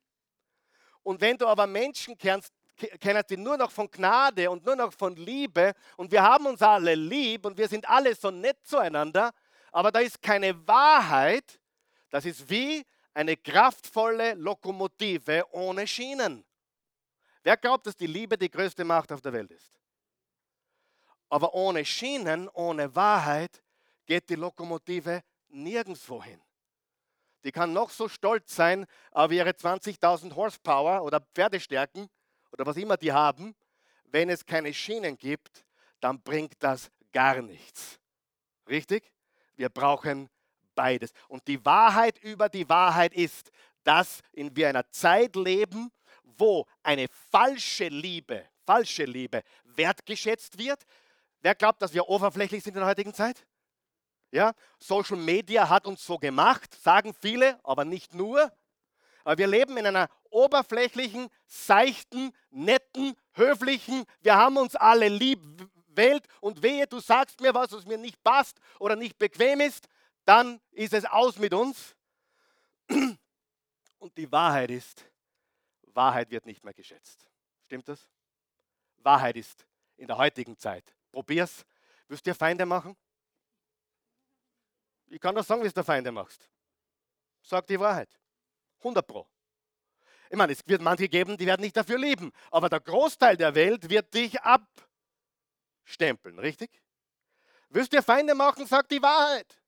Und 1.02 1.20
wenn 1.20 1.36
du 1.36 1.46
aber 1.46 1.66
Menschen 1.66 2.16
kennst, 2.18 2.52
kennst 3.00 3.30
die 3.30 3.36
nur 3.36 3.56
noch 3.56 3.70
von 3.70 3.90
Gnade 3.90 4.50
und 4.50 4.64
nur 4.64 4.76
noch 4.76 4.92
von 4.92 5.16
Liebe 5.16 5.74
und 5.96 6.12
wir 6.12 6.22
haben 6.22 6.46
uns 6.46 6.62
alle 6.62 6.94
lieb 6.94 7.44
und 7.46 7.56
wir 7.56 7.68
sind 7.68 7.88
alle 7.88 8.14
so 8.14 8.30
nett 8.30 8.58
zueinander, 8.62 9.32
aber 9.72 9.90
da 9.90 10.00
ist 10.00 10.20
keine 10.22 10.66
Wahrheit, 10.66 11.58
das 12.10 12.24
ist 12.24 12.48
wie 12.48 12.84
eine 13.14 13.36
kraftvolle 13.36 14.34
Lokomotive 14.34 15.44
ohne 15.50 15.86
Schienen. 15.86 16.44
Wer 17.42 17.56
glaubt, 17.56 17.86
dass 17.86 17.96
die 17.96 18.06
Liebe 18.06 18.36
die 18.36 18.50
größte 18.50 18.84
Macht 18.84 19.10
auf 19.10 19.20
der 19.20 19.32
Welt 19.32 19.50
ist? 19.50 19.72
Aber 21.28 21.54
ohne 21.54 21.84
Schienen, 21.84 22.48
ohne 22.48 22.94
Wahrheit 22.94 23.62
geht 24.06 24.30
die 24.30 24.34
Lokomotive 24.34 25.22
nirgendwo 25.48 26.22
hin. 26.22 26.40
Die 27.44 27.52
kann 27.52 27.72
noch 27.72 27.90
so 27.90 28.08
stolz 28.08 28.54
sein 28.54 28.86
auf 29.12 29.30
ihre 29.30 29.50
20.000 29.50 30.34
Horsepower 30.34 31.02
oder 31.02 31.20
Pferdestärken 31.34 32.08
oder 32.50 32.66
was 32.66 32.76
immer 32.76 32.96
die 32.96 33.12
haben. 33.12 33.54
Wenn 34.04 34.30
es 34.30 34.44
keine 34.44 34.72
Schienen 34.72 35.16
gibt, 35.16 35.64
dann 36.00 36.20
bringt 36.20 36.54
das 36.60 36.90
gar 37.12 37.40
nichts. 37.42 37.98
Richtig? 38.68 39.12
Wir 39.56 39.68
brauchen 39.68 40.28
beides. 40.74 41.12
Und 41.28 41.46
die 41.48 41.64
Wahrheit 41.64 42.18
über 42.18 42.48
die 42.48 42.68
Wahrheit 42.68 43.12
ist, 43.14 43.50
dass 43.82 44.20
wir 44.32 44.70
in 44.70 44.76
einer 44.76 44.88
Zeit 44.90 45.34
leben, 45.36 45.90
wo 46.22 46.66
eine 46.82 47.06
falsche 47.30 47.88
Liebe, 47.88 48.46
falsche 48.64 49.04
Liebe 49.04 49.42
wertgeschätzt 49.64 50.58
wird. 50.58 50.84
Wer 51.40 51.54
glaubt, 51.54 51.80
dass 51.82 51.92
wir 51.94 52.08
oberflächlich 52.08 52.62
sind 52.62 52.74
in 52.74 52.80
der 52.80 52.88
heutigen 52.88 53.14
Zeit? 53.14 53.46
Ja, 54.30 54.52
Social 54.78 55.16
Media 55.16 55.68
hat 55.68 55.86
uns 55.86 56.04
so 56.04 56.18
gemacht, 56.18 56.74
sagen 56.74 57.14
viele, 57.14 57.58
aber 57.64 57.84
nicht 57.84 58.14
nur. 58.14 58.52
Aber 59.24 59.38
wir 59.38 59.46
leben 59.46 59.76
in 59.76 59.86
einer 59.86 60.08
oberflächlichen, 60.30 61.28
seichten, 61.46 62.32
netten, 62.50 63.14
höflichen, 63.32 64.04
wir 64.20 64.36
haben 64.36 64.56
uns 64.56 64.76
alle 64.76 65.08
lieb 65.08 65.40
Welt 65.88 66.26
und 66.40 66.62
wehe, 66.62 66.86
du 66.86 67.00
sagst 67.00 67.40
mir 67.40 67.54
was, 67.54 67.72
was 67.72 67.86
mir 67.86 67.98
nicht 67.98 68.22
passt 68.22 68.60
oder 68.78 68.96
nicht 68.96 69.18
bequem 69.18 69.60
ist, 69.60 69.88
dann 70.24 70.60
ist 70.70 70.92
es 70.92 71.04
aus 71.04 71.38
mit 71.38 71.54
uns. 71.54 71.96
Und 73.98 74.16
die 74.16 74.30
Wahrheit 74.30 74.70
ist, 74.70 75.04
Wahrheit 75.82 76.30
wird 76.30 76.46
nicht 76.46 76.64
mehr 76.64 76.72
geschätzt. 76.72 77.26
Stimmt 77.64 77.88
das? 77.88 78.06
Wahrheit 78.98 79.36
ist 79.36 79.66
in 79.96 80.06
der 80.06 80.16
heutigen 80.16 80.56
Zeit. 80.56 80.94
Probier's. 81.10 81.64
Wirst 82.08 82.26
du 82.26 82.30
dir 82.30 82.34
Feinde 82.34 82.64
machen? 82.64 82.96
Ich 85.06 85.20
kann 85.20 85.34
doch 85.34 85.44
sagen, 85.44 85.62
wie 85.62 85.68
du 85.68 85.84
Feinde 85.84 86.12
machst. 86.12 86.48
Sag 87.42 87.66
die 87.66 87.78
Wahrheit. 87.80 88.10
100 88.78 89.06
Pro. 89.06 89.26
Ich 90.30 90.36
meine, 90.36 90.52
es 90.52 90.66
wird 90.66 90.82
manche 90.82 91.08
geben, 91.08 91.36
die 91.36 91.46
werden 91.46 91.62
nicht 91.62 91.76
dafür 91.76 91.98
leben. 91.98 92.32
Aber 92.50 92.68
der 92.68 92.80
Großteil 92.80 93.36
der 93.36 93.54
Welt 93.54 93.88
wird 93.88 94.12
dich 94.12 94.38
abstempeln, 94.42 96.38
richtig? 96.38 96.82
Willst 97.70 97.92
du 97.92 97.96
dir 97.96 98.02
Feinde 98.02 98.34
machen, 98.34 98.66
sag 98.66 98.88
die 98.88 99.00
Wahrheit. 99.00 99.58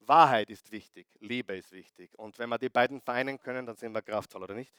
Wahrheit 0.00 0.50
ist 0.50 0.70
wichtig, 0.72 1.06
Liebe 1.20 1.56
ist 1.56 1.72
wichtig. 1.72 2.18
Und 2.18 2.38
wenn 2.38 2.48
wir 2.48 2.58
die 2.58 2.68
beiden 2.68 3.00
vereinen 3.00 3.38
können, 3.38 3.66
dann 3.66 3.76
sind 3.76 3.92
wir 3.92 4.02
kraftvoll, 4.02 4.42
oder 4.42 4.54
nicht? 4.54 4.74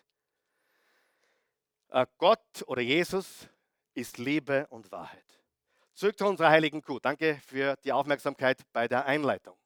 Äh, 1.89 2.06
Gott 2.18 2.63
oder 2.68 2.82
Jesus 2.82 3.48
ist 3.94 4.18
Liebe 4.18 4.68
und 4.68 4.92
Wahrheit. 4.92 5.26
Zurück 5.94 6.18
zu 6.18 6.26
unserer 6.26 6.50
heiligen 6.50 6.82
Kuh. 6.82 7.00
Danke 7.00 7.40
für 7.46 7.76
die 7.84 7.92
Aufmerksamkeit 7.92 8.62
bei 8.72 8.88
der 8.88 9.06
Einleitung. 9.06 9.58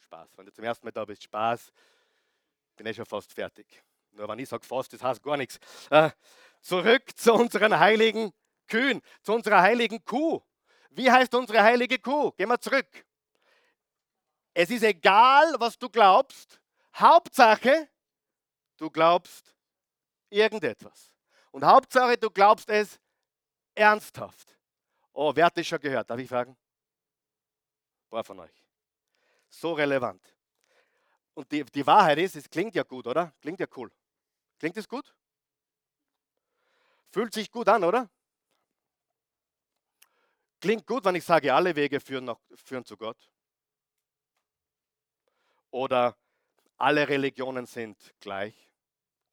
Spaß. 0.00 0.30
Wenn 0.36 0.46
du 0.46 0.52
zum 0.52 0.64
ersten 0.64 0.86
Mal 0.86 0.92
da 0.92 1.04
bist, 1.04 1.22
Spaß. 1.22 1.70
Bin 2.76 2.86
eh 2.86 2.94
schon 2.94 3.04
fast 3.04 3.32
fertig. 3.32 3.82
Nur 4.12 4.26
wenn 4.28 4.38
ich 4.38 4.48
sage 4.48 4.64
fast, 4.64 4.92
das 4.92 5.02
heißt 5.02 5.22
gar 5.22 5.36
nichts. 5.36 5.58
Äh, 5.90 6.10
zurück 6.60 7.16
zu 7.16 7.34
unseren 7.34 7.78
heiligen 7.78 8.32
Kühen, 8.66 9.02
zu 9.22 9.34
unserer 9.34 9.60
heiligen 9.60 10.02
Kuh. 10.04 10.40
Wie 10.90 11.10
heißt 11.10 11.34
unsere 11.34 11.62
heilige 11.62 11.98
Kuh? 11.98 12.32
Gehen 12.32 12.48
wir 12.48 12.58
zurück. 12.58 13.04
Es 14.54 14.70
ist 14.70 14.82
egal, 14.82 15.54
was 15.58 15.78
du 15.78 15.88
glaubst. 15.88 16.60
Hauptsache, 16.96 17.88
du 18.76 18.90
glaubst 18.90 19.54
irgendetwas. 20.30 21.17
Und 21.50 21.64
Hauptsache, 21.64 22.16
du 22.16 22.30
glaubst 22.30 22.68
es 22.68 23.00
ernsthaft. 23.74 24.56
Oh, 25.12 25.34
wer 25.34 25.46
hat 25.46 25.56
das 25.56 25.66
schon 25.66 25.80
gehört? 25.80 26.08
Darf 26.08 26.18
ich 26.18 26.28
fragen? 26.28 26.52
Ein 26.52 28.10
paar 28.10 28.24
von 28.24 28.40
euch. 28.40 28.64
So 29.48 29.72
relevant. 29.72 30.22
Und 31.34 31.50
die, 31.52 31.64
die 31.64 31.86
Wahrheit 31.86 32.18
ist, 32.18 32.36
es 32.36 32.50
klingt 32.50 32.74
ja 32.74 32.82
gut, 32.82 33.06
oder? 33.06 33.32
Klingt 33.40 33.60
ja 33.60 33.66
cool. 33.76 33.92
Klingt 34.58 34.76
es 34.76 34.88
gut? 34.88 35.14
Fühlt 37.10 37.32
sich 37.32 37.50
gut 37.50 37.68
an, 37.68 37.84
oder? 37.84 38.10
Klingt 40.60 40.86
gut, 40.86 41.04
wenn 41.04 41.14
ich 41.14 41.24
sage, 41.24 41.54
alle 41.54 41.74
Wege 41.76 42.00
führen, 42.00 42.24
nach, 42.24 42.38
führen 42.54 42.84
zu 42.84 42.96
Gott. 42.96 43.30
Oder 45.70 46.16
alle 46.76 47.08
Religionen 47.08 47.66
sind 47.66 48.14
gleich. 48.20 48.54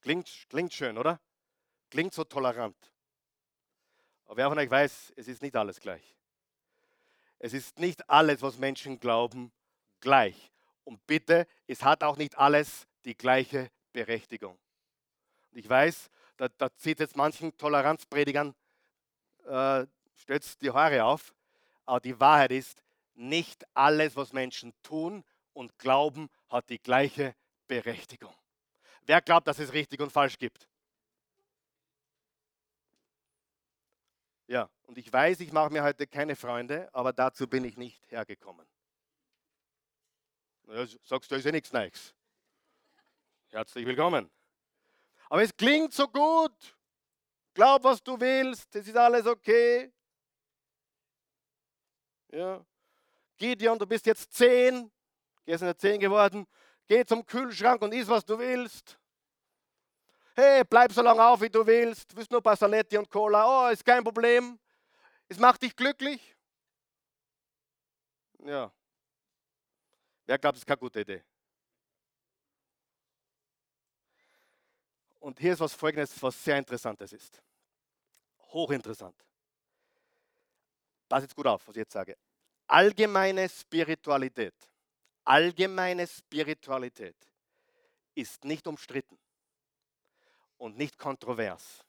Klingt, 0.01 0.45
klingt 0.49 0.73
schön, 0.73 0.97
oder? 0.97 1.19
Klingt 1.95 2.13
so 2.13 2.25
tolerant. 2.25 2.75
Aber 4.25 4.35
wer 4.35 4.49
von 4.49 4.59
euch 4.59 4.69
weiß, 4.69 5.13
es 5.15 5.29
ist 5.29 5.41
nicht 5.41 5.55
alles 5.55 5.79
gleich. 5.79 6.03
Es 7.39 7.53
ist 7.53 7.79
nicht 7.79 8.09
alles, 8.09 8.41
was 8.41 8.57
Menschen 8.57 8.99
glauben, 8.99 9.53
gleich. 10.01 10.51
Und 10.83 11.07
bitte, 11.07 11.47
es 11.67 11.83
hat 11.83 12.03
auch 12.03 12.17
nicht 12.17 12.37
alles 12.37 12.85
die 13.05 13.15
gleiche 13.15 13.71
Berechtigung. 13.93 14.59
Und 15.51 15.57
ich 15.57 15.69
weiß, 15.69 16.09
da, 16.35 16.49
da 16.57 16.75
zieht 16.75 16.99
jetzt 16.99 17.15
manchen 17.15 17.55
Toleranzpredigern 17.55 18.53
äh, 19.45 19.85
stößt 20.15 20.61
die 20.61 20.71
Haare 20.71 21.05
auf, 21.05 21.33
aber 21.85 22.01
die 22.01 22.19
Wahrheit 22.19 22.51
ist, 22.51 22.83
nicht 23.13 23.65
alles, 23.73 24.17
was 24.17 24.33
Menschen 24.33 24.73
tun 24.83 25.23
und 25.53 25.79
glauben, 25.79 26.29
hat 26.49 26.69
die 26.69 26.79
gleiche 26.79 27.35
Berechtigung. 27.69 28.35
Wer 29.05 29.21
glaubt, 29.21 29.47
dass 29.47 29.59
es 29.59 29.71
richtig 29.71 30.01
und 30.01 30.11
falsch 30.11 30.37
gibt? 30.37 30.67
Ja, 34.47 34.69
und 34.83 34.97
ich 34.97 35.11
weiß, 35.11 35.39
ich 35.39 35.51
mache 35.51 35.71
mir 35.71 35.83
heute 35.83 36.05
keine 36.05 36.35
Freunde, 36.35 36.87
aber 36.93 37.13
dazu 37.13 37.47
bin 37.47 37.63
ich 37.63 37.77
nicht 37.77 37.99
hergekommen. 38.11 38.67
Ja, 40.67 40.85
sagst 41.03 41.31
du, 41.31 41.35
ist 41.35 41.45
ja 41.45 41.51
nichts 41.51 41.73
Neues. 41.73 42.13
Herzlich 43.49 43.85
willkommen. 43.85 44.29
Aber 45.29 45.41
es 45.41 45.55
klingt 45.55 45.93
so 45.93 46.07
gut. 46.07 46.77
Glaub, 47.53 47.83
was 47.83 48.03
du 48.03 48.19
willst, 48.19 48.75
es 48.75 48.87
ist 48.87 48.97
alles 48.97 49.25
okay. 49.25 49.91
Ja. 52.31 52.63
Gideon, 53.37 53.79
du 53.79 53.87
bist 53.87 54.05
jetzt 54.05 54.31
zehn, 54.33 54.91
gestern 55.45 55.77
zehn 55.77 55.99
geworden. 55.99 56.45
Geh 56.87 57.03
zum 57.05 57.25
Kühlschrank 57.25 57.81
und 57.81 57.93
iss, 57.93 58.07
was 58.07 58.25
du 58.25 58.37
willst. 58.37 58.99
Hey, 60.37 60.65
bleib 60.65 60.91
so 60.91 61.01
lange 61.01 61.25
auf, 61.25 61.39
wie 61.39 61.49
du 61.49 61.65
willst. 61.65 62.11
Du 62.11 62.17
willst 62.17 62.29
nur 62.29 62.43
Pasaletti 62.43 62.97
und 62.97 63.09
Cola. 63.09 63.45
Oh, 63.47 63.71
ist 63.71 63.85
kein 63.85 64.03
Problem. 64.03 64.59
Es 65.29 65.39
macht 65.39 65.61
dich 65.61 65.73
glücklich. 65.73 66.35
Ja. 68.39 68.69
Wer 70.25 70.37
glaubt, 70.37 70.55
das 70.55 70.61
ist 70.61 70.65
keine 70.65 70.77
gute 70.77 70.99
Idee? 70.99 71.23
Und 75.21 75.39
hier 75.39 75.53
ist 75.53 75.59
was 75.61 75.73
Folgendes, 75.73 76.21
was 76.21 76.43
sehr 76.43 76.57
Interessantes 76.57 77.13
ist. 77.13 77.41
Hochinteressant. 78.51 79.15
Pass 81.07 81.23
jetzt 81.23 81.35
gut 81.35 81.47
auf, 81.47 81.65
was 81.65 81.77
ich 81.77 81.79
jetzt 81.79 81.93
sage. 81.93 82.17
Allgemeine 82.67 83.47
Spiritualität, 83.47 84.53
allgemeine 85.23 86.05
Spiritualität 86.05 87.15
ist 88.15 88.43
nicht 88.43 88.67
umstritten 88.67 89.17
und 90.57 90.77
nicht 90.77 90.97
kontrovers. 90.97 91.85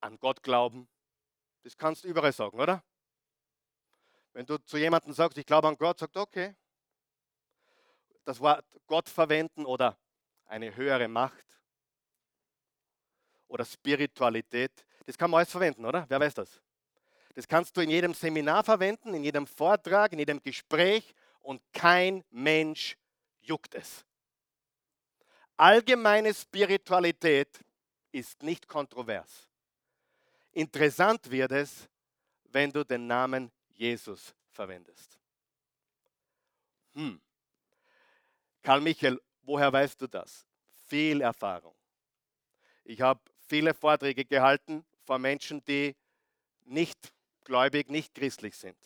An 0.00 0.18
Gott 0.18 0.42
glauben, 0.42 0.88
das 1.62 1.76
kannst 1.76 2.04
du 2.04 2.08
überall 2.08 2.32
sagen, 2.32 2.58
oder? 2.58 2.82
Wenn 4.32 4.46
du 4.46 4.58
zu 4.58 4.76
jemandem 4.78 5.12
sagst, 5.12 5.38
ich 5.38 5.46
glaube 5.46 5.68
an 5.68 5.76
Gott, 5.76 5.98
sagt 5.98 6.16
okay. 6.16 6.54
Das 8.24 8.40
Wort 8.40 8.64
Gott 8.86 9.08
verwenden 9.08 9.66
oder 9.66 9.98
eine 10.46 10.74
höhere 10.74 11.08
Macht 11.08 11.44
oder 13.48 13.64
Spiritualität, 13.64 14.86
das 15.06 15.18
kann 15.18 15.30
man 15.30 15.38
alles 15.38 15.50
verwenden, 15.50 15.84
oder? 15.84 16.06
Wer 16.08 16.20
weiß 16.20 16.34
das? 16.34 16.60
Das 17.34 17.48
kannst 17.48 17.76
du 17.76 17.80
in 17.80 17.90
jedem 17.90 18.14
Seminar 18.14 18.62
verwenden, 18.62 19.14
in 19.14 19.24
jedem 19.24 19.46
Vortrag, 19.46 20.12
in 20.12 20.18
jedem 20.18 20.42
Gespräch 20.42 21.14
und 21.40 21.62
kein 21.72 22.24
Mensch 22.30 22.96
juckt 23.40 23.74
es. 23.74 24.04
Allgemeine 25.56 26.34
Spiritualität 26.34 27.60
ist 28.10 28.42
nicht 28.42 28.66
kontrovers. 28.66 29.48
Interessant 30.52 31.30
wird 31.30 31.52
es, 31.52 31.88
wenn 32.44 32.70
du 32.70 32.84
den 32.84 33.06
Namen 33.06 33.50
Jesus 33.70 34.34
verwendest. 34.50 35.18
Hm. 36.94 37.20
Karl 38.62 38.80
Michael, 38.80 39.20
woher 39.42 39.72
weißt 39.72 40.00
du 40.00 40.06
das? 40.06 40.46
Viel 40.86 41.22
Erfahrung. 41.22 41.74
Ich 42.84 43.00
habe 43.00 43.20
viele 43.46 43.72
Vorträge 43.72 44.24
gehalten 44.24 44.84
vor 45.04 45.18
Menschen, 45.18 45.64
die 45.64 45.96
nicht 46.64 47.12
gläubig, 47.44 47.90
nicht 47.90 48.14
christlich 48.14 48.56
sind. 48.56 48.76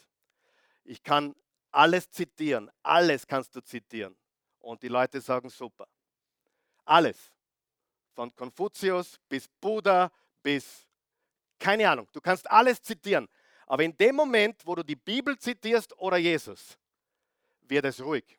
Ich 0.85 1.03
kann 1.03 1.35
alles 1.73 2.11
zitieren, 2.11 2.71
alles 2.83 3.27
kannst 3.27 3.55
du 3.57 3.61
zitieren. 3.61 4.17
Und 4.61 4.83
die 4.83 4.89
Leute 4.89 5.21
sagen 5.21 5.51
super. 5.51 5.87
Alles. 6.87 7.31
Von 8.15 8.35
Konfuzius 8.35 9.19
bis 9.29 9.47
Buddha 9.61 10.11
bis, 10.43 10.87
keine 11.59 11.89
Ahnung, 11.91 12.09
du 12.13 12.21
kannst 12.21 12.51
alles 12.51 12.81
zitieren. 12.81 13.29
Aber 13.67 13.83
in 13.83 13.95
dem 13.97 14.17
Moment, 14.17 14.65
wo 14.65 14.75
du 14.75 14.83
die 14.83 14.97
Bibel 14.97 15.39
zitierst 15.39 15.97
oder 15.99 16.17
Jesus, 16.17 16.79
wird 17.63 17.85
es 17.85 18.01
ruhig. 18.01 18.39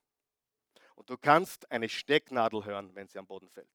Und 0.95 1.10
du 1.10 1.17
kannst 1.17 1.69
eine 1.69 1.88
Stecknadel 1.88 2.65
hören, 2.65 2.95
wenn 2.95 3.07
sie 3.07 3.19
am 3.19 3.27
Boden 3.27 3.49
fällt. 3.49 3.69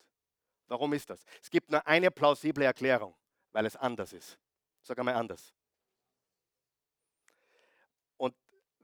Warum 0.66 0.92
ist 0.94 1.08
das? 1.08 1.22
Es 1.40 1.50
gibt 1.50 1.70
nur 1.70 1.87
eine 1.87 2.11
plausible 2.11 2.64
Erklärung, 2.64 3.14
weil 3.52 3.66
es 3.66 3.76
anders 3.76 4.12
ist. 4.12 4.38
Sag 4.82 4.98
einmal 4.98 5.14
anders. 5.14 5.54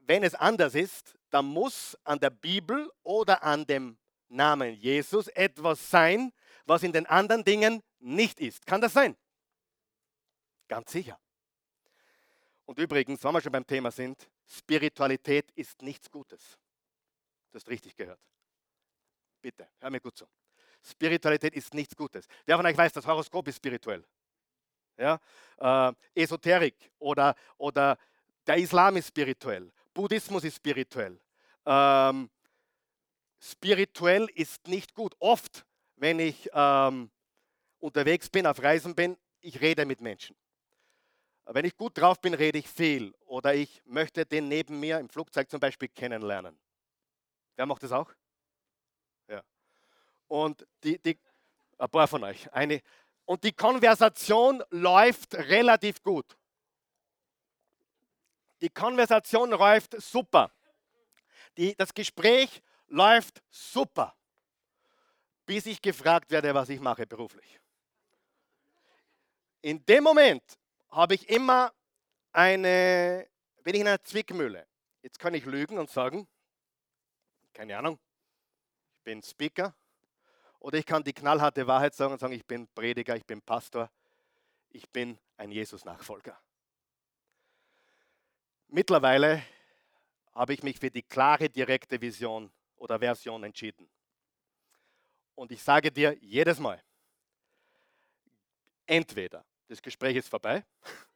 wenn 0.09 0.23
es 0.23 0.33
anders 0.33 0.73
ist, 0.73 1.15
dann 1.29 1.45
muss 1.45 1.95
an 2.03 2.19
der 2.19 2.31
Bibel 2.31 2.91
oder 3.03 3.43
an 3.43 3.63
dem 3.67 3.98
Namen 4.29 4.73
Jesus 4.73 5.27
etwas 5.29 5.89
sein, 5.89 6.31
was 6.65 6.83
in 6.83 6.91
den 6.91 7.05
anderen 7.05 7.43
Dingen 7.43 7.83
nicht 7.99 8.39
ist. 8.39 8.65
Kann 8.65 8.81
das 8.81 8.93
sein? 8.93 9.17
Ganz 10.67 10.91
sicher. 10.91 11.19
Und 12.65 12.77
übrigens, 12.77 13.23
wenn 13.23 13.33
wir 13.33 13.41
schon 13.41 13.51
beim 13.51 13.65
Thema 13.65 13.89
sind, 13.89 14.29
Spiritualität 14.45 15.51
ist 15.55 15.81
nichts 15.81 16.09
Gutes. 16.09 16.59
Du 17.51 17.55
hast 17.55 17.67
richtig 17.67 17.95
gehört. 17.95 18.19
Bitte, 19.41 19.67
hör 19.79 19.89
mir 19.89 19.99
gut 19.99 20.15
zu. 20.15 20.27
Spiritualität 20.83 21.55
ist 21.55 21.73
nichts 21.73 21.95
Gutes. 21.95 22.27
Wer 22.45 22.55
von 22.57 22.65
euch 22.65 22.77
weiß, 22.77 22.93
das 22.93 23.05
Horoskop 23.05 23.47
ist 23.47 23.57
spirituell? 23.57 24.05
Ja? 24.97 25.19
Äh, 25.57 25.93
Esoterik 26.13 26.91
oder, 26.99 27.35
oder 27.57 27.97
der 28.45 28.57
Islam 28.57 28.97
ist 28.97 29.07
spirituell. 29.07 29.71
Buddhismus 29.93 30.43
ist 30.43 30.57
spirituell. 30.57 31.19
Ähm, 31.65 32.29
spirituell 33.39 34.27
ist 34.35 34.67
nicht 34.67 34.93
gut. 34.93 35.15
Oft, 35.19 35.65
wenn 35.95 36.19
ich 36.19 36.49
ähm, 36.53 37.09
unterwegs 37.79 38.29
bin, 38.29 38.45
auf 38.45 38.61
Reisen 38.61 38.95
bin, 38.95 39.17
ich 39.41 39.61
rede 39.61 39.85
mit 39.85 40.01
Menschen. 40.01 40.35
Wenn 41.45 41.65
ich 41.65 41.75
gut 41.75 41.97
drauf 41.97 42.21
bin, 42.21 42.35
rede 42.35 42.59
ich 42.59 42.67
viel. 42.67 43.13
Oder 43.25 43.55
ich 43.55 43.81
möchte 43.85 44.25
den 44.25 44.47
neben 44.47 44.79
mir 44.79 44.99
im 44.99 45.09
Flugzeug 45.09 45.49
zum 45.49 45.59
Beispiel 45.59 45.87
kennenlernen. 45.87 46.59
Wer 47.55 47.65
macht 47.65 47.81
das 47.81 47.91
auch? 47.91 48.11
Ja. 49.27 49.41
Und 50.27 50.67
die, 50.83 50.99
die, 50.99 51.17
ein 51.77 51.89
paar 51.89 52.07
von 52.07 52.23
euch. 52.23 52.51
Eine, 52.53 52.81
und 53.25 53.43
die 53.43 53.51
Konversation 53.51 54.63
läuft 54.69 55.33
relativ 55.33 56.03
gut. 56.03 56.37
Die 58.61 58.69
Konversation 58.69 59.49
läuft 59.51 59.99
super. 60.01 60.51
Die, 61.57 61.75
das 61.75 61.93
Gespräch 61.93 62.61
läuft 62.89 63.41
super. 63.49 64.15
Bis 65.45 65.65
ich 65.65 65.81
gefragt 65.81 66.29
werde, 66.29 66.53
was 66.53 66.69
ich 66.69 66.79
mache 66.79 67.07
beruflich. 67.07 67.59
In 69.61 69.83
dem 69.85 70.03
Moment 70.03 70.43
habe 70.89 71.15
ich 71.15 71.27
immer 71.29 71.73
eine, 72.31 73.27
bin 73.63 73.75
ich 73.75 73.81
in 73.81 73.87
einer 73.87 74.03
Zwickmühle. 74.03 74.67
Jetzt 75.01 75.19
kann 75.19 75.33
ich 75.33 75.45
lügen 75.45 75.77
und 75.77 75.89
sagen, 75.89 76.27
keine 77.53 77.77
Ahnung, 77.77 77.99
ich 78.97 79.03
bin 79.03 79.23
Speaker. 79.23 79.75
Oder 80.59 80.77
ich 80.77 80.85
kann 80.85 81.03
die 81.03 81.13
knallharte 81.13 81.65
Wahrheit 81.67 81.95
sagen 81.95 82.13
und 82.13 82.19
sagen, 82.19 82.33
ich 82.33 82.45
bin 82.45 82.67
Prediger, 82.67 83.15
ich 83.15 83.25
bin 83.25 83.41
Pastor, 83.41 83.89
ich 84.69 84.89
bin 84.89 85.17
ein 85.37 85.51
Jesus-Nachfolger. 85.51 86.37
Mittlerweile 88.67 89.41
habe 90.33 90.53
ich 90.53 90.61
mich 90.61 90.77
für 90.77 90.91
die 90.91 91.01
klare, 91.01 91.49
direkte 91.49 91.99
Vision 91.99 92.51
oder 92.79 92.99
Version 92.99 93.43
entschieden. 93.43 93.89
Und 95.35 95.51
ich 95.51 95.61
sage 95.61 95.91
dir 95.91 96.17
jedes 96.19 96.59
Mal, 96.59 96.83
entweder 98.85 99.45
das 99.67 99.81
Gespräch 99.81 100.17
ist 100.17 100.27
vorbei. 100.27 100.65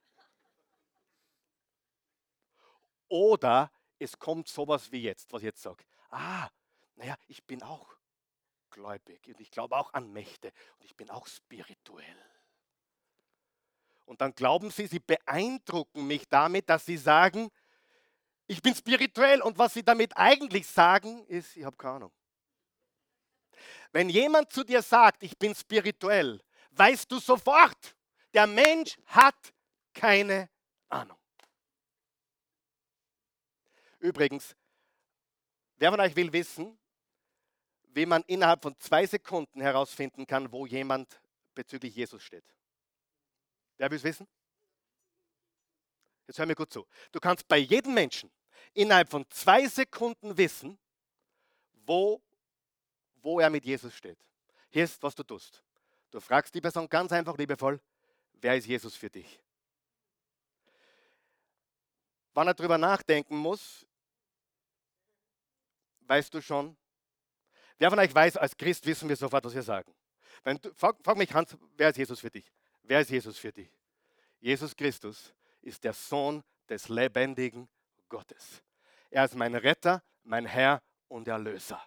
Oder 3.09 3.71
es 3.99 4.17
kommt 4.17 4.47
sowas 4.47 4.91
wie 4.91 5.01
jetzt, 5.01 5.31
was 5.33 5.41
ich 5.41 5.47
jetzt 5.47 5.61
sage. 5.61 5.83
Ah, 6.09 6.49
naja, 6.95 7.15
ich 7.27 7.43
bin 7.43 7.61
auch 7.63 7.95
gläubig 8.69 9.27
und 9.27 9.39
ich 9.39 9.51
glaube 9.51 9.75
auch 9.75 9.93
an 9.93 10.11
Mächte 10.13 10.51
und 10.77 10.85
ich 10.85 10.95
bin 10.95 11.09
auch 11.09 11.27
spirituell. 11.27 12.17
Und 14.05 14.21
dann 14.21 14.33
glauben 14.35 14.69
sie, 14.71 14.87
sie 14.87 14.99
beeindrucken 14.99 16.07
mich 16.07 16.27
damit, 16.27 16.69
dass 16.69 16.85
sie 16.85 16.97
sagen, 16.97 17.49
ich 18.47 18.61
bin 18.61 18.75
spirituell 18.75 19.41
und 19.41 19.57
was 19.57 19.73
sie 19.73 19.83
damit 19.83 20.15
eigentlich 20.17 20.67
sagen, 20.67 21.25
ist, 21.27 21.55
ich 21.55 21.63
habe 21.63 21.77
keine 21.77 21.95
Ahnung. 21.95 22.11
Wenn 23.91 24.09
jemand 24.09 24.51
zu 24.51 24.63
dir 24.63 24.81
sagt, 24.81 25.23
ich 25.23 25.37
bin 25.37 25.53
spirituell, 25.55 26.41
weißt 26.71 27.11
du 27.11 27.19
sofort, 27.19 27.95
der 28.33 28.47
Mensch 28.47 28.97
hat 29.05 29.53
keine 29.93 30.49
Ahnung. 30.89 31.17
Übrigens, 33.99 34.55
wer 35.77 35.91
von 35.91 35.99
euch 35.99 36.15
will 36.15 36.33
wissen, 36.33 36.77
wie 37.93 38.05
man 38.05 38.23
innerhalb 38.23 38.63
von 38.63 38.77
zwei 38.79 39.05
Sekunden 39.05 39.61
herausfinden 39.61 40.25
kann, 40.25 40.51
wo 40.51 40.65
jemand 40.65 41.21
bezüglich 41.53 41.95
Jesus 41.95 42.23
steht? 42.23 42.43
Wer 43.77 43.89
will 43.91 43.97
es 43.97 44.03
wissen? 44.03 44.27
Jetzt 46.27 46.39
hör 46.39 46.45
mir 46.45 46.55
gut 46.55 46.71
zu. 46.71 46.87
Du 47.11 47.19
kannst 47.19 47.47
bei 47.47 47.57
jedem 47.57 47.93
Menschen 47.93 48.31
innerhalb 48.73 49.09
von 49.09 49.25
zwei 49.29 49.67
Sekunden 49.67 50.37
wissen, 50.37 50.77
wo, 51.85 52.21
wo 53.21 53.39
er 53.39 53.49
mit 53.49 53.65
Jesus 53.65 53.93
steht. 53.93 54.17
Hier 54.69 54.85
ist, 54.85 55.01
was 55.03 55.15
du 55.15 55.23
tust. 55.23 55.63
Du 56.11 56.19
fragst 56.19 56.53
die 56.55 56.61
Person 56.61 56.87
ganz 56.87 57.11
einfach 57.11 57.37
liebevoll, 57.37 57.79
wer 58.33 58.55
ist 58.55 58.67
Jesus 58.67 58.95
für 58.95 59.09
dich? 59.09 59.39
Wann 62.33 62.47
er 62.47 62.53
darüber 62.53 62.77
nachdenken 62.77 63.37
muss, 63.37 63.85
weißt 66.07 66.33
du 66.33 66.41
schon. 66.41 66.75
Wer 67.77 67.89
von 67.89 67.99
euch 67.99 68.13
weiß, 68.13 68.37
als 68.37 68.55
Christ 68.55 68.85
wissen 68.85 69.09
wir 69.09 69.15
sofort, 69.15 69.43
was 69.43 69.53
wir 69.53 69.63
sagen. 69.63 69.93
Wenn 70.43 70.57
du, 70.57 70.73
frag, 70.73 70.95
frag 71.03 71.17
mich, 71.17 71.33
Hans, 71.33 71.55
wer 71.75 71.89
ist 71.89 71.97
Jesus 71.97 72.19
für 72.19 72.29
dich? 72.29 72.51
Wer 72.83 73.01
ist 73.01 73.09
Jesus 73.09 73.37
für 73.37 73.51
dich? 73.51 73.69
Jesus 74.39 74.75
Christus 74.75 75.33
ist 75.63 75.83
der 75.83 75.93
Sohn 75.93 76.43
des 76.69 76.89
lebendigen 76.89 77.67
Gottes. 78.09 78.63
Er 79.09 79.25
ist 79.25 79.35
mein 79.35 79.55
Retter, 79.55 80.03
mein 80.23 80.45
Herr 80.45 80.81
und 81.07 81.27
Erlöser. 81.27 81.81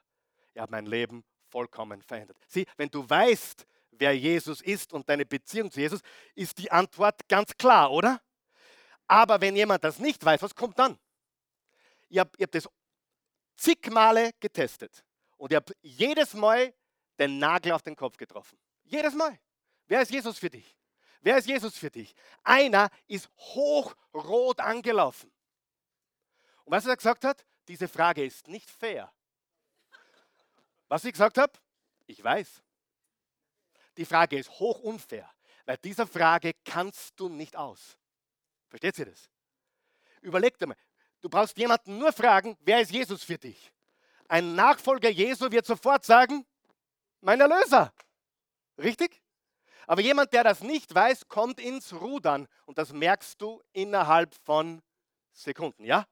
Er 0.55 0.63
hat 0.63 0.71
mein 0.71 0.87
Leben 0.87 1.25
vollkommen 1.49 2.03
verändert. 2.03 2.37
Sieh, 2.49 2.67
wenn 2.77 2.89
du 2.89 3.09
weißt, 3.09 3.67
wer 3.93 4.17
Jesus 4.17 4.61
ist 4.61 4.93
und 4.93 5.09
deine 5.09 5.25
Beziehung 5.25 5.71
zu 5.71 5.81
Jesus, 5.81 6.01
ist 6.35 6.59
die 6.59 6.71
Antwort 6.71 7.29
ganz 7.29 7.57
klar, 7.57 7.91
oder? 7.91 8.21
Aber 9.07 9.41
wenn 9.41 9.57
jemand 9.57 9.85
das 9.85 9.99
nicht 9.99 10.25
weiß, 10.25 10.43
was 10.43 10.55
kommt 10.55 10.79
dann? 10.79 10.99
Ihr 12.09 12.21
habt, 12.21 12.39
ihr 12.39 12.45
habt 12.45 12.55
das 12.55 12.69
zig 13.57 13.91
Male 13.91 14.33
getestet 14.41 15.05
und 15.37 15.51
ihr 15.51 15.57
habt 15.57 15.73
jedes 15.81 16.35
Mal 16.35 16.75
den 17.19 17.39
Nagel 17.39 17.73
auf 17.73 17.83
den 17.83 17.97
Kopf 17.97 18.17
getroffen. 18.17 18.59
Jedes 18.85 19.15
Mal. 19.15 19.39
Wer 19.87 20.03
ist 20.03 20.11
Jesus 20.11 20.39
für 20.39 20.51
dich? 20.51 20.77
Wer 21.21 21.39
ist 21.39 21.47
Jesus 21.47 21.77
für 21.77 21.91
dich? 21.91 22.15
Einer 22.45 22.91
ist 23.07 23.29
hochrot 23.37 24.61
angelaufen. 24.61 25.33
Und 26.65 26.73
was 26.73 26.87
er 26.87 26.97
gesagt 26.97 27.25
hat? 27.25 27.45
Diese 27.69 27.89
Frage 27.89 28.25
ist 28.25 28.49
nicht 28.49 28.71
fair. 28.71 29.13
Was 30.89 31.05
ich 31.05 31.13
gesagt 31.13 31.39
habe? 31.39 31.53
Ich 32.07 32.23
weiß. 32.23 32.63
Die 33.97 34.05
Frage 34.05 34.39
ist 34.39 34.51
hoch 34.51 34.81
unfair, 34.81 35.29
weil 35.65 35.79
dieser 35.79 36.07
Frage 36.07 36.53
kannst 36.65 37.19
du 37.19 37.29
nicht 37.29 37.57
aus. 37.57 37.97
Versteht 38.69 38.99
ihr 38.99 39.07
das? 39.07 39.31
Überleg 40.21 40.59
dir 40.59 40.67
mal, 40.67 40.77
du 41.21 41.29
brauchst 41.29 41.57
jemanden 41.57 41.99
nur 41.99 42.13
fragen, 42.13 42.57
wer 42.61 42.81
ist 42.81 42.91
Jesus 42.91 43.25
für 43.25 43.39
dich? 43.39 43.73
Ein 44.29 44.55
Nachfolger 44.55 45.09
Jesu 45.09 45.51
wird 45.51 45.67
sofort 45.67 46.05
sagen, 46.05 46.45
mein 47.21 47.41
Erlöser. 47.41 47.93
Richtig? 48.79 49.23
Aber 49.87 50.01
jemand, 50.01 50.33
der 50.33 50.45
das 50.45 50.61
nicht 50.61 50.95
weiß, 50.95 51.29
kommt 51.29 51.61
ins 51.61 51.93
Rudern 51.93 52.49
und 52.65 52.79
das 52.79 52.93
merkst 52.93 53.41
du 53.41 53.63
innerhalb 53.73 54.35
von 54.45 54.83
Sekunden, 55.33 55.85
ja? 55.85 56.07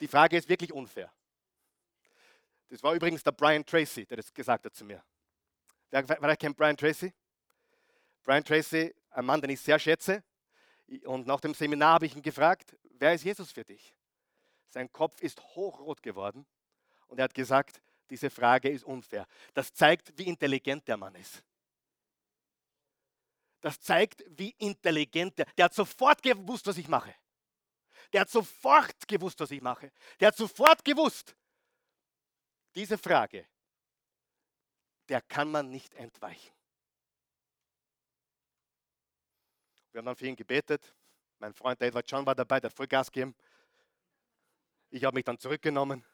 Die 0.00 0.08
Frage 0.08 0.36
ist 0.36 0.48
wirklich 0.48 0.72
unfair. 0.72 1.12
Das 2.68 2.82
war 2.82 2.94
übrigens 2.94 3.22
der 3.22 3.32
Brian 3.32 3.66
Tracy, 3.66 4.06
der 4.06 4.18
das 4.18 4.32
gesagt 4.32 4.64
hat 4.64 4.74
zu 4.74 4.84
mir. 4.84 5.02
Wer, 5.90 6.08
wer 6.08 6.36
kennt 6.36 6.56
Brian 6.56 6.76
Tracy? 6.76 7.12
Brian 8.22 8.44
Tracy, 8.44 8.94
ein 9.10 9.24
Mann, 9.24 9.40
den 9.40 9.50
ich 9.50 9.60
sehr 9.60 9.78
schätze. 9.78 10.22
Und 11.04 11.26
nach 11.26 11.40
dem 11.40 11.52
Seminar 11.52 11.94
habe 11.94 12.06
ich 12.06 12.14
ihn 12.14 12.22
gefragt, 12.22 12.76
wer 12.98 13.12
ist 13.14 13.24
Jesus 13.24 13.50
für 13.50 13.64
dich? 13.64 13.94
Sein 14.68 14.90
Kopf 14.92 15.20
ist 15.20 15.40
hochrot 15.56 16.02
geworden 16.02 16.46
und 17.08 17.18
er 17.18 17.24
hat 17.24 17.34
gesagt, 17.34 17.82
diese 18.10 18.28
Frage 18.28 18.68
ist 18.68 18.84
unfair. 18.84 19.26
Das 19.54 19.72
zeigt, 19.72 20.16
wie 20.18 20.24
intelligent 20.24 20.86
der 20.88 20.96
Mann 20.96 21.14
ist. 21.14 21.42
Das 23.60 23.80
zeigt, 23.80 24.24
wie 24.26 24.54
intelligent 24.58 25.38
der. 25.38 25.46
Der 25.56 25.66
hat 25.66 25.74
sofort 25.74 26.22
gewusst, 26.22 26.66
was 26.66 26.76
ich 26.76 26.88
mache. 26.88 27.14
Der 28.12 28.22
hat 28.22 28.30
sofort 28.30 29.06
gewusst, 29.06 29.38
was 29.40 29.50
ich 29.50 29.60
mache. 29.60 29.92
Der 30.18 30.28
hat 30.28 30.36
sofort 30.36 30.84
gewusst, 30.84 31.36
diese 32.74 32.98
Frage, 32.98 33.46
der 35.08 35.20
kann 35.22 35.50
man 35.50 35.70
nicht 35.70 35.94
entweichen. 35.94 36.52
Wir 39.92 39.98
haben 39.98 40.06
dann 40.06 40.16
für 40.16 40.26
ihn 40.26 40.36
gebetet. 40.36 40.94
Mein 41.38 41.52
Freund 41.52 41.80
Edward 41.80 42.08
John 42.10 42.24
war 42.24 42.34
dabei, 42.34 42.60
der 42.60 42.70
hat 42.70 42.76
voll 42.76 42.86
gegeben. 42.86 43.34
Ich 44.90 45.04
habe 45.04 45.14
mich 45.14 45.24
dann 45.24 45.38
zurückgenommen. 45.38 46.04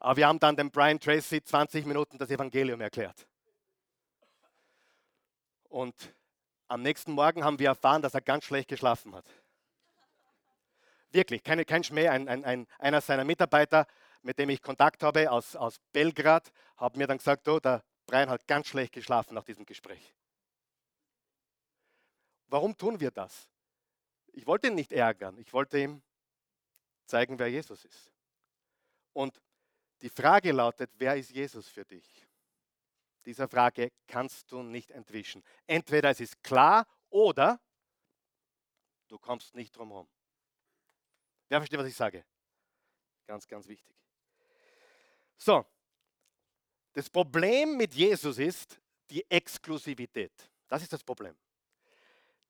Aber 0.00 0.16
wir 0.16 0.28
haben 0.28 0.38
dann 0.38 0.56
dem 0.56 0.70
Brian 0.70 1.00
Tracy 1.00 1.42
20 1.42 1.86
Minuten 1.86 2.18
das 2.18 2.30
Evangelium 2.30 2.80
erklärt. 2.80 3.26
Und 5.68 6.14
am 6.68 6.82
nächsten 6.82 7.12
Morgen 7.12 7.44
haben 7.44 7.58
wir 7.58 7.68
erfahren, 7.68 8.02
dass 8.02 8.14
er 8.14 8.20
ganz 8.20 8.44
schlecht 8.44 8.68
geschlafen 8.68 9.14
hat. 9.14 9.26
Wirklich, 11.10 11.42
keine, 11.42 11.64
kein 11.64 11.82
Schmäh. 11.82 12.08
Ein, 12.08 12.28
ein, 12.28 12.44
ein, 12.44 12.66
einer 12.78 13.00
seiner 13.00 13.24
Mitarbeiter, 13.24 13.86
mit 14.22 14.38
dem 14.38 14.50
ich 14.50 14.62
Kontakt 14.62 15.02
habe 15.02 15.30
aus, 15.30 15.56
aus 15.56 15.78
Belgrad, 15.92 16.52
hat 16.76 16.96
mir 16.96 17.06
dann 17.06 17.18
gesagt, 17.18 17.48
oh, 17.48 17.58
der 17.58 17.82
Brian 18.06 18.28
hat 18.28 18.46
ganz 18.46 18.68
schlecht 18.68 18.92
geschlafen 18.92 19.34
nach 19.34 19.44
diesem 19.44 19.64
Gespräch. 19.64 20.14
Warum 22.46 22.76
tun 22.76 23.00
wir 23.00 23.10
das? 23.10 23.48
Ich 24.32 24.46
wollte 24.46 24.68
ihn 24.68 24.74
nicht 24.74 24.92
ärgern. 24.92 25.38
Ich 25.38 25.52
wollte 25.52 25.78
ihm 25.78 26.02
zeigen, 27.06 27.38
wer 27.38 27.48
Jesus 27.48 27.84
ist. 27.84 28.12
Und 29.12 29.40
die 30.00 30.08
Frage 30.08 30.52
lautet, 30.52 30.90
wer 30.96 31.16
ist 31.16 31.30
Jesus 31.30 31.68
für 31.68 31.84
dich? 31.84 32.26
Dieser 33.24 33.48
Frage 33.48 33.92
kannst 34.06 34.50
du 34.52 34.62
nicht 34.62 34.90
entwischen. 34.90 35.44
Entweder 35.66 36.10
es 36.10 36.20
ist 36.20 36.42
klar 36.42 36.86
oder 37.10 37.60
du 39.08 39.18
kommst 39.18 39.54
nicht 39.54 39.76
drum 39.76 39.90
herum. 39.90 40.08
Wer 41.48 41.60
versteht, 41.60 41.78
was 41.78 41.88
ich 41.88 41.96
sage? 41.96 42.24
Ganz, 43.26 43.46
ganz 43.46 43.66
wichtig. 43.66 43.94
So, 45.36 45.64
das 46.92 47.08
Problem 47.10 47.76
mit 47.76 47.94
Jesus 47.94 48.38
ist 48.38 48.80
die 49.10 49.28
Exklusivität. 49.30 50.32
Das 50.66 50.82
ist 50.82 50.92
das 50.92 51.02
Problem. 51.02 51.36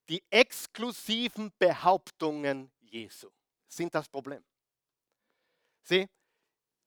Die 0.08 0.22
exklusiven 0.30 1.52
Behauptungen 1.58 2.72
Jesu 2.80 3.30
sind 3.66 3.94
das 3.94 4.08
Problem. 4.08 4.42
Sieh, 5.82 6.08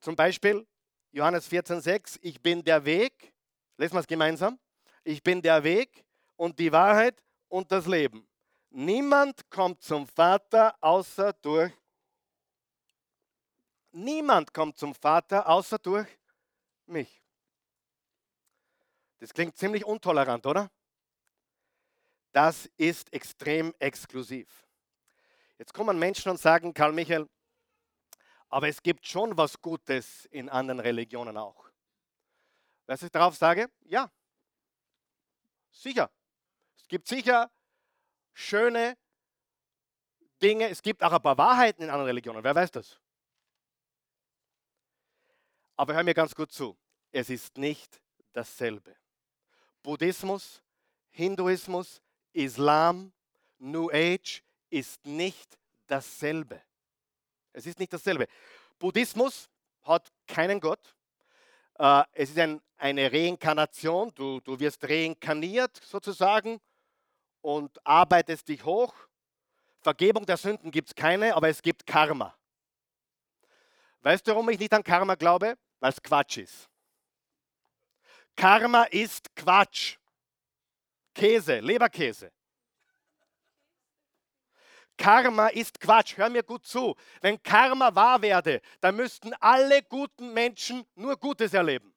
zum 0.01 0.15
Beispiel 0.15 0.67
Johannes 1.11 1.49
14,6, 1.49 2.19
ich 2.21 2.41
bin 2.41 2.63
der 2.63 2.83
Weg, 2.83 3.33
lesen 3.77 3.93
wir 3.93 3.99
es 4.01 4.07
gemeinsam, 4.07 4.59
ich 5.03 5.23
bin 5.23 5.41
der 5.41 5.63
Weg 5.63 6.03
und 6.35 6.59
die 6.59 6.71
Wahrheit 6.71 7.23
und 7.47 7.71
das 7.71 7.85
Leben. 7.85 8.27
Niemand 8.69 9.49
kommt 9.49 9.81
zum 9.81 10.07
Vater 10.07 10.75
außer 10.81 11.33
durch 11.41 11.71
Niemand 13.91 14.53
kommt 14.53 14.77
zum 14.77 14.95
Vater 14.95 15.47
außer 15.47 15.77
durch 15.77 16.07
mich. 16.85 17.21
Das 19.19 19.33
klingt 19.33 19.57
ziemlich 19.57 19.85
untolerant, 19.85 20.45
oder? 20.45 20.71
Das 22.31 22.69
ist 22.77 23.11
extrem 23.13 23.73
exklusiv. 23.79 24.65
Jetzt 25.57 25.73
kommen 25.73 25.99
Menschen 25.99 26.31
und 26.31 26.39
sagen, 26.39 26.73
Karl 26.73 26.93
Michael, 26.93 27.27
aber 28.51 28.67
es 28.67 28.83
gibt 28.83 29.07
schon 29.07 29.35
was 29.37 29.59
Gutes 29.61 30.25
in 30.25 30.49
anderen 30.49 30.81
Religionen 30.81 31.37
auch. 31.37 31.71
Was 32.85 33.01
ich 33.01 33.09
darauf 33.09 33.35
sage? 33.35 33.71
Ja, 33.85 34.11
sicher. 35.71 36.11
Es 36.75 36.87
gibt 36.87 37.07
sicher 37.07 37.49
schöne 38.33 38.97
Dinge, 40.41 40.67
es 40.69 40.81
gibt 40.81 41.01
auch 41.01 41.13
ein 41.13 41.21
paar 41.21 41.37
Wahrheiten 41.37 41.83
in 41.83 41.89
anderen 41.89 42.07
Religionen. 42.07 42.43
Wer 42.43 42.53
weiß 42.53 42.71
das? 42.71 42.99
Aber 45.77 45.93
hör 45.93 46.03
mir 46.03 46.13
ganz 46.13 46.35
gut 46.35 46.51
zu. 46.51 46.77
Es 47.11 47.29
ist 47.29 47.57
nicht 47.57 48.01
dasselbe. 48.33 48.97
Buddhismus, 49.81 50.61
Hinduismus, 51.09 52.01
Islam, 52.33 53.13
New 53.59 53.89
Age 53.91 54.43
ist 54.69 55.05
nicht 55.05 55.57
dasselbe. 55.87 56.61
Es 57.53 57.65
ist 57.65 57.79
nicht 57.79 57.91
dasselbe. 57.91 58.27
Buddhismus 58.79 59.49
hat 59.83 60.11
keinen 60.27 60.59
Gott. 60.59 60.95
Äh, 61.77 62.03
es 62.13 62.29
ist 62.29 62.39
ein, 62.39 62.61
eine 62.77 63.11
Reinkarnation. 63.11 64.13
Du, 64.15 64.39
du 64.39 64.59
wirst 64.59 64.83
reinkarniert 64.87 65.75
sozusagen 65.83 66.59
und 67.41 67.85
arbeitest 67.85 68.47
dich 68.47 68.63
hoch. 68.63 68.93
Vergebung 69.81 70.25
der 70.25 70.37
Sünden 70.37 70.71
gibt 70.71 70.89
es 70.89 70.95
keine, 70.95 71.35
aber 71.35 71.49
es 71.49 71.61
gibt 71.61 71.85
Karma. 71.85 72.35
Weißt 74.01 74.25
du, 74.25 74.31
warum 74.31 74.49
ich 74.49 74.59
nicht 74.59 74.73
an 74.73 74.83
Karma 74.83 75.15
glaube? 75.15 75.57
Weil 75.79 75.91
es 75.91 76.01
Quatsch 76.01 76.37
ist. 76.37 76.69
Karma 78.35 78.83
ist 78.83 79.35
Quatsch. 79.35 79.97
Käse, 81.13 81.59
Leberkäse. 81.59 82.31
Karma 85.01 85.47
ist 85.47 85.79
Quatsch. 85.79 86.15
Hör 86.15 86.29
mir 86.29 86.43
gut 86.43 86.63
zu. 86.63 86.95
Wenn 87.21 87.41
Karma 87.41 87.93
wahr 87.95 88.21
werde, 88.21 88.61
dann 88.81 88.95
müssten 88.95 89.33
alle 89.39 89.81
guten 89.81 90.31
Menschen 90.31 90.85
nur 90.93 91.17
Gutes 91.17 91.55
erleben. 91.55 91.91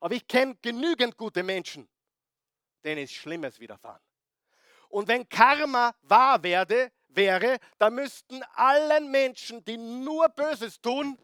Aber 0.00 0.14
ich 0.14 0.28
kenne 0.28 0.56
genügend 0.60 1.16
gute 1.16 1.42
Menschen, 1.42 1.88
denen 2.84 3.02
ist 3.02 3.14
Schlimmes 3.14 3.58
widerfahren. 3.60 4.02
Und 4.90 5.08
wenn 5.08 5.26
Karma 5.26 5.94
wahr 6.02 6.42
werde, 6.42 6.92
wäre, 7.08 7.56
dann 7.78 7.94
müssten 7.94 8.42
allen 8.54 9.10
Menschen, 9.10 9.64
die 9.64 9.78
nur 9.78 10.28
Böses 10.28 10.82
tun, 10.82 11.18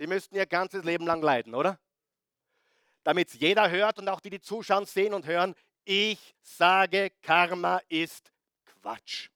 die 0.00 0.08
müssten 0.08 0.34
ihr 0.34 0.46
ganzes 0.46 0.82
Leben 0.82 1.06
lang 1.06 1.22
leiden, 1.22 1.54
oder? 1.54 1.78
Damit 3.04 3.28
es 3.28 3.34
jeder 3.38 3.70
hört 3.70 4.00
und 4.00 4.08
auch 4.08 4.20
die, 4.20 4.30
die 4.30 4.40
zuschauen, 4.40 4.84
sehen 4.84 5.14
und 5.14 5.26
hören, 5.26 5.54
ich 5.84 6.34
sage, 6.42 7.12
Karma 7.22 7.80
ist 7.88 8.32
Quatsch. 8.64 9.30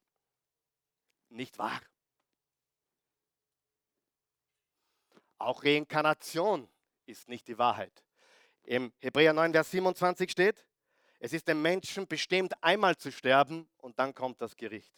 Nicht 1.29 1.57
wahr? 1.57 1.81
Auch 5.37 5.63
Reinkarnation 5.63 6.67
ist 7.05 7.29
nicht 7.29 7.47
die 7.47 7.57
Wahrheit. 7.57 8.03
Im 8.63 8.91
Hebräer 8.99 9.33
9, 9.33 9.51
Vers 9.51 9.71
27 9.71 10.31
steht, 10.31 10.65
es 11.19 11.33
ist 11.33 11.47
dem 11.47 11.61
Menschen 11.61 12.07
bestimmt, 12.07 12.61
einmal 12.63 12.97
zu 12.97 13.11
sterben 13.11 13.69
und 13.77 13.97
dann 13.97 14.13
kommt 14.13 14.41
das 14.41 14.55
Gericht. 14.55 14.93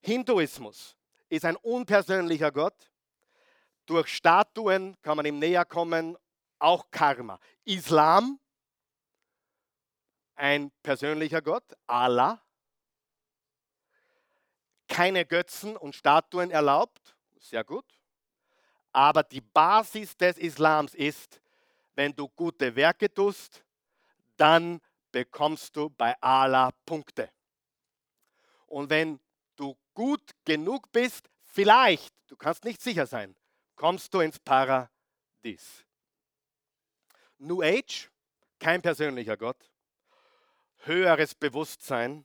Hinduismus 0.00 0.96
ist 1.28 1.44
ein 1.44 1.56
unpersönlicher 1.56 2.52
Gott. 2.52 2.90
Durch 3.84 4.08
Statuen 4.08 4.96
kann 5.02 5.16
man 5.16 5.26
ihm 5.26 5.38
näher 5.38 5.64
kommen, 5.64 6.16
auch 6.58 6.90
Karma. 6.90 7.38
Islam, 7.64 8.38
ein 10.34 10.70
persönlicher 10.82 11.42
Gott, 11.42 11.64
Allah. 11.86 12.42
Keine 14.88 15.24
Götzen 15.24 15.76
und 15.76 15.94
Statuen 15.94 16.50
erlaubt, 16.50 17.14
sehr 17.38 17.62
gut. 17.62 17.84
Aber 18.92 19.22
die 19.22 19.40
Basis 19.40 20.16
des 20.16 20.38
Islams 20.38 20.94
ist, 20.94 21.40
wenn 21.94 22.14
du 22.14 22.28
gute 22.28 22.74
Werke 22.74 23.12
tust, 23.12 23.64
dann 24.36 24.80
bekommst 25.12 25.76
du 25.76 25.90
bei 25.90 26.20
Allah 26.20 26.70
Punkte. 26.86 27.30
Und 28.66 28.90
wenn 28.90 29.20
du 29.56 29.76
gut 29.94 30.30
genug 30.44 30.90
bist, 30.92 31.28
vielleicht, 31.42 32.14
du 32.28 32.36
kannst 32.36 32.64
nicht 32.64 32.80
sicher 32.80 33.06
sein, 33.06 33.34
kommst 33.74 34.12
du 34.14 34.20
ins 34.20 34.38
Paradies. 34.38 35.84
New 37.38 37.62
Age, 37.62 38.10
kein 38.58 38.82
persönlicher 38.82 39.36
Gott, 39.36 39.70
höheres 40.84 41.34
Bewusstsein, 41.34 42.24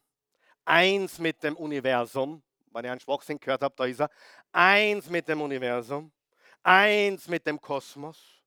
eins 0.66 1.20
mit 1.20 1.44
dem 1.44 1.56
Universum. 1.56 2.44
Wenn 2.74 2.86
ihr 2.86 2.92
einen 2.92 3.00
Schwachsinn 3.00 3.40
gehört 3.40 3.62
habt, 3.62 3.80
da 3.80 3.86
ist 3.86 4.00
er. 4.00 4.10
Eins 4.52 5.10
mit 5.10 5.28
dem 5.28 5.42
Universum, 5.42 6.12
eins 6.64 7.28
mit 7.28 7.46
dem 7.46 7.62
Kosmos. 7.62 8.42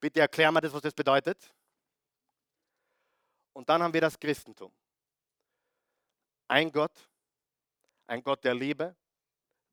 Bitte 0.00 0.20
erklär 0.20 0.50
mir 0.50 0.60
das, 0.60 0.72
was 0.72 0.82
das 0.82 0.94
bedeutet. 0.94 1.54
Und 3.52 3.68
dann 3.68 3.82
haben 3.82 3.92
wir 3.92 4.00
das 4.00 4.18
Christentum. 4.18 4.72
Ein 6.48 6.72
Gott, 6.72 7.08
ein 8.06 8.22
Gott 8.22 8.42
der 8.42 8.54
Liebe, 8.54 8.96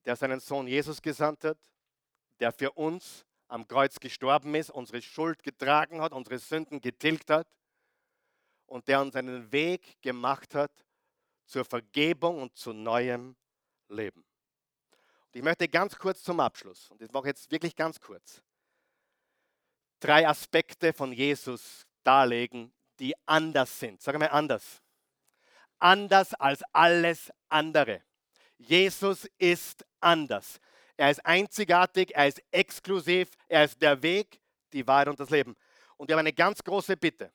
der 0.06 0.16
seinen 0.16 0.40
Sohn 0.40 0.68
Jesus 0.68 1.02
gesandt 1.02 1.46
hat, 1.46 1.58
der 2.40 2.52
für 2.52 2.72
uns 2.72 3.26
am 3.48 3.68
Kreuz 3.68 4.00
gestorben 4.00 4.54
ist, 4.56 4.70
unsere 4.70 5.02
Schuld 5.02 5.42
getragen 5.42 6.02
hat, 6.02 6.12
unsere 6.12 6.38
Sünden 6.38 6.82
getilgt 6.82 7.30
hat 7.30 7.48
und 8.66 8.88
der 8.88 9.02
uns 9.02 9.16
einen 9.16 9.52
Weg 9.52 10.02
gemacht 10.02 10.54
hat 10.54 10.72
zur 11.46 11.66
Vergebung 11.66 12.42
und 12.42 12.56
zu 12.56 12.74
neuem 12.74 13.36
Leben. 13.90 14.24
Und 15.28 15.36
ich 15.36 15.44
möchte 15.44 15.68
ganz 15.68 15.98
kurz 15.98 16.24
zum 16.24 16.40
Abschluss, 16.40 16.90
und 16.90 17.02
das 17.02 17.12
mache 17.12 17.26
ich 17.26 17.30
jetzt 17.30 17.52
wirklich 17.52 17.76
ganz 17.76 18.00
kurz, 18.00 18.42
drei 20.00 20.28
Aspekte 20.28 20.94
von 20.94 21.12
Jesus 21.12 21.86
darlegen, 22.04 22.74
die 23.00 23.14
anders 23.26 23.80
sind. 23.80 24.02
Sag 24.02 24.18
mal 24.18 24.28
anders. 24.28 24.82
Anders 25.80 26.34
als 26.34 26.64
alles 26.74 27.32
andere. 27.48 28.02
Jesus 28.58 29.30
ist 29.38 29.86
anders. 30.02 30.60
Er 30.98 31.12
ist 31.12 31.26
einzigartig, 31.26 32.14
er 32.14 32.28
ist 32.28 32.42
exklusiv, 32.52 33.30
er 33.48 33.64
ist 33.64 33.82
der 33.82 34.02
Weg, 34.02 34.42
die 34.74 34.86
Wahrheit 34.86 35.08
und 35.08 35.20
das 35.20 35.30
Leben. 35.30 35.56
Und 35.96 36.10
wir 36.10 36.16
haben 36.16 36.20
eine 36.20 36.34
ganz 36.34 36.62
große 36.62 36.98
Bitte. 36.98 37.32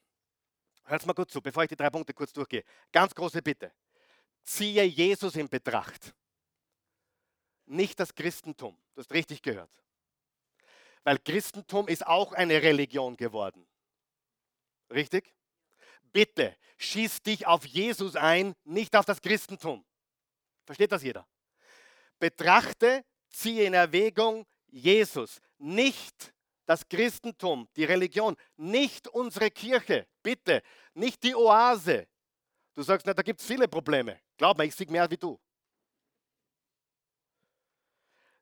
Hört 0.84 1.06
mal 1.06 1.14
gut 1.14 1.30
zu, 1.30 1.40
bevor 1.40 1.62
ich 1.62 1.70
die 1.70 1.76
drei 1.76 1.88
Punkte 1.88 2.12
kurz 2.12 2.32
durchgehe. 2.32 2.62
Ganz 2.92 3.14
große 3.14 3.40
Bitte. 3.40 3.72
Ziehe 4.42 4.84
Jesus 4.84 5.34
in 5.36 5.48
Betracht. 5.48 6.14
Nicht 7.66 7.98
das 8.00 8.14
Christentum. 8.14 8.76
Du 8.94 9.00
hast 9.00 9.12
richtig 9.12 9.42
gehört. 9.42 9.70
Weil 11.02 11.18
Christentum 11.18 11.88
ist 11.88 12.06
auch 12.06 12.32
eine 12.32 12.62
Religion 12.62 13.16
geworden. 13.16 13.66
Richtig? 14.90 15.34
Bitte, 16.12 16.56
schieß 16.78 17.22
dich 17.22 17.46
auf 17.46 17.66
Jesus 17.66 18.16
ein, 18.16 18.54
nicht 18.64 18.96
auf 18.96 19.04
das 19.04 19.20
Christentum. 19.20 19.84
Versteht 20.64 20.92
das 20.92 21.02
jeder? 21.02 21.26
Betrachte, 22.18 23.04
ziehe 23.28 23.64
in 23.64 23.74
Erwägung 23.74 24.46
Jesus, 24.68 25.40
nicht 25.58 26.34
das 26.66 26.88
Christentum, 26.88 27.68
die 27.76 27.84
Religion, 27.84 28.36
nicht 28.56 29.08
unsere 29.08 29.50
Kirche, 29.50 30.06
bitte, 30.22 30.62
nicht 30.94 31.22
die 31.22 31.34
Oase. 31.34 32.08
Du 32.74 32.82
sagst, 32.82 33.06
na, 33.06 33.14
da 33.14 33.22
gibt 33.22 33.40
es 33.40 33.46
viele 33.46 33.68
Probleme. 33.68 34.20
Glaub 34.36 34.58
mir, 34.58 34.64
ich 34.64 34.74
sehe 34.74 34.90
mehr 34.90 35.08
wie 35.10 35.16
du. 35.16 35.38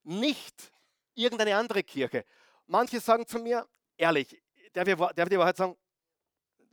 Nicht 0.02 0.72
irgendeine 1.14 1.56
andere 1.56 1.82
Kirche. 1.82 2.24
Manche 2.66 3.00
sagen 3.00 3.26
zu 3.26 3.38
mir, 3.38 3.66
ehrlich, 3.96 4.42
darf 4.72 4.88
ich, 4.88 4.96
darf 4.96 5.18
ich 5.18 5.28
die 5.28 5.38
Wahrheit 5.38 5.56
sagen? 5.56 5.76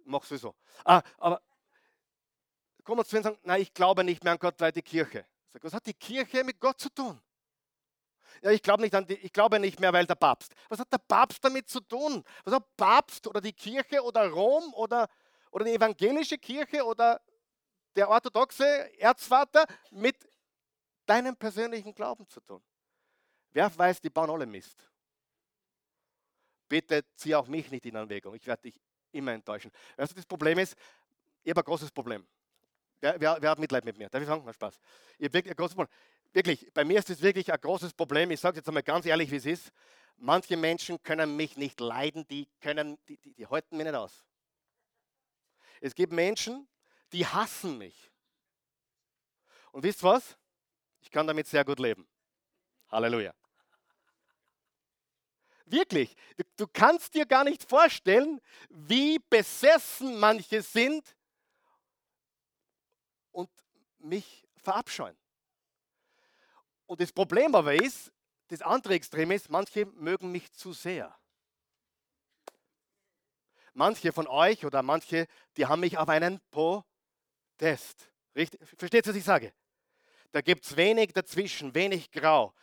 Mach 0.05 0.23
sowieso. 0.23 0.55
Ah, 0.83 1.01
aber 1.17 1.41
kommen 2.89 3.05
zu 3.05 3.17
und 3.17 3.23
sagen, 3.23 3.37
nein, 3.43 3.61
ich 3.61 3.73
glaube 3.73 4.03
nicht 4.03 4.23
mehr 4.23 4.33
an 4.33 4.39
Gott, 4.39 4.55
weil 4.57 4.71
die 4.71 4.81
Kirche. 4.81 5.25
Sag, 5.53 5.63
was 5.63 5.73
hat 5.73 5.85
die 5.85 5.93
Kirche 5.93 6.43
mit 6.43 6.59
Gott 6.59 6.79
zu 6.79 6.89
tun? 6.89 7.21
Ja, 8.41 8.51
ich 8.51 8.63
glaube 8.63 8.81
nicht 8.81 8.95
an 8.95 9.05
die, 9.05 9.15
ich 9.15 9.33
glaube 9.33 9.59
nicht 9.59 9.79
mehr, 9.79 9.93
weil 9.93 10.05
der 10.05 10.15
Papst. 10.15 10.53
Was 10.69 10.79
hat 10.79 10.91
der 10.91 10.97
Papst 10.97 11.43
damit 11.43 11.69
zu 11.69 11.81
tun? 11.81 12.23
Was 12.43 12.53
hat 12.53 12.77
Papst 12.77 13.27
oder 13.27 13.41
die 13.41 13.53
Kirche 13.53 14.01
oder 14.01 14.27
Rom 14.29 14.73
oder, 14.73 15.07
oder 15.51 15.65
die 15.65 15.73
evangelische 15.73 16.37
Kirche 16.37 16.83
oder 16.83 17.21
der 17.95 18.09
orthodoxe 18.09 18.65
Erzvater 18.99 19.65
mit 19.91 20.15
deinem 21.05 21.35
persönlichen 21.35 21.93
Glauben 21.93 22.27
zu 22.27 22.39
tun? 22.41 22.63
Wer 23.51 23.77
weiß, 23.77 24.01
die 24.01 24.09
bauen 24.09 24.29
alle 24.29 24.45
Mist. 24.45 24.89
Bitte 26.67 27.03
zieh 27.15 27.35
auch 27.35 27.47
mich 27.47 27.71
nicht 27.71 27.85
in 27.85 27.95
Anwägung. 27.95 28.35
Ich 28.35 28.45
werde 28.45 28.63
dich 28.63 28.79
immer 29.11 29.33
enttäuschen. 29.33 29.71
Weißt 29.97 30.11
du, 30.11 30.15
das 30.15 30.25
Problem 30.25 30.59
ist, 30.59 30.75
ich 31.43 31.49
habe 31.49 31.61
ein 31.61 31.65
großes 31.65 31.91
Problem. 31.91 32.27
Wer, 33.01 33.19
wer, 33.19 33.37
wer, 33.39 33.49
hat 33.51 33.59
Mitleid 33.59 33.85
mit 33.85 33.97
mir? 33.97 34.09
Darf 34.09 34.21
ich 34.21 34.27
sagen? 34.27 34.43
Na 34.45 34.53
Spaß. 34.53 34.79
Ich 35.17 35.25
habe 35.25 35.33
wirklich 35.33 35.53
ein 35.53 35.55
großes 35.55 35.75
Problem. 35.75 35.95
Wirklich, 36.31 36.71
bei 36.73 36.83
mir 36.83 36.99
ist 36.99 37.09
es 37.09 37.21
wirklich 37.21 37.51
ein 37.51 37.59
großes 37.59 37.93
Problem. 37.93 38.29
Ich 38.31 38.39
sage 38.39 38.57
jetzt 38.57 38.67
einmal 38.67 38.83
ganz 38.83 39.05
ehrlich, 39.05 39.31
wie 39.31 39.37
es 39.37 39.45
ist. 39.45 39.71
Manche 40.17 40.57
Menschen 40.57 41.01
können 41.01 41.35
mich 41.35 41.57
nicht 41.57 41.79
leiden, 41.79 42.27
die, 42.27 42.47
können, 42.59 42.99
die, 43.07 43.17
die, 43.17 43.33
die 43.33 43.47
halten 43.47 43.77
mich 43.77 43.85
nicht 43.85 43.95
aus. 43.95 44.25
Es 45.81 45.95
gibt 45.95 46.11
Menschen, 46.11 46.67
die 47.13 47.25
hassen 47.25 47.77
mich. 47.77 48.11
Und 49.71 49.83
wisst 49.83 50.03
was? 50.03 50.37
Ich 51.01 51.09
kann 51.09 51.25
damit 51.25 51.47
sehr 51.47 51.63
gut 51.63 51.79
leben. 51.79 52.07
Halleluja. 52.89 53.33
Wirklich, 55.71 56.15
du 56.57 56.67
kannst 56.67 57.13
dir 57.13 57.25
gar 57.25 57.43
nicht 57.43 57.63
vorstellen, 57.63 58.41
wie 58.69 59.19
besessen 59.29 60.19
manche 60.19 60.61
sind 60.61 61.15
und 63.31 63.49
mich 63.99 64.47
verabscheuen. 64.57 65.17
Und 66.85 66.99
das 66.99 67.11
Problem 67.11 67.53
aber 67.53 67.75
ist, 67.75 68.11
das 68.47 68.61
andere 68.61 68.95
Extrem 68.95 69.31
ist, 69.31 69.49
manche 69.49 69.85
mögen 69.85 70.31
mich 70.31 70.51
zu 70.53 70.73
sehr. 70.73 71.19
manche 73.79 74.11
von 74.11 74.27
euch 74.27 74.65
oder 74.65 74.83
manche, 74.83 75.25
die 75.57 75.65
haben 75.65 75.79
mich 75.79 75.97
auf 75.97 76.09
einen 76.09 76.39
Podest. 76.51 78.11
Richtig? 78.35 78.59
Versteht 78.77 79.07
ihr, 79.07 79.09
was 79.09 79.15
ich 79.15 79.23
sage? 79.23 79.53
Da 80.31 80.41
gibt 80.41 80.65
es 80.65 80.75
wenig 80.75 81.13
dazwischen, 81.13 81.73
wenig 81.73 82.11
grau. 82.11 82.53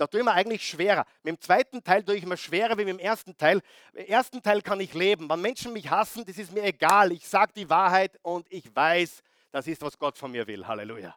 Da 0.00 0.06
tue 0.06 0.20
ich 0.20 0.24
mir 0.24 0.32
eigentlich 0.32 0.66
schwerer. 0.66 1.04
Mit 1.22 1.36
dem 1.36 1.40
zweiten 1.42 1.84
Teil 1.84 2.02
tue 2.02 2.16
ich 2.16 2.24
mir 2.24 2.38
schwerer 2.38 2.70
wie 2.78 2.86
mit 2.86 2.94
dem 2.94 2.98
ersten 2.98 3.36
Teil. 3.36 3.60
Im 3.92 4.06
ersten 4.06 4.42
Teil 4.42 4.62
kann 4.62 4.80
ich 4.80 4.94
leben. 4.94 5.28
Wenn 5.28 5.42
Menschen 5.42 5.74
mich 5.74 5.90
hassen, 5.90 6.24
das 6.24 6.38
ist 6.38 6.52
mir 6.52 6.64
egal. 6.64 7.12
Ich 7.12 7.28
sage 7.28 7.52
die 7.52 7.68
Wahrheit 7.68 8.18
und 8.22 8.50
ich 8.50 8.74
weiß, 8.74 9.22
das 9.50 9.66
ist, 9.66 9.82
was 9.82 9.98
Gott 9.98 10.16
von 10.16 10.30
mir 10.30 10.46
will. 10.46 10.66
Halleluja. 10.66 11.14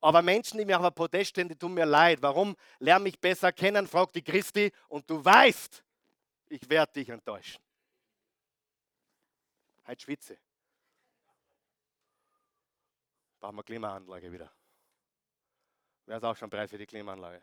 Aber 0.00 0.22
Menschen, 0.22 0.58
die 0.58 0.64
mir 0.64 0.76
auf 0.76 0.82
der 0.82 0.90
Podest 0.90 1.30
stehen, 1.30 1.48
die 1.48 1.54
tun 1.54 1.72
mir 1.72 1.86
leid. 1.86 2.20
Warum? 2.20 2.56
Lern 2.80 3.04
mich 3.04 3.20
besser 3.20 3.52
kennen, 3.52 3.86
fragt 3.86 4.16
die 4.16 4.22
Christi 4.22 4.72
und 4.88 5.08
du 5.08 5.24
weißt, 5.24 5.84
ich 6.48 6.68
werde 6.68 6.94
dich 6.94 7.08
enttäuschen. 7.10 7.62
Heute 9.86 10.02
schwitze. 10.02 10.36
Brauchen 13.38 13.54
wir 13.54 13.62
Klimaanlage 13.62 14.32
wieder. 14.32 14.50
Wäre 16.06 16.18
es 16.18 16.24
auch 16.24 16.36
schon 16.36 16.50
bereit 16.50 16.70
für 16.70 16.78
die 16.78 16.86
Klimaanlage. 16.86 17.40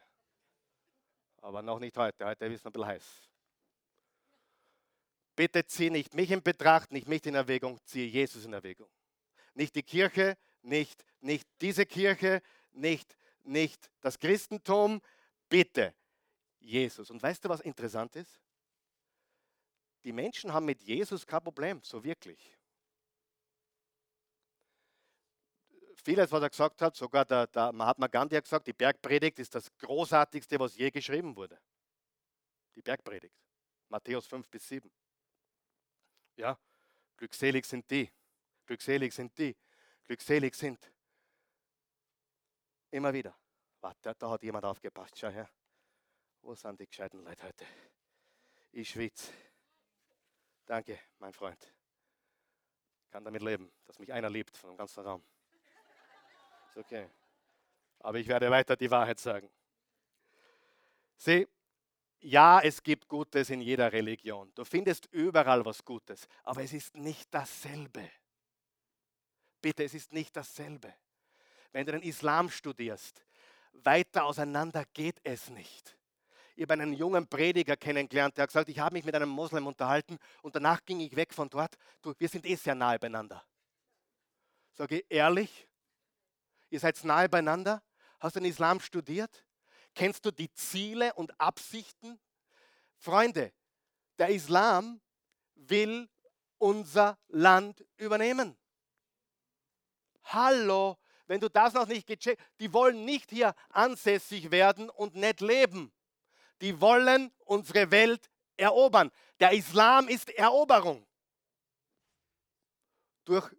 Aber 1.42 1.62
noch 1.62 1.80
nicht 1.80 1.98
heute. 1.98 2.26
Heute 2.26 2.46
ist 2.46 2.60
es 2.60 2.66
ein 2.66 2.72
bisschen 2.72 2.88
heiß. 2.88 3.22
Bitte 5.36 5.66
zieh 5.66 5.90
nicht 5.90 6.14
mich 6.14 6.30
in 6.30 6.44
Betracht, 6.44 6.92
nicht 6.92 7.08
mich 7.08 7.26
in 7.26 7.36
Erwägung, 7.36 7.80
ziehe 7.86 8.08
Jesus 8.08 8.46
in 8.46 8.54
Erwägung. 8.54 8.90
Nicht 9.56 9.76
die 9.76 9.84
Kirche, 9.84 10.38
nicht, 10.62 11.04
nicht 11.20 11.48
diese 11.60 11.86
Kirche, 11.86 12.42
nicht, 12.72 13.18
nicht 13.44 13.90
das 14.02 14.20
Christentum. 14.20 15.02
Bitte 15.50 15.96
Jesus. 16.60 17.10
Und 17.10 17.22
weißt 17.22 17.44
du, 17.44 17.50
was 17.50 17.62
interessant 17.62 18.16
ist? 18.16 18.40
Die 20.04 20.12
Menschen 20.12 20.54
haben 20.54 20.66
mit 20.66 20.82
Jesus 20.82 21.26
kein 21.26 21.44
Problem, 21.44 21.82
so 21.84 22.04
wirklich. 22.04 22.58
Vieles, 26.04 26.32
was 26.32 26.42
er 26.42 26.50
gesagt 26.50 26.82
hat, 26.82 26.96
sogar 26.96 27.26
der, 27.26 27.48
der 27.48 27.72
Mahatma 27.72 28.08
Gandhi 28.08 28.36
hat 28.36 28.44
gesagt, 28.44 28.68
die 28.68 28.74
Bergpredigt 28.74 29.40
ist 29.40 29.54
das 29.56 29.72
Großartigste, 29.78 30.60
was 30.60 30.76
je 30.76 30.90
geschrieben 30.92 31.36
wurde. 31.36 31.60
Die 32.76 32.82
Bergpredigt. 32.82 33.36
Matthäus 33.90 34.28
5 34.28 34.48
bis 34.50 34.68
7. 34.68 34.90
Ja, 36.38 36.58
glückselig 37.18 37.66
sind 37.66 37.90
die, 37.92 38.12
glückselig 38.66 39.14
sind 39.14 39.38
die, 39.38 39.56
glückselig 40.04 40.56
sind. 40.56 40.92
Immer 42.90 43.14
wieder. 43.14 43.38
Warte, 43.82 44.16
da 44.16 44.30
hat 44.30 44.44
jemand 44.44 44.66
aufgepasst. 44.66 45.18
Schau 45.18 45.30
her. 45.30 45.50
Wo 46.42 46.56
sind 46.56 46.80
die 46.80 46.88
gescheiten 46.88 47.24
Leute 47.24 47.44
heute? 47.44 47.66
Ich 48.72 48.90
schwitze. 48.90 49.32
Danke, 50.66 51.00
mein 51.20 51.34
Freund. 51.34 51.74
Ich 53.06 53.12
kann 53.12 53.24
damit 53.24 53.42
leben, 53.42 53.72
dass 53.86 54.00
mich 54.00 54.12
einer 54.12 54.30
liebt 54.30 54.56
von 54.56 54.72
dem 54.72 54.78
ganzen 54.78 55.04
Raum. 55.04 55.24
Ist 56.72 56.78
okay. 56.78 57.10
Aber 58.00 58.18
ich 58.18 58.28
werde 58.28 58.50
weiter 58.50 58.76
die 58.76 58.90
Wahrheit 58.90 59.20
sagen. 59.20 59.50
Sieh, 61.18 61.48
ja, 62.22 62.62
es 62.62 62.82
gibt 62.82 63.08
Gutes 63.08 63.50
in 63.50 63.62
jeder 63.62 63.92
Religion. 63.92 64.52
Du 64.56 64.64
findest 64.64 65.08
überall 65.12 65.66
was 65.66 65.84
Gutes, 65.84 66.28
aber 66.44 66.64
es 66.64 66.72
ist 66.72 66.96
nicht 66.96 67.34
dasselbe. 67.34 68.10
Bitte, 69.62 69.84
es 69.84 69.94
ist 69.94 70.14
nicht 70.14 70.36
dasselbe. 70.36 70.94
Wenn 71.72 71.86
du 71.86 71.92
den 71.92 72.04
Islam 72.04 72.50
studierst, 72.50 73.26
weiter 73.74 74.26
auseinander 74.26 74.86
geht 74.94 75.20
es 75.24 75.50
nicht. 75.50 75.98
Ich 76.56 76.64
habe 76.64 76.74
einen 76.74 76.94
jungen 76.94 77.28
Prediger 77.28 77.76
kennengelernt, 77.76 78.38
der 78.38 78.44
hat 78.44 78.50
gesagt, 78.50 78.70
ich 78.70 78.80
habe 78.80 78.94
mich 78.94 79.06
mit 79.06 79.16
einem 79.16 79.30
Moslem 79.30 79.68
unterhalten 79.68 80.18
und 80.42 80.56
danach 80.56 80.84
ging 80.86 81.00
ich 81.00 81.16
weg 81.16 81.34
von 81.34 81.50
dort. 81.50 81.76
Du, 82.02 82.14
wir 82.18 82.30
sind 82.30 82.46
eh 82.46 82.56
sehr 82.56 82.76
nahe 82.76 83.00
beieinander. 83.00 83.44
Sage 84.74 85.00
ich 85.00 85.06
ehrlich, 85.10 85.68
Ihr 86.72 86.80
seid 86.80 87.04
nahe 87.04 87.30
beieinander? 87.30 87.84
Hast 88.20 88.36
du 88.36 88.40
den 88.40 88.50
Islam 88.50 88.80
studiert? 88.80 89.46
Kennst 89.94 90.26
du 90.26 90.32
die 90.32 90.52
Ziele 90.54 91.14
und 91.14 91.40
Absichten? 91.40 92.20
Freunde, 92.98 93.54
der 94.18 94.30
Islam 94.30 95.02
will 95.56 96.10
unser 96.58 97.20
Land 97.28 97.86
übernehmen. 97.98 98.58
Hallo, 100.24 100.98
wenn 101.28 101.42
du 101.42 101.50
das 101.50 101.74
noch 101.74 101.88
nicht 101.88 102.08
gecheckt, 102.08 102.42
die 102.62 102.72
wollen 102.72 103.04
nicht 103.04 103.32
hier 103.32 103.54
ansässig 103.70 104.50
werden 104.50 104.90
und 104.90 105.16
nicht 105.16 105.42
leben. 105.42 105.92
Die 106.62 106.80
wollen 106.80 107.34
unsere 107.44 107.92
Welt 107.92 108.30
erobern. 108.56 109.12
Der 109.42 109.52
Islam 109.52 110.08
ist 110.08 110.30
Eroberung. 110.30 111.06
Durch 113.26 113.54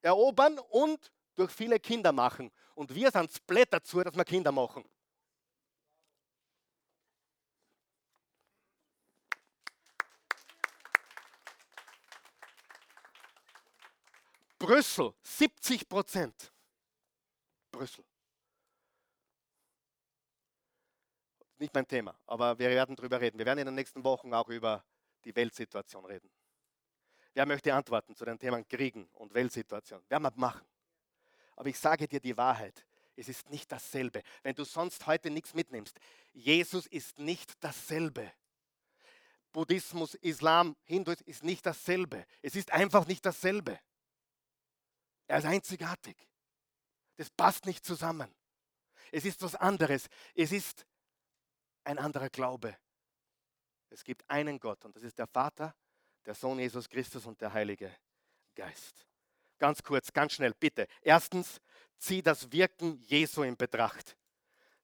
Erobern 0.00 0.58
und 0.58 1.12
durch 1.34 1.50
viele 1.50 1.78
Kinder 1.80 2.12
machen. 2.12 2.50
Und 2.74 2.94
wir 2.94 3.10
sind 3.10 3.32
Split 3.32 3.72
dazu, 3.72 4.02
dass 4.02 4.14
wir 4.14 4.24
Kinder 4.24 4.52
machen. 4.52 4.84
Brüssel, 14.58 15.12
70 15.22 15.86
Prozent. 15.86 16.50
Brüssel. 17.70 18.04
Nicht 21.58 21.74
mein 21.74 21.86
Thema, 21.86 22.18
aber 22.26 22.58
wir 22.58 22.70
werden 22.70 22.96
darüber 22.96 23.20
reden. 23.20 23.38
Wir 23.38 23.46
werden 23.46 23.58
in 23.58 23.66
den 23.66 23.74
nächsten 23.74 24.02
Wochen 24.02 24.32
auch 24.32 24.48
über 24.48 24.82
die 25.24 25.36
Weltsituation 25.36 26.04
reden. 26.06 26.30
Wer 27.34 27.46
möchte 27.46 27.74
antworten 27.74 28.14
zu 28.14 28.24
den 28.24 28.38
Themen 28.38 28.66
Kriegen 28.66 29.08
und 29.12 29.34
Weltsituation? 29.34 30.02
Werden 30.08 30.22
wir 30.22 30.32
machen. 30.36 30.66
Aber 31.56 31.68
ich 31.68 31.78
sage 31.78 32.08
dir 32.08 32.20
die 32.20 32.36
Wahrheit. 32.36 32.84
Es 33.16 33.28
ist 33.28 33.50
nicht 33.50 33.70
dasselbe. 33.70 34.22
Wenn 34.42 34.54
du 34.54 34.64
sonst 34.64 35.06
heute 35.06 35.30
nichts 35.30 35.54
mitnimmst, 35.54 35.98
Jesus 36.32 36.86
ist 36.86 37.18
nicht 37.18 37.52
dasselbe. 37.62 38.32
Buddhismus, 39.52 40.14
Islam, 40.14 40.76
Hinduismus 40.82 41.28
ist 41.28 41.44
nicht 41.44 41.64
dasselbe. 41.64 42.26
Es 42.42 42.56
ist 42.56 42.72
einfach 42.72 43.06
nicht 43.06 43.24
dasselbe. 43.24 43.78
Er 45.28 45.38
ist 45.38 45.44
einzigartig. 45.44 46.16
Das 47.16 47.30
passt 47.30 47.64
nicht 47.66 47.84
zusammen. 47.84 48.34
Es 49.12 49.24
ist 49.24 49.42
was 49.42 49.54
anderes. 49.54 50.08
Es 50.34 50.50
ist 50.50 50.84
ein 51.84 51.98
anderer 51.98 52.30
Glaube. 52.30 52.76
Es 53.90 54.02
gibt 54.02 54.28
einen 54.28 54.58
Gott 54.58 54.84
und 54.84 54.96
das 54.96 55.04
ist 55.04 55.18
der 55.20 55.28
Vater, 55.28 55.72
der 56.26 56.34
Sohn 56.34 56.58
Jesus 56.58 56.88
Christus 56.88 57.26
und 57.26 57.40
der 57.40 57.52
Heilige 57.52 57.94
Geist. 58.56 59.06
Ganz 59.58 59.82
kurz, 59.82 60.12
ganz 60.12 60.32
schnell, 60.32 60.54
bitte. 60.54 60.86
Erstens, 61.02 61.60
zieh 61.98 62.22
das 62.22 62.50
Wirken 62.52 63.00
Jesu 63.06 63.42
in 63.42 63.56
Betracht. 63.56 64.16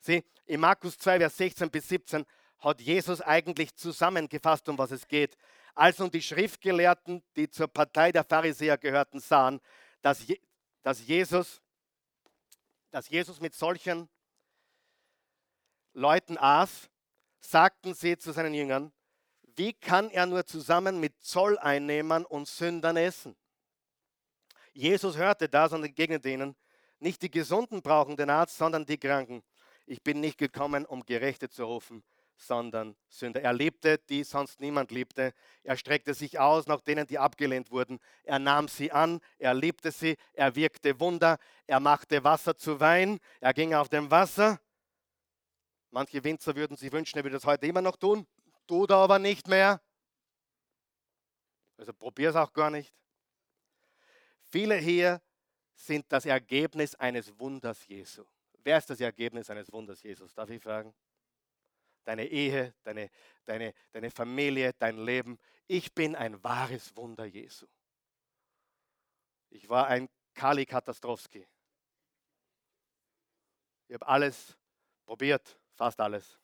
Sieh, 0.00 0.24
in 0.46 0.60
Markus 0.60 0.98
2, 0.98 1.18
Vers 1.18 1.36
16 1.36 1.70
bis 1.70 1.88
17 1.88 2.24
hat 2.60 2.80
Jesus 2.80 3.20
eigentlich 3.20 3.74
zusammengefasst, 3.74 4.68
um 4.68 4.78
was 4.78 4.90
es 4.90 5.06
geht. 5.06 5.36
Als 5.74 5.98
nun 5.98 6.10
die 6.10 6.22
Schriftgelehrten, 6.22 7.22
die 7.36 7.48
zur 7.48 7.68
Partei 7.68 8.12
der 8.12 8.24
Pharisäer 8.24 8.78
gehörten, 8.78 9.20
sahen, 9.20 9.60
dass, 10.02 10.26
Je 10.26 10.40
dass, 10.82 11.06
Jesus, 11.06 11.60
dass 12.90 13.08
Jesus 13.08 13.40
mit 13.40 13.54
solchen 13.54 14.08
Leuten 15.92 16.38
aß, 16.38 16.88
sagten 17.40 17.94
sie 17.94 18.16
zu 18.18 18.32
seinen 18.32 18.54
Jüngern, 18.54 18.92
wie 19.56 19.72
kann 19.72 20.10
er 20.10 20.26
nur 20.26 20.46
zusammen 20.46 21.00
mit 21.00 21.22
Zolleinnehmern 21.22 22.24
und 22.24 22.48
Sündern 22.48 22.96
essen? 22.96 23.36
Jesus 24.72 25.16
hörte 25.16 25.48
das 25.48 25.72
und 25.72 25.84
entgegnete 25.84 26.30
ihnen, 26.30 26.56
nicht 26.98 27.22
die 27.22 27.30
Gesunden 27.30 27.82
brauchen 27.82 28.16
den 28.16 28.30
Arzt, 28.30 28.56
sondern 28.56 28.84
die 28.84 28.98
Kranken. 28.98 29.42
Ich 29.86 30.02
bin 30.02 30.20
nicht 30.20 30.38
gekommen, 30.38 30.84
um 30.84 31.04
Gerechte 31.04 31.48
zu 31.48 31.64
rufen, 31.64 32.04
sondern 32.36 32.96
Sünder. 33.08 33.40
Er 33.42 33.52
liebte, 33.52 33.98
die 33.98 34.22
sonst 34.22 34.60
niemand 34.60 34.90
liebte. 34.90 35.32
Er 35.62 35.76
streckte 35.76 36.14
sich 36.14 36.38
aus 36.38 36.66
nach 36.66 36.80
denen, 36.80 37.06
die 37.06 37.18
abgelehnt 37.18 37.70
wurden. 37.70 37.98
Er 38.22 38.38
nahm 38.38 38.68
sie 38.68 38.92
an, 38.92 39.20
er 39.38 39.54
liebte 39.54 39.90
sie, 39.90 40.16
er 40.34 40.54
wirkte 40.54 41.00
Wunder, 41.00 41.38
er 41.66 41.80
machte 41.80 42.22
Wasser 42.22 42.56
zu 42.56 42.80
Wein, 42.80 43.18
er 43.40 43.54
ging 43.54 43.74
auf 43.74 43.88
dem 43.88 44.10
Wasser. 44.10 44.60
Manche 45.90 46.22
Winzer 46.22 46.54
würden 46.54 46.76
sich 46.76 46.92
wünschen, 46.92 47.18
er 47.18 47.24
würde 47.24 47.36
das 47.36 47.46
heute 47.46 47.66
immer 47.66 47.82
noch 47.82 47.96
tun, 47.96 48.26
tut 48.66 48.90
er 48.90 48.98
aber 48.98 49.18
nicht 49.18 49.48
mehr. 49.48 49.80
Also 51.76 51.92
probier 51.92 52.30
es 52.30 52.36
auch 52.36 52.52
gar 52.52 52.70
nicht. 52.70 52.94
Viele 54.50 54.76
hier 54.76 55.22
sind 55.74 56.04
das 56.12 56.26
Ergebnis 56.26 56.94
eines 56.96 57.38
Wunders 57.38 57.86
Jesu. 57.86 58.24
Wer 58.64 58.78
ist 58.78 58.90
das 58.90 59.00
Ergebnis 59.00 59.48
eines 59.48 59.72
Wunders 59.72 60.02
Jesus? 60.02 60.34
Darf 60.34 60.50
ich 60.50 60.62
fragen? 60.62 60.94
Deine 62.04 62.26
Ehe, 62.26 62.74
deine, 62.82 63.10
deine, 63.44 63.72
deine 63.92 64.10
Familie, 64.10 64.72
dein 64.78 64.98
Leben. 64.98 65.38
Ich 65.66 65.94
bin 65.94 66.16
ein 66.16 66.42
wahres 66.42 66.94
Wunder 66.96 67.24
Jesu. 67.24 67.66
Ich 69.50 69.68
war 69.68 69.86
ein 69.86 70.08
Kali 70.34 70.66
Katastrowski. 70.66 71.46
Ich 73.86 73.94
habe 73.94 74.06
alles 74.06 74.56
probiert, 75.04 75.58
fast 75.74 76.00
alles. 76.00 76.38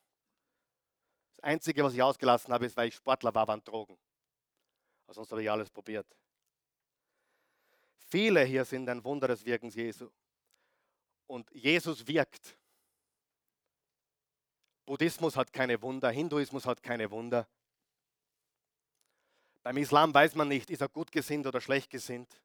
Das 1.36 1.44
Einzige, 1.44 1.82
was 1.84 1.94
ich 1.94 2.02
ausgelassen 2.02 2.52
habe, 2.52 2.66
ist, 2.66 2.76
weil 2.76 2.88
ich 2.88 2.94
Sportler 2.94 3.34
war, 3.34 3.46
waren 3.48 3.62
Drogen. 3.64 3.98
sonst 5.08 5.30
habe 5.30 5.42
ich 5.42 5.50
alles 5.50 5.70
probiert. 5.70 6.06
Viele 8.08 8.44
hier 8.44 8.64
sind 8.64 8.88
ein 8.88 9.02
Wunder 9.04 9.28
des 9.28 9.44
Wirkens 9.44 9.74
Jesu. 9.74 10.10
Und 11.26 11.50
Jesus 11.52 12.06
wirkt. 12.06 12.56
Buddhismus 14.84 15.36
hat 15.36 15.52
keine 15.52 15.82
Wunder, 15.82 16.10
Hinduismus 16.10 16.64
hat 16.64 16.80
keine 16.82 17.10
Wunder. 17.10 17.48
Beim 19.64 19.76
Islam 19.78 20.14
weiß 20.14 20.36
man 20.36 20.46
nicht, 20.46 20.70
ist 20.70 20.80
er 20.80 20.88
gut 20.88 21.10
gesinnt 21.10 21.44
oder 21.44 21.60
schlecht 21.60 21.90
gesinnt. 21.90 22.40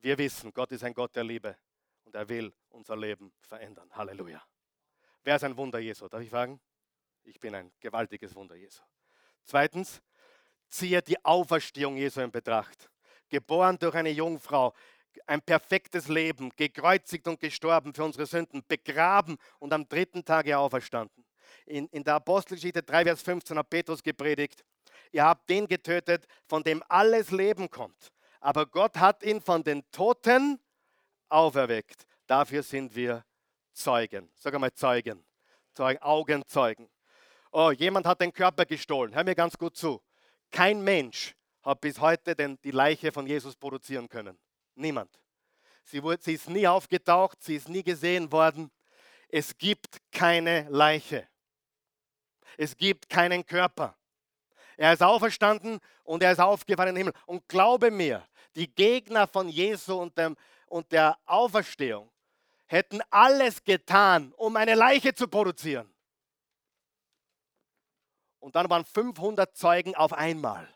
Wir 0.00 0.18
wissen, 0.18 0.52
Gott 0.52 0.72
ist 0.72 0.82
ein 0.82 0.92
Gott 0.92 1.14
der 1.14 1.22
Liebe 1.22 1.56
und 2.02 2.16
er 2.16 2.28
will 2.28 2.52
unser 2.70 2.96
Leben 2.96 3.32
verändern. 3.40 3.88
Halleluja. 3.94 4.42
Wer 5.22 5.36
ist 5.36 5.44
ein 5.44 5.56
Wunder 5.56 5.78
Jesu? 5.78 6.08
Darf 6.08 6.20
ich 6.20 6.30
fragen? 6.30 6.60
Ich 7.22 7.38
bin 7.38 7.54
ein 7.54 7.70
gewaltiges 7.78 8.34
Wunder 8.34 8.56
Jesu. 8.56 8.82
Zweitens, 9.44 10.02
ziehe 10.66 11.00
die 11.00 11.24
Auferstehung 11.24 11.96
Jesu 11.96 12.20
in 12.20 12.32
Betracht. 12.32 12.90
Geboren 13.32 13.78
durch 13.78 13.94
eine 13.94 14.10
Jungfrau, 14.10 14.74
ein 15.26 15.40
perfektes 15.40 16.08
Leben, 16.08 16.50
gekreuzigt 16.54 17.26
und 17.26 17.40
gestorben 17.40 17.94
für 17.94 18.04
unsere 18.04 18.26
Sünden, 18.26 18.62
begraben 18.68 19.38
und 19.58 19.72
am 19.72 19.88
dritten 19.88 20.22
Tage 20.22 20.58
auferstanden. 20.58 21.24
In, 21.64 21.88
in 21.88 22.04
der 22.04 22.16
Apostelgeschichte 22.16 22.82
3, 22.82 23.04
Vers 23.04 23.22
15 23.22 23.56
hat 23.56 23.70
Petrus 23.70 24.02
gepredigt, 24.02 24.62
ihr 25.12 25.24
habt 25.24 25.48
den 25.48 25.66
getötet, 25.66 26.26
von 26.46 26.62
dem 26.62 26.84
alles 26.90 27.30
Leben 27.30 27.70
kommt. 27.70 28.12
Aber 28.40 28.66
Gott 28.66 28.98
hat 28.98 29.22
ihn 29.22 29.40
von 29.40 29.64
den 29.64 29.82
Toten 29.90 30.60
auferweckt. 31.30 32.04
Dafür 32.26 32.62
sind 32.62 32.94
wir 32.94 33.24
Zeugen. 33.72 34.30
Sag 34.34 34.52
einmal 34.52 34.74
Zeugen. 34.74 35.24
Zeugen 35.72 36.02
Augenzeugen. 36.02 36.90
Oh, 37.50 37.70
jemand 37.70 38.04
hat 38.04 38.20
den 38.20 38.34
Körper 38.34 38.66
gestohlen. 38.66 39.14
Hör 39.14 39.24
mir 39.24 39.34
ganz 39.34 39.56
gut 39.56 39.74
zu. 39.74 40.02
Kein 40.50 40.84
Mensch 40.84 41.34
hat 41.62 41.80
bis 41.80 42.00
heute 42.00 42.34
den, 42.34 42.60
die 42.62 42.70
Leiche 42.70 43.12
von 43.12 43.26
Jesus 43.26 43.56
produzieren 43.56 44.08
können. 44.08 44.38
Niemand. 44.74 45.20
Sie, 45.84 46.02
wurde, 46.02 46.22
sie 46.22 46.34
ist 46.34 46.48
nie 46.48 46.66
aufgetaucht, 46.66 47.42
sie 47.42 47.56
ist 47.56 47.68
nie 47.68 47.82
gesehen 47.82 48.30
worden. 48.30 48.70
Es 49.28 49.56
gibt 49.56 49.98
keine 50.10 50.68
Leiche. 50.68 51.28
Es 52.56 52.76
gibt 52.76 53.08
keinen 53.08 53.44
Körper. 53.46 53.96
Er 54.76 54.92
ist 54.92 55.02
auferstanden 55.02 55.78
und 56.04 56.22
er 56.22 56.32
ist 56.32 56.40
aufgefahren 56.40 56.90
in 56.90 56.94
den 56.94 57.06
Himmel. 57.06 57.14
Und 57.26 57.48
glaube 57.48 57.90
mir, 57.90 58.26
die 58.54 58.72
Gegner 58.72 59.26
von 59.26 59.48
Jesu 59.48 59.94
und, 60.00 60.16
dem, 60.18 60.36
und 60.66 60.90
der 60.92 61.18
Auferstehung 61.26 62.10
hätten 62.66 63.00
alles 63.10 63.62
getan, 63.64 64.32
um 64.36 64.56
eine 64.56 64.74
Leiche 64.74 65.14
zu 65.14 65.28
produzieren. 65.28 65.92
Und 68.38 68.56
dann 68.56 68.68
waren 68.68 68.84
500 68.84 69.56
Zeugen 69.56 69.94
auf 69.94 70.12
einmal, 70.12 70.68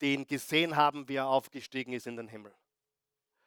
die 0.00 0.14
ihn 0.14 0.26
gesehen 0.26 0.76
haben, 0.76 1.08
wie 1.08 1.16
er 1.16 1.26
aufgestiegen 1.26 1.92
ist 1.92 2.06
in 2.06 2.16
den 2.16 2.28
Himmel, 2.28 2.54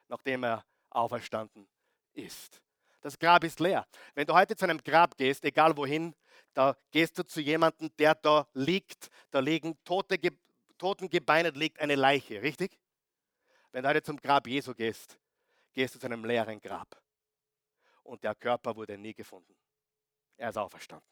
nachdem 0.08 0.44
er 0.44 0.66
auferstanden 0.90 1.68
ist. 2.14 2.62
Das 3.02 3.20
Grab 3.20 3.44
ist 3.44 3.60
leer. 3.60 3.86
Wenn 4.16 4.28
du 4.28 4.34
heute 4.34 4.56
zu 4.56 4.64
einem 4.64 4.78
Grab 4.78 5.18
gehst, 5.18 5.44
egal 5.44 5.76
wohin, 5.76 6.16
da 6.54 6.78
gehst 6.92 7.18
du 7.18 7.24
zu 7.24 7.42
jemandem, 7.42 7.90
der 7.98 8.16
da 8.16 8.48
liegt, 8.54 9.10
da 9.32 9.40
liegen 9.40 9.78
tote, 9.84 10.18
totengebeinet 10.78 11.58
liegt 11.58 11.80
eine 11.80 11.96
Leiche, 11.96 12.42
richtig? 12.42 12.80
Wenn 13.72 13.84
du 13.84 13.90
heute 13.90 14.04
zum 14.04 14.18
Grab 14.18 14.48
Jesu 14.48 14.74
gehst, 14.74 15.18
gehst 15.74 15.96
du 15.96 16.00
zu 16.00 16.06
einem 16.06 16.24
leeren 16.24 16.62
Grab. 16.62 17.02
Und 18.04 18.24
der 18.24 18.36
Körper 18.36 18.76
wurde 18.76 18.98
nie 18.98 19.14
gefunden. 19.14 19.56
Er 20.38 20.50
ist 20.50 20.58
auferstanden. 20.58 21.08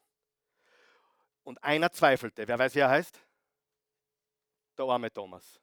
Und 1.44 1.64
einer 1.64 1.92
zweifelte. 1.92 2.48
Wer 2.48 2.60
weiß, 2.60 2.76
wie 2.76 2.80
er 2.80 2.90
heißt? 2.90 3.20
Der 4.78 4.86
arme 4.86 5.12
Thomas. 5.12 5.60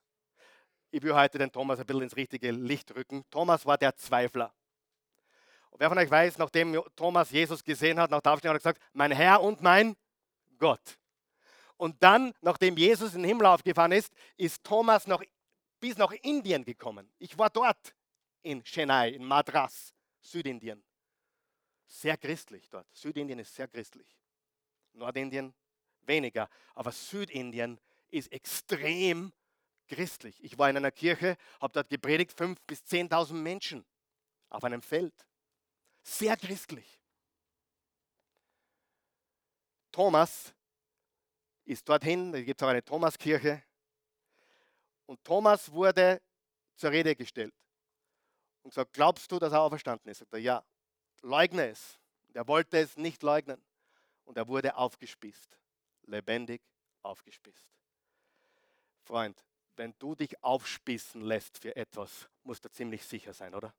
Ich 0.90 1.02
will 1.02 1.14
heute 1.14 1.38
den 1.38 1.52
Thomas 1.52 1.78
ein 1.80 1.86
bisschen 1.86 2.02
ins 2.02 2.16
richtige 2.16 2.50
Licht 2.50 2.94
rücken. 2.94 3.24
Thomas 3.30 3.64
war 3.66 3.76
der 3.76 3.94
Zweifler. 3.96 4.54
Und 5.70 5.80
wer 5.80 5.88
von 5.88 5.98
euch 5.98 6.10
weiß, 6.10 6.38
nachdem 6.38 6.82
Thomas 6.96 7.30
Jesus 7.30 7.62
gesehen 7.62 7.98
hat, 7.98 8.10
nach 8.10 8.20
der 8.20 8.32
Aufstehung 8.32 8.54
hat 8.54 8.64
er 8.64 8.72
gesagt, 8.72 8.82
mein 8.92 9.12
Herr 9.12 9.42
und 9.42 9.60
mein 9.60 9.96
Gott. 10.58 10.98
Und 11.76 12.02
dann, 12.02 12.34
nachdem 12.40 12.76
Jesus 12.76 13.14
in 13.14 13.22
den 13.22 13.28
Himmel 13.28 13.46
aufgefahren 13.46 13.92
ist, 13.92 14.12
ist 14.36 14.64
Thomas 14.64 15.06
noch 15.06 15.22
bis 15.78 15.96
nach 15.96 16.10
Indien 16.10 16.64
gekommen. 16.64 17.10
Ich 17.18 17.38
war 17.38 17.50
dort 17.50 17.94
in 18.42 18.62
Chennai, 18.64 19.10
in 19.10 19.24
Madras, 19.24 19.94
Südindien. 20.20 20.82
Sehr 21.86 22.16
christlich 22.16 22.68
dort. 22.68 22.86
Südindien 22.92 23.38
ist 23.38 23.54
sehr 23.54 23.68
christlich. 23.68 24.18
Nordindien 24.92 25.54
weniger. 26.02 26.48
Aber 26.74 26.92
Südindien 26.92 27.78
ist 28.10 28.32
extrem 28.32 29.32
christlich. 29.86 30.42
Ich 30.42 30.58
war 30.58 30.70
in 30.70 30.76
einer 30.76 30.90
Kirche, 30.90 31.36
habe 31.60 31.72
dort 31.72 31.88
gepredigt, 31.88 32.32
5.000 32.38 32.56
bis 32.66 32.80
10.000 32.82 33.32
Menschen 33.34 33.84
auf 34.50 34.64
einem 34.64 34.82
Feld. 34.82 35.14
Sehr 36.02 36.36
christlich. 36.36 37.00
Thomas 39.90 40.54
ist 41.64 41.88
dorthin, 41.88 42.32
da 42.32 42.40
gibt 42.40 42.60
es 42.60 42.64
auch 42.64 42.70
eine 42.70 42.84
Thomaskirche. 42.84 43.62
Und 45.06 45.22
Thomas 45.24 45.72
wurde 45.72 46.20
zur 46.76 46.90
Rede 46.90 47.16
gestellt 47.16 47.54
und 48.62 48.70
gesagt, 48.70 48.92
glaubst 48.92 49.30
du, 49.32 49.38
dass 49.38 49.52
er 49.52 49.62
auferstanden 49.62 50.10
ist? 50.10 50.18
Sagt 50.18 50.32
er, 50.32 50.38
ja. 50.38 50.64
Leugne 51.22 51.68
es. 51.68 51.98
Er 52.34 52.46
wollte 52.46 52.78
es 52.78 52.96
nicht 52.96 53.22
leugnen. 53.22 53.62
Und 54.24 54.36
er 54.36 54.46
wurde 54.46 54.76
aufgespießt. 54.76 55.58
Lebendig 56.02 56.62
aufgespießt. 57.02 57.66
Freund, 59.08 59.42
wenn 59.76 59.94
du 59.98 60.14
dich 60.14 60.44
aufspießen 60.44 61.22
lässt 61.22 61.56
für 61.56 61.74
etwas, 61.74 62.28
musst 62.44 62.66
du 62.66 62.70
ziemlich 62.70 63.02
sicher 63.06 63.32
sein, 63.32 63.54
oder? 63.54 63.72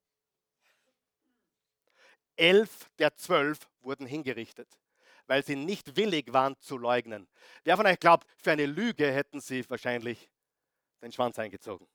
Elf 2.35 2.89
der 2.97 3.15
zwölf 3.15 3.69
wurden 3.81 4.07
hingerichtet, 4.07 4.67
weil 5.27 5.45
sie 5.45 5.55
nicht 5.55 5.95
willig 5.95 6.33
waren 6.33 6.59
zu 6.59 6.79
leugnen. 6.79 7.27
Wer 7.63 7.77
von 7.77 7.85
euch 7.85 7.99
glaubt, 7.99 8.25
für 8.41 8.53
eine 8.53 8.65
Lüge 8.65 9.11
hätten 9.11 9.39
sie 9.39 9.69
wahrscheinlich 9.69 10.31
den 11.03 11.11
Schwanz 11.11 11.37
eingezogen, 11.37 11.87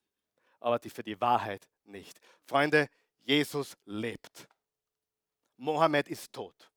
aber 0.61 0.79
die 0.79 0.91
für 0.91 1.03
die 1.03 1.21
Wahrheit 1.21 1.69
nicht. 1.83 2.21
Freunde, 2.47 2.89
Jesus 3.25 3.77
lebt. 3.85 4.47
Mohammed 5.57 6.07
ist 6.07 6.33
tot. 6.33 6.71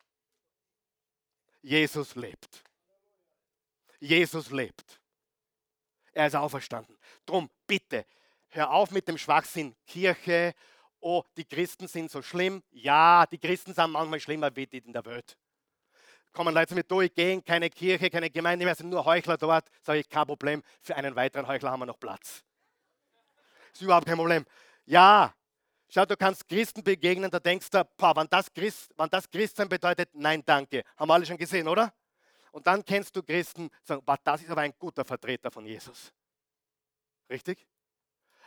Jesus 1.61 2.15
lebt. 2.15 2.63
Jesus 3.99 4.49
lebt. 4.49 4.99
Er 6.17 6.25
ist 6.25 6.35
auferstanden. 6.35 6.97
Drum, 7.27 7.47
bitte, 7.67 8.03
hör 8.49 8.71
auf 8.71 8.89
mit 8.89 9.07
dem 9.07 9.19
Schwachsinn 9.19 9.75
Kirche. 9.85 10.55
Oh, 10.99 11.23
die 11.37 11.45
Christen 11.45 11.87
sind 11.87 12.09
so 12.09 12.23
schlimm. 12.23 12.63
Ja, 12.71 13.27
die 13.27 13.37
Christen 13.37 13.71
sind 13.71 13.91
manchmal 13.91 14.19
schlimmer 14.19 14.49
wie 14.55 14.65
die 14.65 14.79
in 14.79 14.93
der 14.93 15.05
Welt. 15.05 15.37
Kommen 16.33 16.55
Leute 16.55 16.73
mit 16.73 16.89
durch, 16.89 17.13
gehen 17.13 17.45
keine 17.45 17.69
Kirche, 17.69 18.09
keine 18.09 18.31
Gemeinde 18.31 18.65
mehr, 18.65 18.73
sind 18.73 18.89
nur 18.89 19.05
Heuchler 19.05 19.37
dort. 19.37 19.69
Sage 19.83 19.99
ich, 19.99 20.09
kein 20.09 20.25
Problem. 20.25 20.63
Für 20.81 20.95
einen 20.95 21.15
weiteren 21.15 21.47
Heuchler 21.47 21.69
haben 21.69 21.81
wir 21.81 21.85
noch 21.85 21.99
Platz. 21.99 22.43
Ist 23.71 23.83
überhaupt 23.83 24.07
kein 24.07 24.17
Problem. 24.17 24.43
Ja, 24.87 25.31
Schau, 25.87 26.03
du 26.03 26.17
kannst 26.17 26.49
Christen 26.49 26.83
begegnen, 26.83 27.29
da 27.29 27.39
denkst 27.39 27.69
du, 27.69 27.85
boah, 27.95 28.13
wann 28.15 28.27
das, 28.27 28.51
Christ, 28.51 28.91
wann 28.97 29.09
das 29.09 29.29
Christsein 29.29 29.69
bedeutet, 29.69 30.09
nein, 30.13 30.41
danke. 30.43 30.83
Haben 30.97 31.09
wir 31.09 31.13
alle 31.13 31.25
schon 31.27 31.37
gesehen, 31.37 31.67
oder? 31.67 31.93
Und 32.57 32.65
dann 32.65 32.83
kennst 32.83 33.15
du 33.15 33.21
Christen, 33.21 33.69
sagen, 33.83 34.01
das 34.23 34.41
ist 34.41 34.49
aber 34.49 34.61
ein 34.61 34.73
guter 34.79 35.05
Vertreter 35.05 35.51
von 35.51 35.63
Jesus. 35.63 36.11
Richtig? 37.29 37.67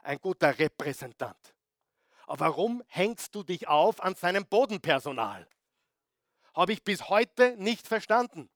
Ein 0.03 0.19
guter 0.19 0.59
Repräsentant. 0.59 1.55
Aber 2.27 2.41
warum 2.41 2.83
hängst 2.89 3.33
du 3.33 3.45
dich 3.45 3.69
auf 3.69 4.03
an 4.03 4.17
seinem 4.17 4.45
Bodenpersonal? 4.47 5.47
Habe 6.55 6.73
ich 6.73 6.83
bis 6.83 7.09
heute 7.09 7.55
nicht 7.57 7.87
verstanden. 7.87 8.51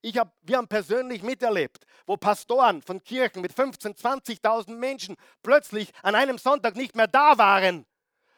Ich 0.00 0.16
hab, 0.16 0.34
wir 0.40 0.56
haben 0.56 0.68
persönlich 0.68 1.22
miterlebt, 1.22 1.84
wo 2.06 2.16
Pastoren 2.16 2.80
von 2.80 3.04
Kirchen 3.04 3.42
mit 3.42 3.52
15.000, 3.52 4.00
20.000 4.42 4.74
Menschen 4.74 5.16
plötzlich 5.42 5.92
an 6.02 6.14
einem 6.14 6.38
Sonntag 6.38 6.76
nicht 6.76 6.96
mehr 6.96 7.08
da 7.08 7.36
waren, 7.36 7.84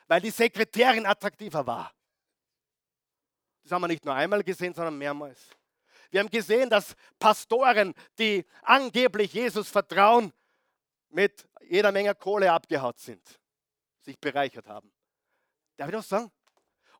weil 0.09 0.21
die 0.21 0.31
Sekretärin 0.31 1.07
attraktiver 1.07 1.64
war. 1.64 1.93
Das 3.62 3.71
haben 3.71 3.83
wir 3.83 3.87
nicht 3.87 4.05
nur 4.05 4.14
einmal 4.14 4.43
gesehen, 4.43 4.75
sondern 4.75 4.99
mehrmals. 4.99 5.57
Wir 6.17 6.21
haben 6.21 6.31
gesehen, 6.31 6.71
dass 6.71 6.97
Pastoren, 7.19 7.93
die 8.19 8.47
angeblich 8.62 9.35
Jesus 9.35 9.69
vertrauen, 9.69 10.33
mit 11.11 11.47
jeder 11.69 11.93
Menge 11.93 12.14
Kohle 12.14 12.51
abgehaut 12.51 12.99
sind, 12.99 13.21
sich 14.01 14.19
bereichert 14.19 14.67
haben. 14.67 14.91
Darf 15.77 15.89
ich 15.89 15.95
das 15.95 16.09
sagen? 16.09 16.33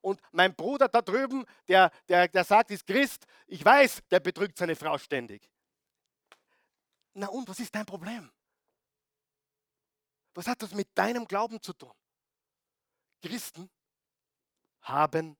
Und 0.01 0.21
mein 0.31 0.53
Bruder 0.53 0.87
da 0.87 1.01
drüben, 1.01 1.45
der, 1.67 1.89
der, 2.07 2.27
der 2.27 2.43
sagt, 2.43 2.69
ist 2.69 2.85
Christ, 2.85 3.25
ich 3.47 3.65
weiß, 3.65 4.03
der 4.11 4.19
betrügt 4.19 4.55
seine 4.55 4.75
Frau 4.75 4.99
ständig. 4.99 5.49
Na 7.15 7.25
und, 7.29 7.49
was 7.49 7.59
ist 7.59 7.73
dein 7.73 7.87
Problem? 7.87 8.31
Was 10.35 10.45
hat 10.45 10.61
das 10.61 10.75
mit 10.75 10.89
deinem 10.93 11.25
Glauben 11.27 11.59
zu 11.59 11.73
tun? 11.73 11.93
Christen 13.23 13.67
haben 14.81 15.35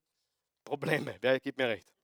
Probleme. 0.64 1.16
Wer 1.22 1.40
gibt 1.40 1.60
mir 1.60 1.68
recht? 1.68 1.97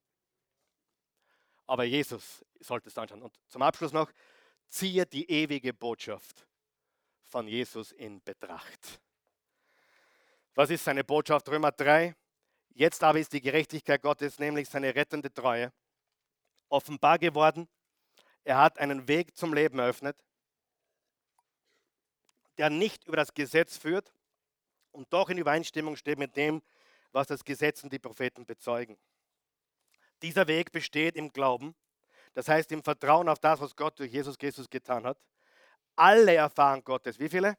Aber 1.66 1.84
Jesus 1.84 2.43
sollte 2.59 2.89
es 2.89 2.97
anschauen. 2.97 3.22
Und 3.22 3.34
zum 3.47 3.61
Abschluss 3.61 3.93
noch, 3.93 4.11
ziehe 4.68 5.05
die 5.05 5.30
ewige 5.30 5.74
Botschaft 5.74 6.47
von 7.22 7.47
Jesus 7.47 7.91
in 7.91 8.22
Betracht. 8.24 8.99
Was 10.55 10.70
ist 10.70 10.84
seine 10.84 11.03
Botschaft? 11.03 11.49
Römer 11.49 11.72
3. 11.72 12.16
Jetzt 12.76 13.03
aber 13.03 13.20
ist 13.20 13.34
die 13.34 13.41
Gerechtigkeit 13.41 14.01
Gottes, 14.01 14.39
nämlich 14.39 14.68
seine 14.68 14.93
rettende 14.95 15.32
Treue, 15.32 15.72
offenbar 16.70 17.20
geworden. 17.20 17.68
Er 18.43 18.57
hat 18.57 18.80
einen 18.80 19.07
Weg 19.07 19.38
zum 19.38 19.53
Leben 19.53 19.80
eröffnet, 19.80 20.18
der 22.57 22.70
nicht 22.70 23.05
über 23.05 23.18
das 23.18 23.34
Gesetz 23.34 23.78
führt 23.78 24.14
und 24.91 25.11
doch 25.14 25.30
in 25.30 25.38
Übereinstimmung 25.38 25.95
steht 25.95 26.20
mit 26.20 26.36
dem, 26.36 26.61
was 27.11 27.28
das 27.28 27.43
Gesetz 27.43 27.84
und 27.84 27.93
die 27.93 27.99
Propheten 27.99 28.45
bezeugen. 28.45 28.97
Dieser 30.24 30.48
Weg 30.48 30.72
besteht 30.72 31.18
im 31.18 31.34
Glauben, 31.34 31.76
das 32.34 32.48
heißt 32.48 32.72
im 32.72 32.82
Vertrauen 32.82 33.28
auf 33.28 33.40
das, 33.40 33.60
was 33.60 33.76
Gott 33.76 34.00
durch 34.00 34.14
Jesus 34.14 34.38
Christus 34.38 34.70
getan 34.70 35.04
hat. 35.04 35.18
Alle 35.98 36.34
erfahren 36.34 36.82
Gottes, 36.82 37.20
wie 37.20 37.28
viele? 37.28 37.58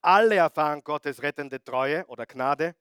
Alle 0.00 0.36
erfahren 0.36 0.80
Gottes 0.84 1.20
rettende 1.22 1.62
Treue 1.62 2.06
oder 2.06 2.24
Gnade, 2.24 2.76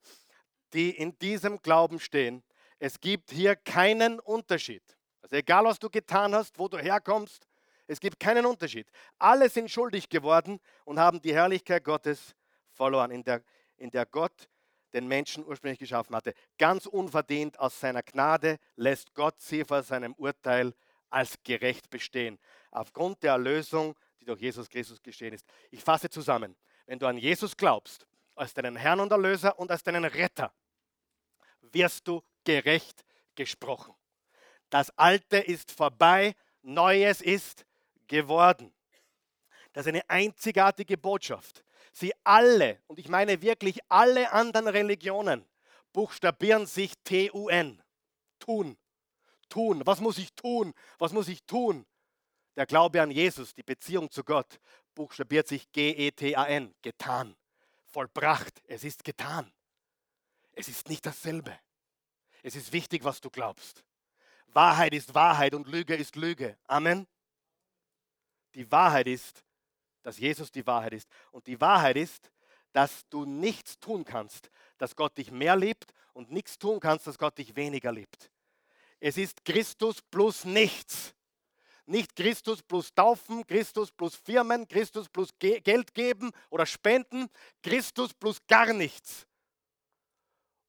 die 0.72 0.92
in 0.92 1.18
diesem 1.18 1.60
Glauben 1.64 2.00
stehen. 2.00 2.44
Es 2.78 3.00
gibt 3.00 3.32
hier 3.32 3.56
keinen 3.56 4.20
Unterschied. 4.20 4.84
Also 5.24 5.36
egal, 5.38 5.66
was 5.66 5.80
du 5.80 5.90
getan 5.90 6.36
hast, 6.36 6.60
wo 6.60 6.68
du 6.68 6.78
herkommst, 6.78 7.48
es 7.88 8.00
gibt 8.00 8.20
keinen 8.20 8.46
Unterschied. 8.46 8.88
Alle 9.18 9.50
sind 9.50 9.72
schuldig 9.72 10.10
geworden 10.10 10.60
und 10.86 11.00
haben 11.00 11.20
die 11.20 11.34
Herrlichkeit 11.34 11.84
Gottes 11.84 12.36
verloren, 12.72 13.10
in 13.10 13.24
der, 13.24 13.42
in 13.78 13.90
der 13.90 14.06
Gott 14.06 14.48
den 14.94 15.08
Menschen 15.08 15.46
ursprünglich 15.46 15.80
geschaffen 15.80 16.16
hatte. 16.16 16.34
Ganz 16.58 16.86
unverdient 16.86 17.60
aus 17.60 17.80
seiner 17.80 18.04
Gnade 18.04 18.58
lässt 18.76 19.14
Gott 19.14 19.41
sie 19.41 19.64
vor 19.64 19.84
seinem 19.84 20.14
Urteil 20.14 20.74
als 21.10 21.38
gerecht 21.44 21.89
bestehen. 21.89 22.39
Aufgrund 22.72 23.22
der 23.24 23.34
Erlösung, 23.34 23.96
die 24.20 24.26
durch 24.26 24.41
Jesus 24.41 24.70
Christus 24.70 25.02
geschehen 25.02 25.34
ist. 25.34 25.46
Ich 25.72 25.84
fasse 25.84 26.10
zusammen. 26.10 26.56
Wenn 26.86 27.00
du 27.00 27.08
an 27.08 27.18
Jesus 27.18 27.56
glaubst, 27.56 28.08
als 28.36 28.54
deinen 28.54 28.76
Herrn 28.76 29.00
und 29.00 29.12
Erlöser 29.12 29.58
und 29.60 29.72
als 29.72 29.84
deinen 29.84 30.06
Retter, 30.06 30.52
wirst 31.62 32.08
du 32.08 32.22
gerecht 32.44 33.04
gesprochen. 33.36 33.94
Das 34.70 34.89
Alte 34.98 35.38
ist 35.38 35.72
vorbei, 35.72 36.36
Neues 36.62 37.22
ist 37.22 37.66
geworden. 38.08 38.74
Das 39.74 39.86
ist 39.86 39.89
eine 39.89 40.10
einzigartige 40.10 40.98
Botschaft. 40.98 41.64
Sie 41.94 42.12
alle, 42.24 42.82
und 42.88 42.98
ich 42.98 43.08
meine 43.08 43.41
wirklich 43.41 43.80
alle 43.88 44.32
anderen 44.32 44.68
Religionen, 44.68 45.46
buchstabieren 45.94 46.66
sich 46.66 46.94
T-U-N. 47.04 47.82
Tun. 48.39 48.78
Tun. 49.48 49.84
Was 49.86 50.02
muss 50.02 50.18
ich 50.18 50.34
tun? 50.34 50.74
Was 50.98 51.14
muss 51.14 51.28
ich 51.28 51.44
tun? 51.44 51.86
Der 52.56 52.66
Glaube 52.66 53.02
an 53.02 53.12
Jesus, 53.12 53.54
die 53.54 53.64
Beziehung 53.64 54.10
zu 54.10 54.24
Gott, 54.24 54.60
buchstabiert 54.96 55.48
sich 55.48 55.72
G-E-T-A-N. 55.72 56.74
Getan. 56.82 57.36
Vollbracht. 57.86 58.62
Es 58.68 58.84
ist 58.84 59.04
getan. 59.04 59.52
Es 60.54 60.68
ist 60.68 60.89
nicht 60.89 61.06
dasselbe. 61.06 61.58
Es 62.41 62.56
ist 62.56 62.74
wichtig, 62.74 63.04
was 63.04 63.22
du 63.22 63.30
glaubst. 63.30 63.84
Wahrheit 64.48 64.94
ist 64.94 65.14
Wahrheit 65.14 65.54
und 65.54 65.68
Lüge 65.68 65.96
ist 65.96 66.16
Lüge. 66.16 66.58
Amen. 66.66 67.08
Die 68.56 68.72
Wahrheit 68.72 69.08
ist, 69.08 69.44
dass 70.04 70.20
Jesus 70.20 70.51
die 70.51 70.68
Wahrheit 70.68 70.93
ist. 70.93 71.10
Und 71.32 71.47
die 71.47 71.60
Wahrheit 71.60 71.97
ist, 71.97 72.32
dass 72.74 73.08
du 73.10 73.26
nichts 73.26 73.80
tun 73.80 74.04
kannst, 74.04 74.49
dass 74.78 74.95
Gott 74.95 75.18
dich 75.18 75.32
mehr 75.32 75.56
liebt 75.56 75.93
und 76.14 76.32
nichts 76.32 76.58
tun 76.60 76.80
kannst, 76.80 77.08
dass 77.08 77.18
Gott 77.18 77.38
dich 77.38 77.56
weniger 77.56 77.91
liebt. 77.91 78.32
Es 78.99 79.18
ist 79.18 79.43
Christus 79.43 80.01
plus 80.01 80.45
nichts. 80.45 81.14
Nicht 81.86 82.16
Christus 82.16 82.64
plus 82.64 82.93
Taufen, 82.93 83.45
Christus 83.45 83.91
plus 83.91 84.16
Firmen, 84.16 84.68
Christus 84.68 85.10
plus 85.10 85.30
Ge 85.38 85.60
Geld 85.60 85.93
geben 85.93 86.32
oder 86.49 86.66
spenden, 86.66 87.28
Christus 87.62 88.14
plus 88.14 88.38
gar 88.47 88.72
nichts. 88.72 89.28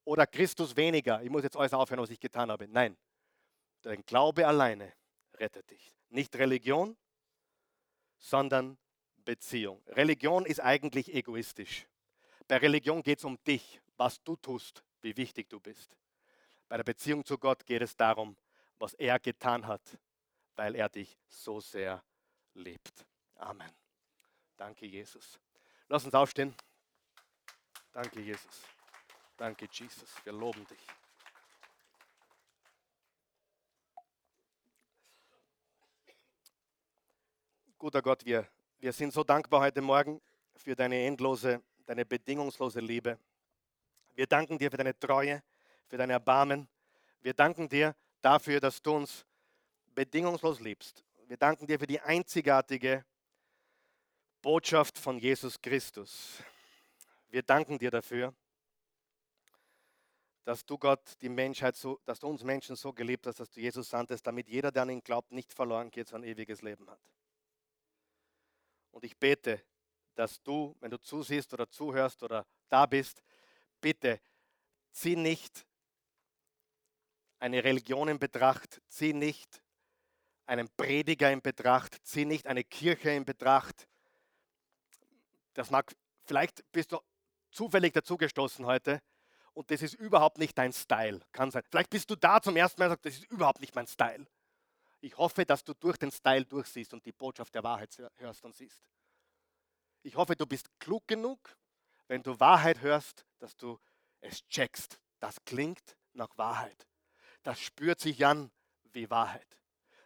Oder 0.05 0.27
Christus 0.27 0.75
weniger. 0.77 1.23
Ich 1.23 1.31
muss 1.31 1.45
jetzt 1.45 1.57
alles 1.57 1.73
aufhören, 1.73 2.01
was 2.01 2.11
ich 2.11 2.19
getan 2.19 2.51
habe. 2.51 2.67
Nein, 2.67 2.97
dein 3.83 4.05
Glaube 4.05 4.47
alleine 4.47 4.93
rettet 5.35 5.71
dich. 5.71 5.95
Nicht 6.09 6.35
Religion, 6.37 6.97
sondern 8.19 8.77
Beziehung. 9.25 9.83
Religion 9.89 10.47
ist 10.47 10.61
eigentlich 10.61 11.13
egoistisch. 11.15 11.87
Bei 12.47 12.59
Religion 12.59 13.03
geht 13.03 13.19
es 13.19 13.25
um 13.25 13.43
dich, 13.45 13.81
was 13.97 14.23
du 14.23 14.37
tust, 14.37 14.85
wie 15.01 15.17
wichtig 15.17 15.49
du 15.49 15.61
bist. 15.61 15.97
Bei 16.69 16.77
der 16.77 16.85
Beziehung 16.85 17.25
zu 17.25 17.39
Gott 17.39 17.65
geht 17.67 17.83
es 17.83 17.97
darum, 17.97 18.37
was 18.79 18.95
er 18.95 19.19
getan 19.19 19.67
hat, 19.67 19.99
weil 20.57 20.75
er 20.75 20.89
dich 20.89 21.19
so 21.29 21.61
sehr 21.61 22.03
liebt. 22.55 23.07
Amen. 23.37 23.71
Danke, 24.57 24.87
Jesus. 24.87 25.39
Lass 25.89 26.05
uns 26.05 26.15
aufstehen. 26.15 26.55
Danke, 27.93 28.21
Jesus. 28.21 28.63
Danke, 29.37 29.69
Jesus. 29.71 30.15
Wir 30.25 30.33
loben 30.33 30.67
dich. 30.67 30.87
Guter 37.79 38.01
Gott, 38.01 38.25
wir, 38.25 38.49
wir 38.85 38.93
sind 38.93 39.15
so 39.15 39.25
dankbar 39.25 39.63
heute 39.63 39.81
Morgen 39.81 40.21
für 40.57 40.77
deine 40.77 41.07
endlose, 41.07 41.63
deine 41.87 42.05
bedingungslose 42.05 42.81
Liebe. 42.81 43.19
Wir 44.15 44.27
danken 44.27 44.59
dir 44.59 44.71
für 44.71 44.77
deine 44.77 44.99
Treue, 44.99 45.43
für 45.87 45.97
dein 45.97 46.11
Erbarmen. 46.11 46.69
Wir 47.23 47.33
danken 47.33 47.67
dir 47.67 47.97
dafür, 48.21 48.61
dass 48.61 48.83
du 48.83 48.97
uns 48.97 49.25
bedingungslos 49.95 50.61
liebst. 50.61 51.03
Wir 51.29 51.39
danken 51.39 51.67
dir 51.67 51.79
für 51.79 51.87
die 51.87 51.99
einzigartige 51.99 53.07
Botschaft 54.43 54.99
von 54.99 55.19
Jesus 55.19 55.59
Christus. 55.63 56.43
Wir 57.31 57.43
danken 57.43 57.79
dir 57.79 57.91
dafür, 57.91 58.35
dass 60.45 60.63
du 60.67 60.77
Gott 60.77 61.01
die 61.23 61.31
Menschheit 61.31 61.75
so, 61.75 61.99
dass 62.05 62.21
du 62.21 62.27
uns 62.27 62.45
Menschen 62.45 62.77
so 62.77 62.93
geliebt 62.93 63.27
hast, 63.27 63.41
dass 63.41 63.49
du 63.49 63.63
Jesus 63.63 63.89
sandtest, 63.89 64.27
damit 64.27 64.47
jeder, 64.47 64.71
der 64.71 64.83
an 64.83 64.91
ihn 64.91 65.03
glaubt, 65.03 65.33
nicht 65.33 65.55
verloren 65.55 65.91
geht, 65.91 66.09
sondern 66.09 66.29
ewiges 66.29 66.61
Leben 66.61 66.87
hat. 66.91 67.01
Und 68.95 69.05
ich 69.05 69.19
bete, 69.19 69.61
dass 70.15 70.41
du, 70.41 70.77
wenn 70.79 70.93
du 70.93 71.01
zusiehst 71.01 71.53
oder 71.53 71.69
zuhörst 71.69 72.23
oder 72.23 72.47
da 72.69 72.87
bist, 72.87 73.25
bitte 73.81 74.21
zieh 74.93 75.17
nicht 75.17 75.67
eine 77.41 77.65
Religion 77.65 78.07
in 78.07 78.21
Betracht, 78.21 78.81
zieh 78.87 79.13
nicht 79.13 79.61
einen 80.47 80.69
Prediger 80.77 81.33
in 81.33 81.43
Betracht, 81.43 81.99
zieh 82.05 82.25
nicht 82.25 82.47
eine 82.47 82.63
Kirche 82.63 83.11
in 83.11 83.25
Betracht. 83.25 83.89
Das 85.55 85.71
mag, 85.71 85.93
vielleicht 86.23 86.65
bist 86.71 86.93
du 86.93 87.01
zufällig 87.51 87.95
dazugestoßen 87.95 88.65
heute 88.65 89.03
und 89.55 89.73
das 89.73 89.83
ist 89.83 89.95
überhaupt 89.95 90.39
nicht 90.39 90.57
dein 90.57 90.73
Style. 90.73 91.21
Kann 91.33 91.51
sein. 91.51 91.65
Vielleicht 91.69 91.91
bist 91.91 92.09
du 92.11 92.15
da 92.15 92.41
zum 92.41 92.55
ersten 92.55 92.81
Mal 92.81 92.87
und 92.87 92.91
sagst, 92.93 93.07
das 93.07 93.15
ist 93.15 93.31
überhaupt 93.33 93.61
nicht 93.61 93.75
mein 93.75 93.89
Style. 93.89 94.25
Ich 95.05 95.19
hoffe, 95.19 95.45
dass 95.45 95.63
du 95.63 95.75
durch 95.75 95.99
den 95.99 96.11
Style 96.11 96.47
durchsiehst 96.47 96.95
und 96.95 97.05
die 97.05 97.13
Botschaft 97.13 97.55
der 97.55 97.63
Wahrheit 97.63 97.95
hörst 98.17 98.43
und 98.43 98.57
siehst. 98.57 98.89
Ich 100.03 100.17
hoffe, 100.17 100.35
du 100.35 100.47
bist 100.47 100.67
klug 100.81 101.07
genug, 101.07 101.59
wenn 102.09 102.23
du 102.23 102.41
Wahrheit 102.41 102.81
hörst, 102.81 103.27
dass 103.39 103.55
du 103.55 103.79
es 104.23 104.49
checkst. 104.49 104.99
Das 105.21 105.37
klingt 105.45 105.99
nach 106.15 106.31
Wahrheit. 106.39 106.89
Das 107.43 107.61
spürt 107.61 108.01
sich 108.01 108.25
an 108.25 108.51
wie 108.95 109.11
Wahrheit. 109.11 109.59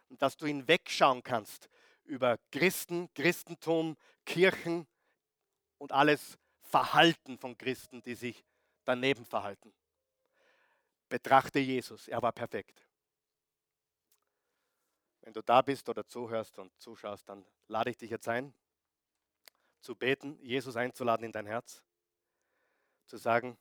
Und 0.09 0.21
dass 0.21 0.35
du 0.35 0.47
hinwegschauen 0.47 1.23
kannst 1.23 1.69
über 2.03 2.37
Christen, 2.51 3.07
Christentum, 3.13 3.95
Kirchen 4.25 4.85
und 5.77 5.93
alles 5.93 6.37
Verhalten 6.59 7.37
von 7.37 7.57
Christen, 7.57 8.01
die 8.01 8.15
sich 8.15 8.43
daneben 8.83 9.23
verhalten. 9.23 9.73
Betrachte 11.07 11.59
Jesus, 11.59 12.09
er 12.09 12.21
war 12.21 12.33
perfekt. 12.33 12.88
Wenn 15.21 15.33
du 15.33 15.41
da 15.41 15.61
bist 15.61 15.89
oder 15.89 16.05
zuhörst 16.05 16.57
und 16.57 16.71
zuschaust, 16.79 17.27
dann 17.27 17.45
lade 17.67 17.89
ich 17.89 17.97
dich 17.97 18.09
jetzt 18.09 18.27
ein, 18.27 18.53
zu 19.81 19.95
beten, 19.95 20.39
Jesus 20.41 20.75
einzuladen 20.75 21.25
in 21.25 21.31
dein 21.31 21.45
Herz, 21.45 21.83
zu 23.05 23.17
sagen, 23.17 23.57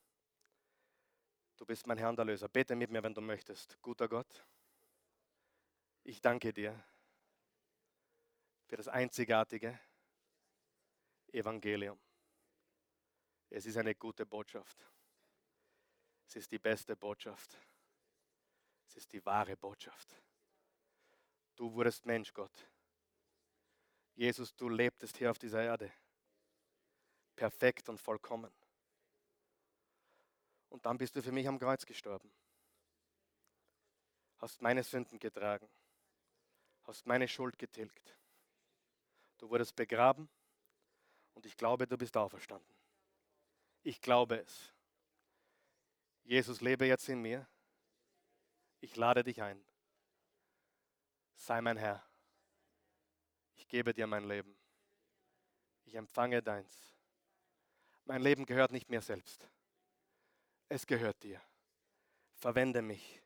du 1.57 1.67
bist 1.67 1.87
mein 1.87 1.99
Herr 1.99 2.11
und 2.11 2.19
Erlöser. 2.19 2.49
Bete 2.49 2.77
mit 2.77 2.91
mir, 2.91 3.03
wenn 3.03 3.15
du 3.15 3.21
möchtest. 3.21 3.81
Guter 3.83 4.09
Gott, 4.09 4.45
ich 6.05 6.21
danke 6.21 6.53
dir 6.53 6.79
für 8.67 8.77
das 8.77 8.89
einzigartige 8.89 9.79
Evangelium. 11.33 11.99
Es 13.51 13.65
ist 13.67 13.77
eine 13.77 13.95
gute 13.95 14.27
Botschaft. 14.27 14.87
Es 16.27 16.37
ist 16.37 16.53
die 16.53 16.59
beste 16.59 16.95
Botschaft. 16.97 17.57
Es 18.87 18.97
ist 18.97 19.13
die 19.13 19.25
wahre 19.25 19.57
Botschaft. 19.57 20.18
Du 21.59 21.73
wurdest 21.73 22.07
Mensch, 22.07 22.33
Gott. 22.33 22.71
Jesus, 24.15 24.55
du 24.55 24.69
lebtest 24.69 25.17
hier 25.17 25.29
auf 25.29 25.41
dieser 25.41 25.61
Erde. 25.61 25.93
Perfekt 27.35 27.89
und 27.89 28.01
vollkommen. 28.01 28.53
Und 30.69 30.87
dann 30.87 30.99
bist 30.99 31.17
du 31.17 31.23
für 31.23 31.33
mich 31.33 31.49
am 31.49 31.59
Kreuz 31.59 31.85
gestorben. 31.85 32.33
Hast 34.39 34.63
meine 34.63 34.85
Sünden 34.85 35.19
getragen. 35.19 35.69
Hast 36.85 37.07
meine 37.07 37.27
Schuld 37.27 37.59
getilgt. 37.59 38.17
Du 39.39 39.51
wurdest 39.51 39.75
begraben 39.75 40.29
Und 41.35 41.45
ich 41.45 41.57
glaube, 41.57 41.89
du 41.89 41.99
bist 41.99 42.17
auferstanden. 42.17 42.73
Ich 43.83 44.01
glaube 44.01 44.37
es. 44.43 44.73
Jesus, 46.23 46.61
lebe 46.61 46.87
jetzt 46.87 47.09
in 47.09 47.21
mir. 47.21 47.49
Ich 48.81 48.95
lade 48.95 49.25
dich 49.25 49.43
ein. 49.43 49.61
Sei 51.39 51.61
mein 51.61 51.76
Herr. 51.76 52.05
Ich 53.55 53.66
gebe 53.68 53.95
dir 53.95 54.07
mein 54.07 54.24
Leben. 54.24 54.57
Ich 55.84 55.95
empfange 55.95 56.43
deins. 56.43 56.95
Mein 58.05 58.20
Leben 58.20 58.45
gehört 58.45 58.72
nicht 58.72 58.91
mir 58.91 59.01
selbst. 59.01 59.49
Es 60.68 60.86
gehört 60.86 61.22
dir. 61.22 61.41
Verwende 62.34 62.82
mich. 62.82 63.22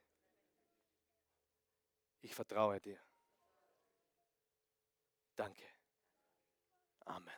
Ich 2.21 2.35
vertraue 2.35 2.81
dir. 2.81 3.01
Danke. 5.35 5.65
Amen. 7.07 7.35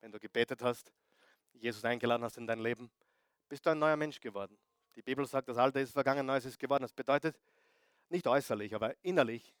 Wenn 0.00 0.12
du 0.12 0.18
gebetet 0.18 0.62
hast, 0.62 0.92
Jesus 1.52 1.84
eingeladen 1.84 2.24
hast 2.24 2.36
in 2.36 2.46
dein 2.46 2.58
Leben, 2.58 2.90
bist 3.48 3.64
du 3.64 3.70
ein 3.70 3.78
neuer 3.78 3.96
Mensch 3.96 4.20
geworden. 4.20 4.58
Die 4.96 5.02
Bibel 5.02 5.26
sagt, 5.26 5.48
das 5.48 5.56
Alte 5.56 5.80
ist 5.80 5.92
vergangen, 5.92 6.26
Neues 6.26 6.44
ist 6.44 6.58
geworden. 6.58 6.82
Das 6.82 6.92
bedeutet 6.92 7.38
nicht 8.10 8.26
äußerlich, 8.26 8.74
aber 8.74 8.94
innerlich, 9.04 9.54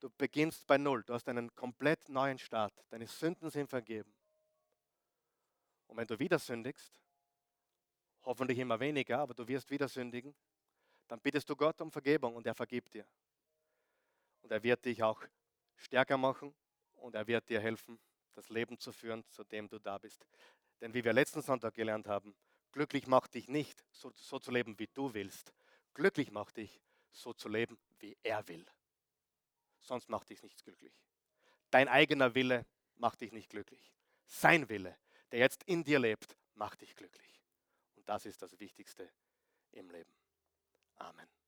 du 0.00 0.10
beginnst 0.10 0.66
bei 0.66 0.78
Null. 0.78 1.02
Du 1.04 1.14
hast 1.14 1.28
einen 1.28 1.54
komplett 1.54 2.08
neuen 2.08 2.38
Start. 2.38 2.72
Deine 2.88 3.06
Sünden 3.06 3.50
sind 3.50 3.68
vergeben. 3.68 4.12
Und 5.86 5.96
wenn 5.96 6.06
du 6.06 6.18
wieder 6.18 6.38
sündigst, 6.38 7.00
hoffentlich 8.22 8.58
immer 8.58 8.78
weniger, 8.80 9.18
aber 9.18 9.34
du 9.34 9.46
wirst 9.48 9.70
wieder 9.70 9.88
sündigen, 9.88 10.34
dann 11.08 11.20
bittest 11.20 11.48
du 11.50 11.56
Gott 11.56 11.80
um 11.80 11.90
Vergebung 11.90 12.36
und 12.36 12.46
er 12.46 12.54
vergibt 12.54 12.94
dir. 12.94 13.06
Und 14.42 14.52
er 14.52 14.62
wird 14.62 14.84
dich 14.84 15.02
auch 15.02 15.22
stärker 15.76 16.16
machen 16.16 16.54
und 16.92 17.14
er 17.14 17.26
wird 17.26 17.48
dir 17.48 17.60
helfen, 17.60 17.98
das 18.34 18.48
Leben 18.48 18.78
zu 18.78 18.92
führen, 18.92 19.24
zu 19.30 19.42
dem 19.44 19.68
du 19.68 19.78
da 19.78 19.98
bist. 19.98 20.24
Denn 20.80 20.94
wie 20.94 21.04
wir 21.04 21.12
letzten 21.12 21.42
Sonntag 21.42 21.74
gelernt 21.74 22.06
haben, 22.06 22.34
glücklich 22.72 23.06
macht 23.06 23.34
dich 23.34 23.48
nicht, 23.48 23.84
so, 23.90 24.12
so 24.14 24.38
zu 24.38 24.50
leben, 24.50 24.78
wie 24.78 24.88
du 24.94 25.12
willst. 25.12 25.52
Glücklich 25.94 26.30
macht 26.30 26.56
dich, 26.56 26.80
so 27.10 27.32
zu 27.32 27.48
leben, 27.48 27.78
wie 28.00 28.16
er 28.22 28.46
will. 28.48 28.66
Sonst 29.80 30.08
macht 30.08 30.30
dich 30.30 30.42
nichts 30.42 30.62
glücklich. 30.62 30.94
Dein 31.70 31.88
eigener 31.88 32.34
Wille 32.34 32.66
macht 32.96 33.20
dich 33.20 33.32
nicht 33.32 33.50
glücklich. 33.50 33.94
Sein 34.26 34.68
Wille, 34.68 34.96
der 35.32 35.40
jetzt 35.40 35.64
in 35.64 35.84
dir 35.84 35.98
lebt, 35.98 36.36
macht 36.54 36.80
dich 36.82 36.94
glücklich. 36.94 37.40
Und 37.96 38.08
das 38.08 38.26
ist 38.26 38.42
das 38.42 38.58
Wichtigste 38.60 39.10
im 39.72 39.90
Leben. 39.90 40.12
Amen. 40.96 41.39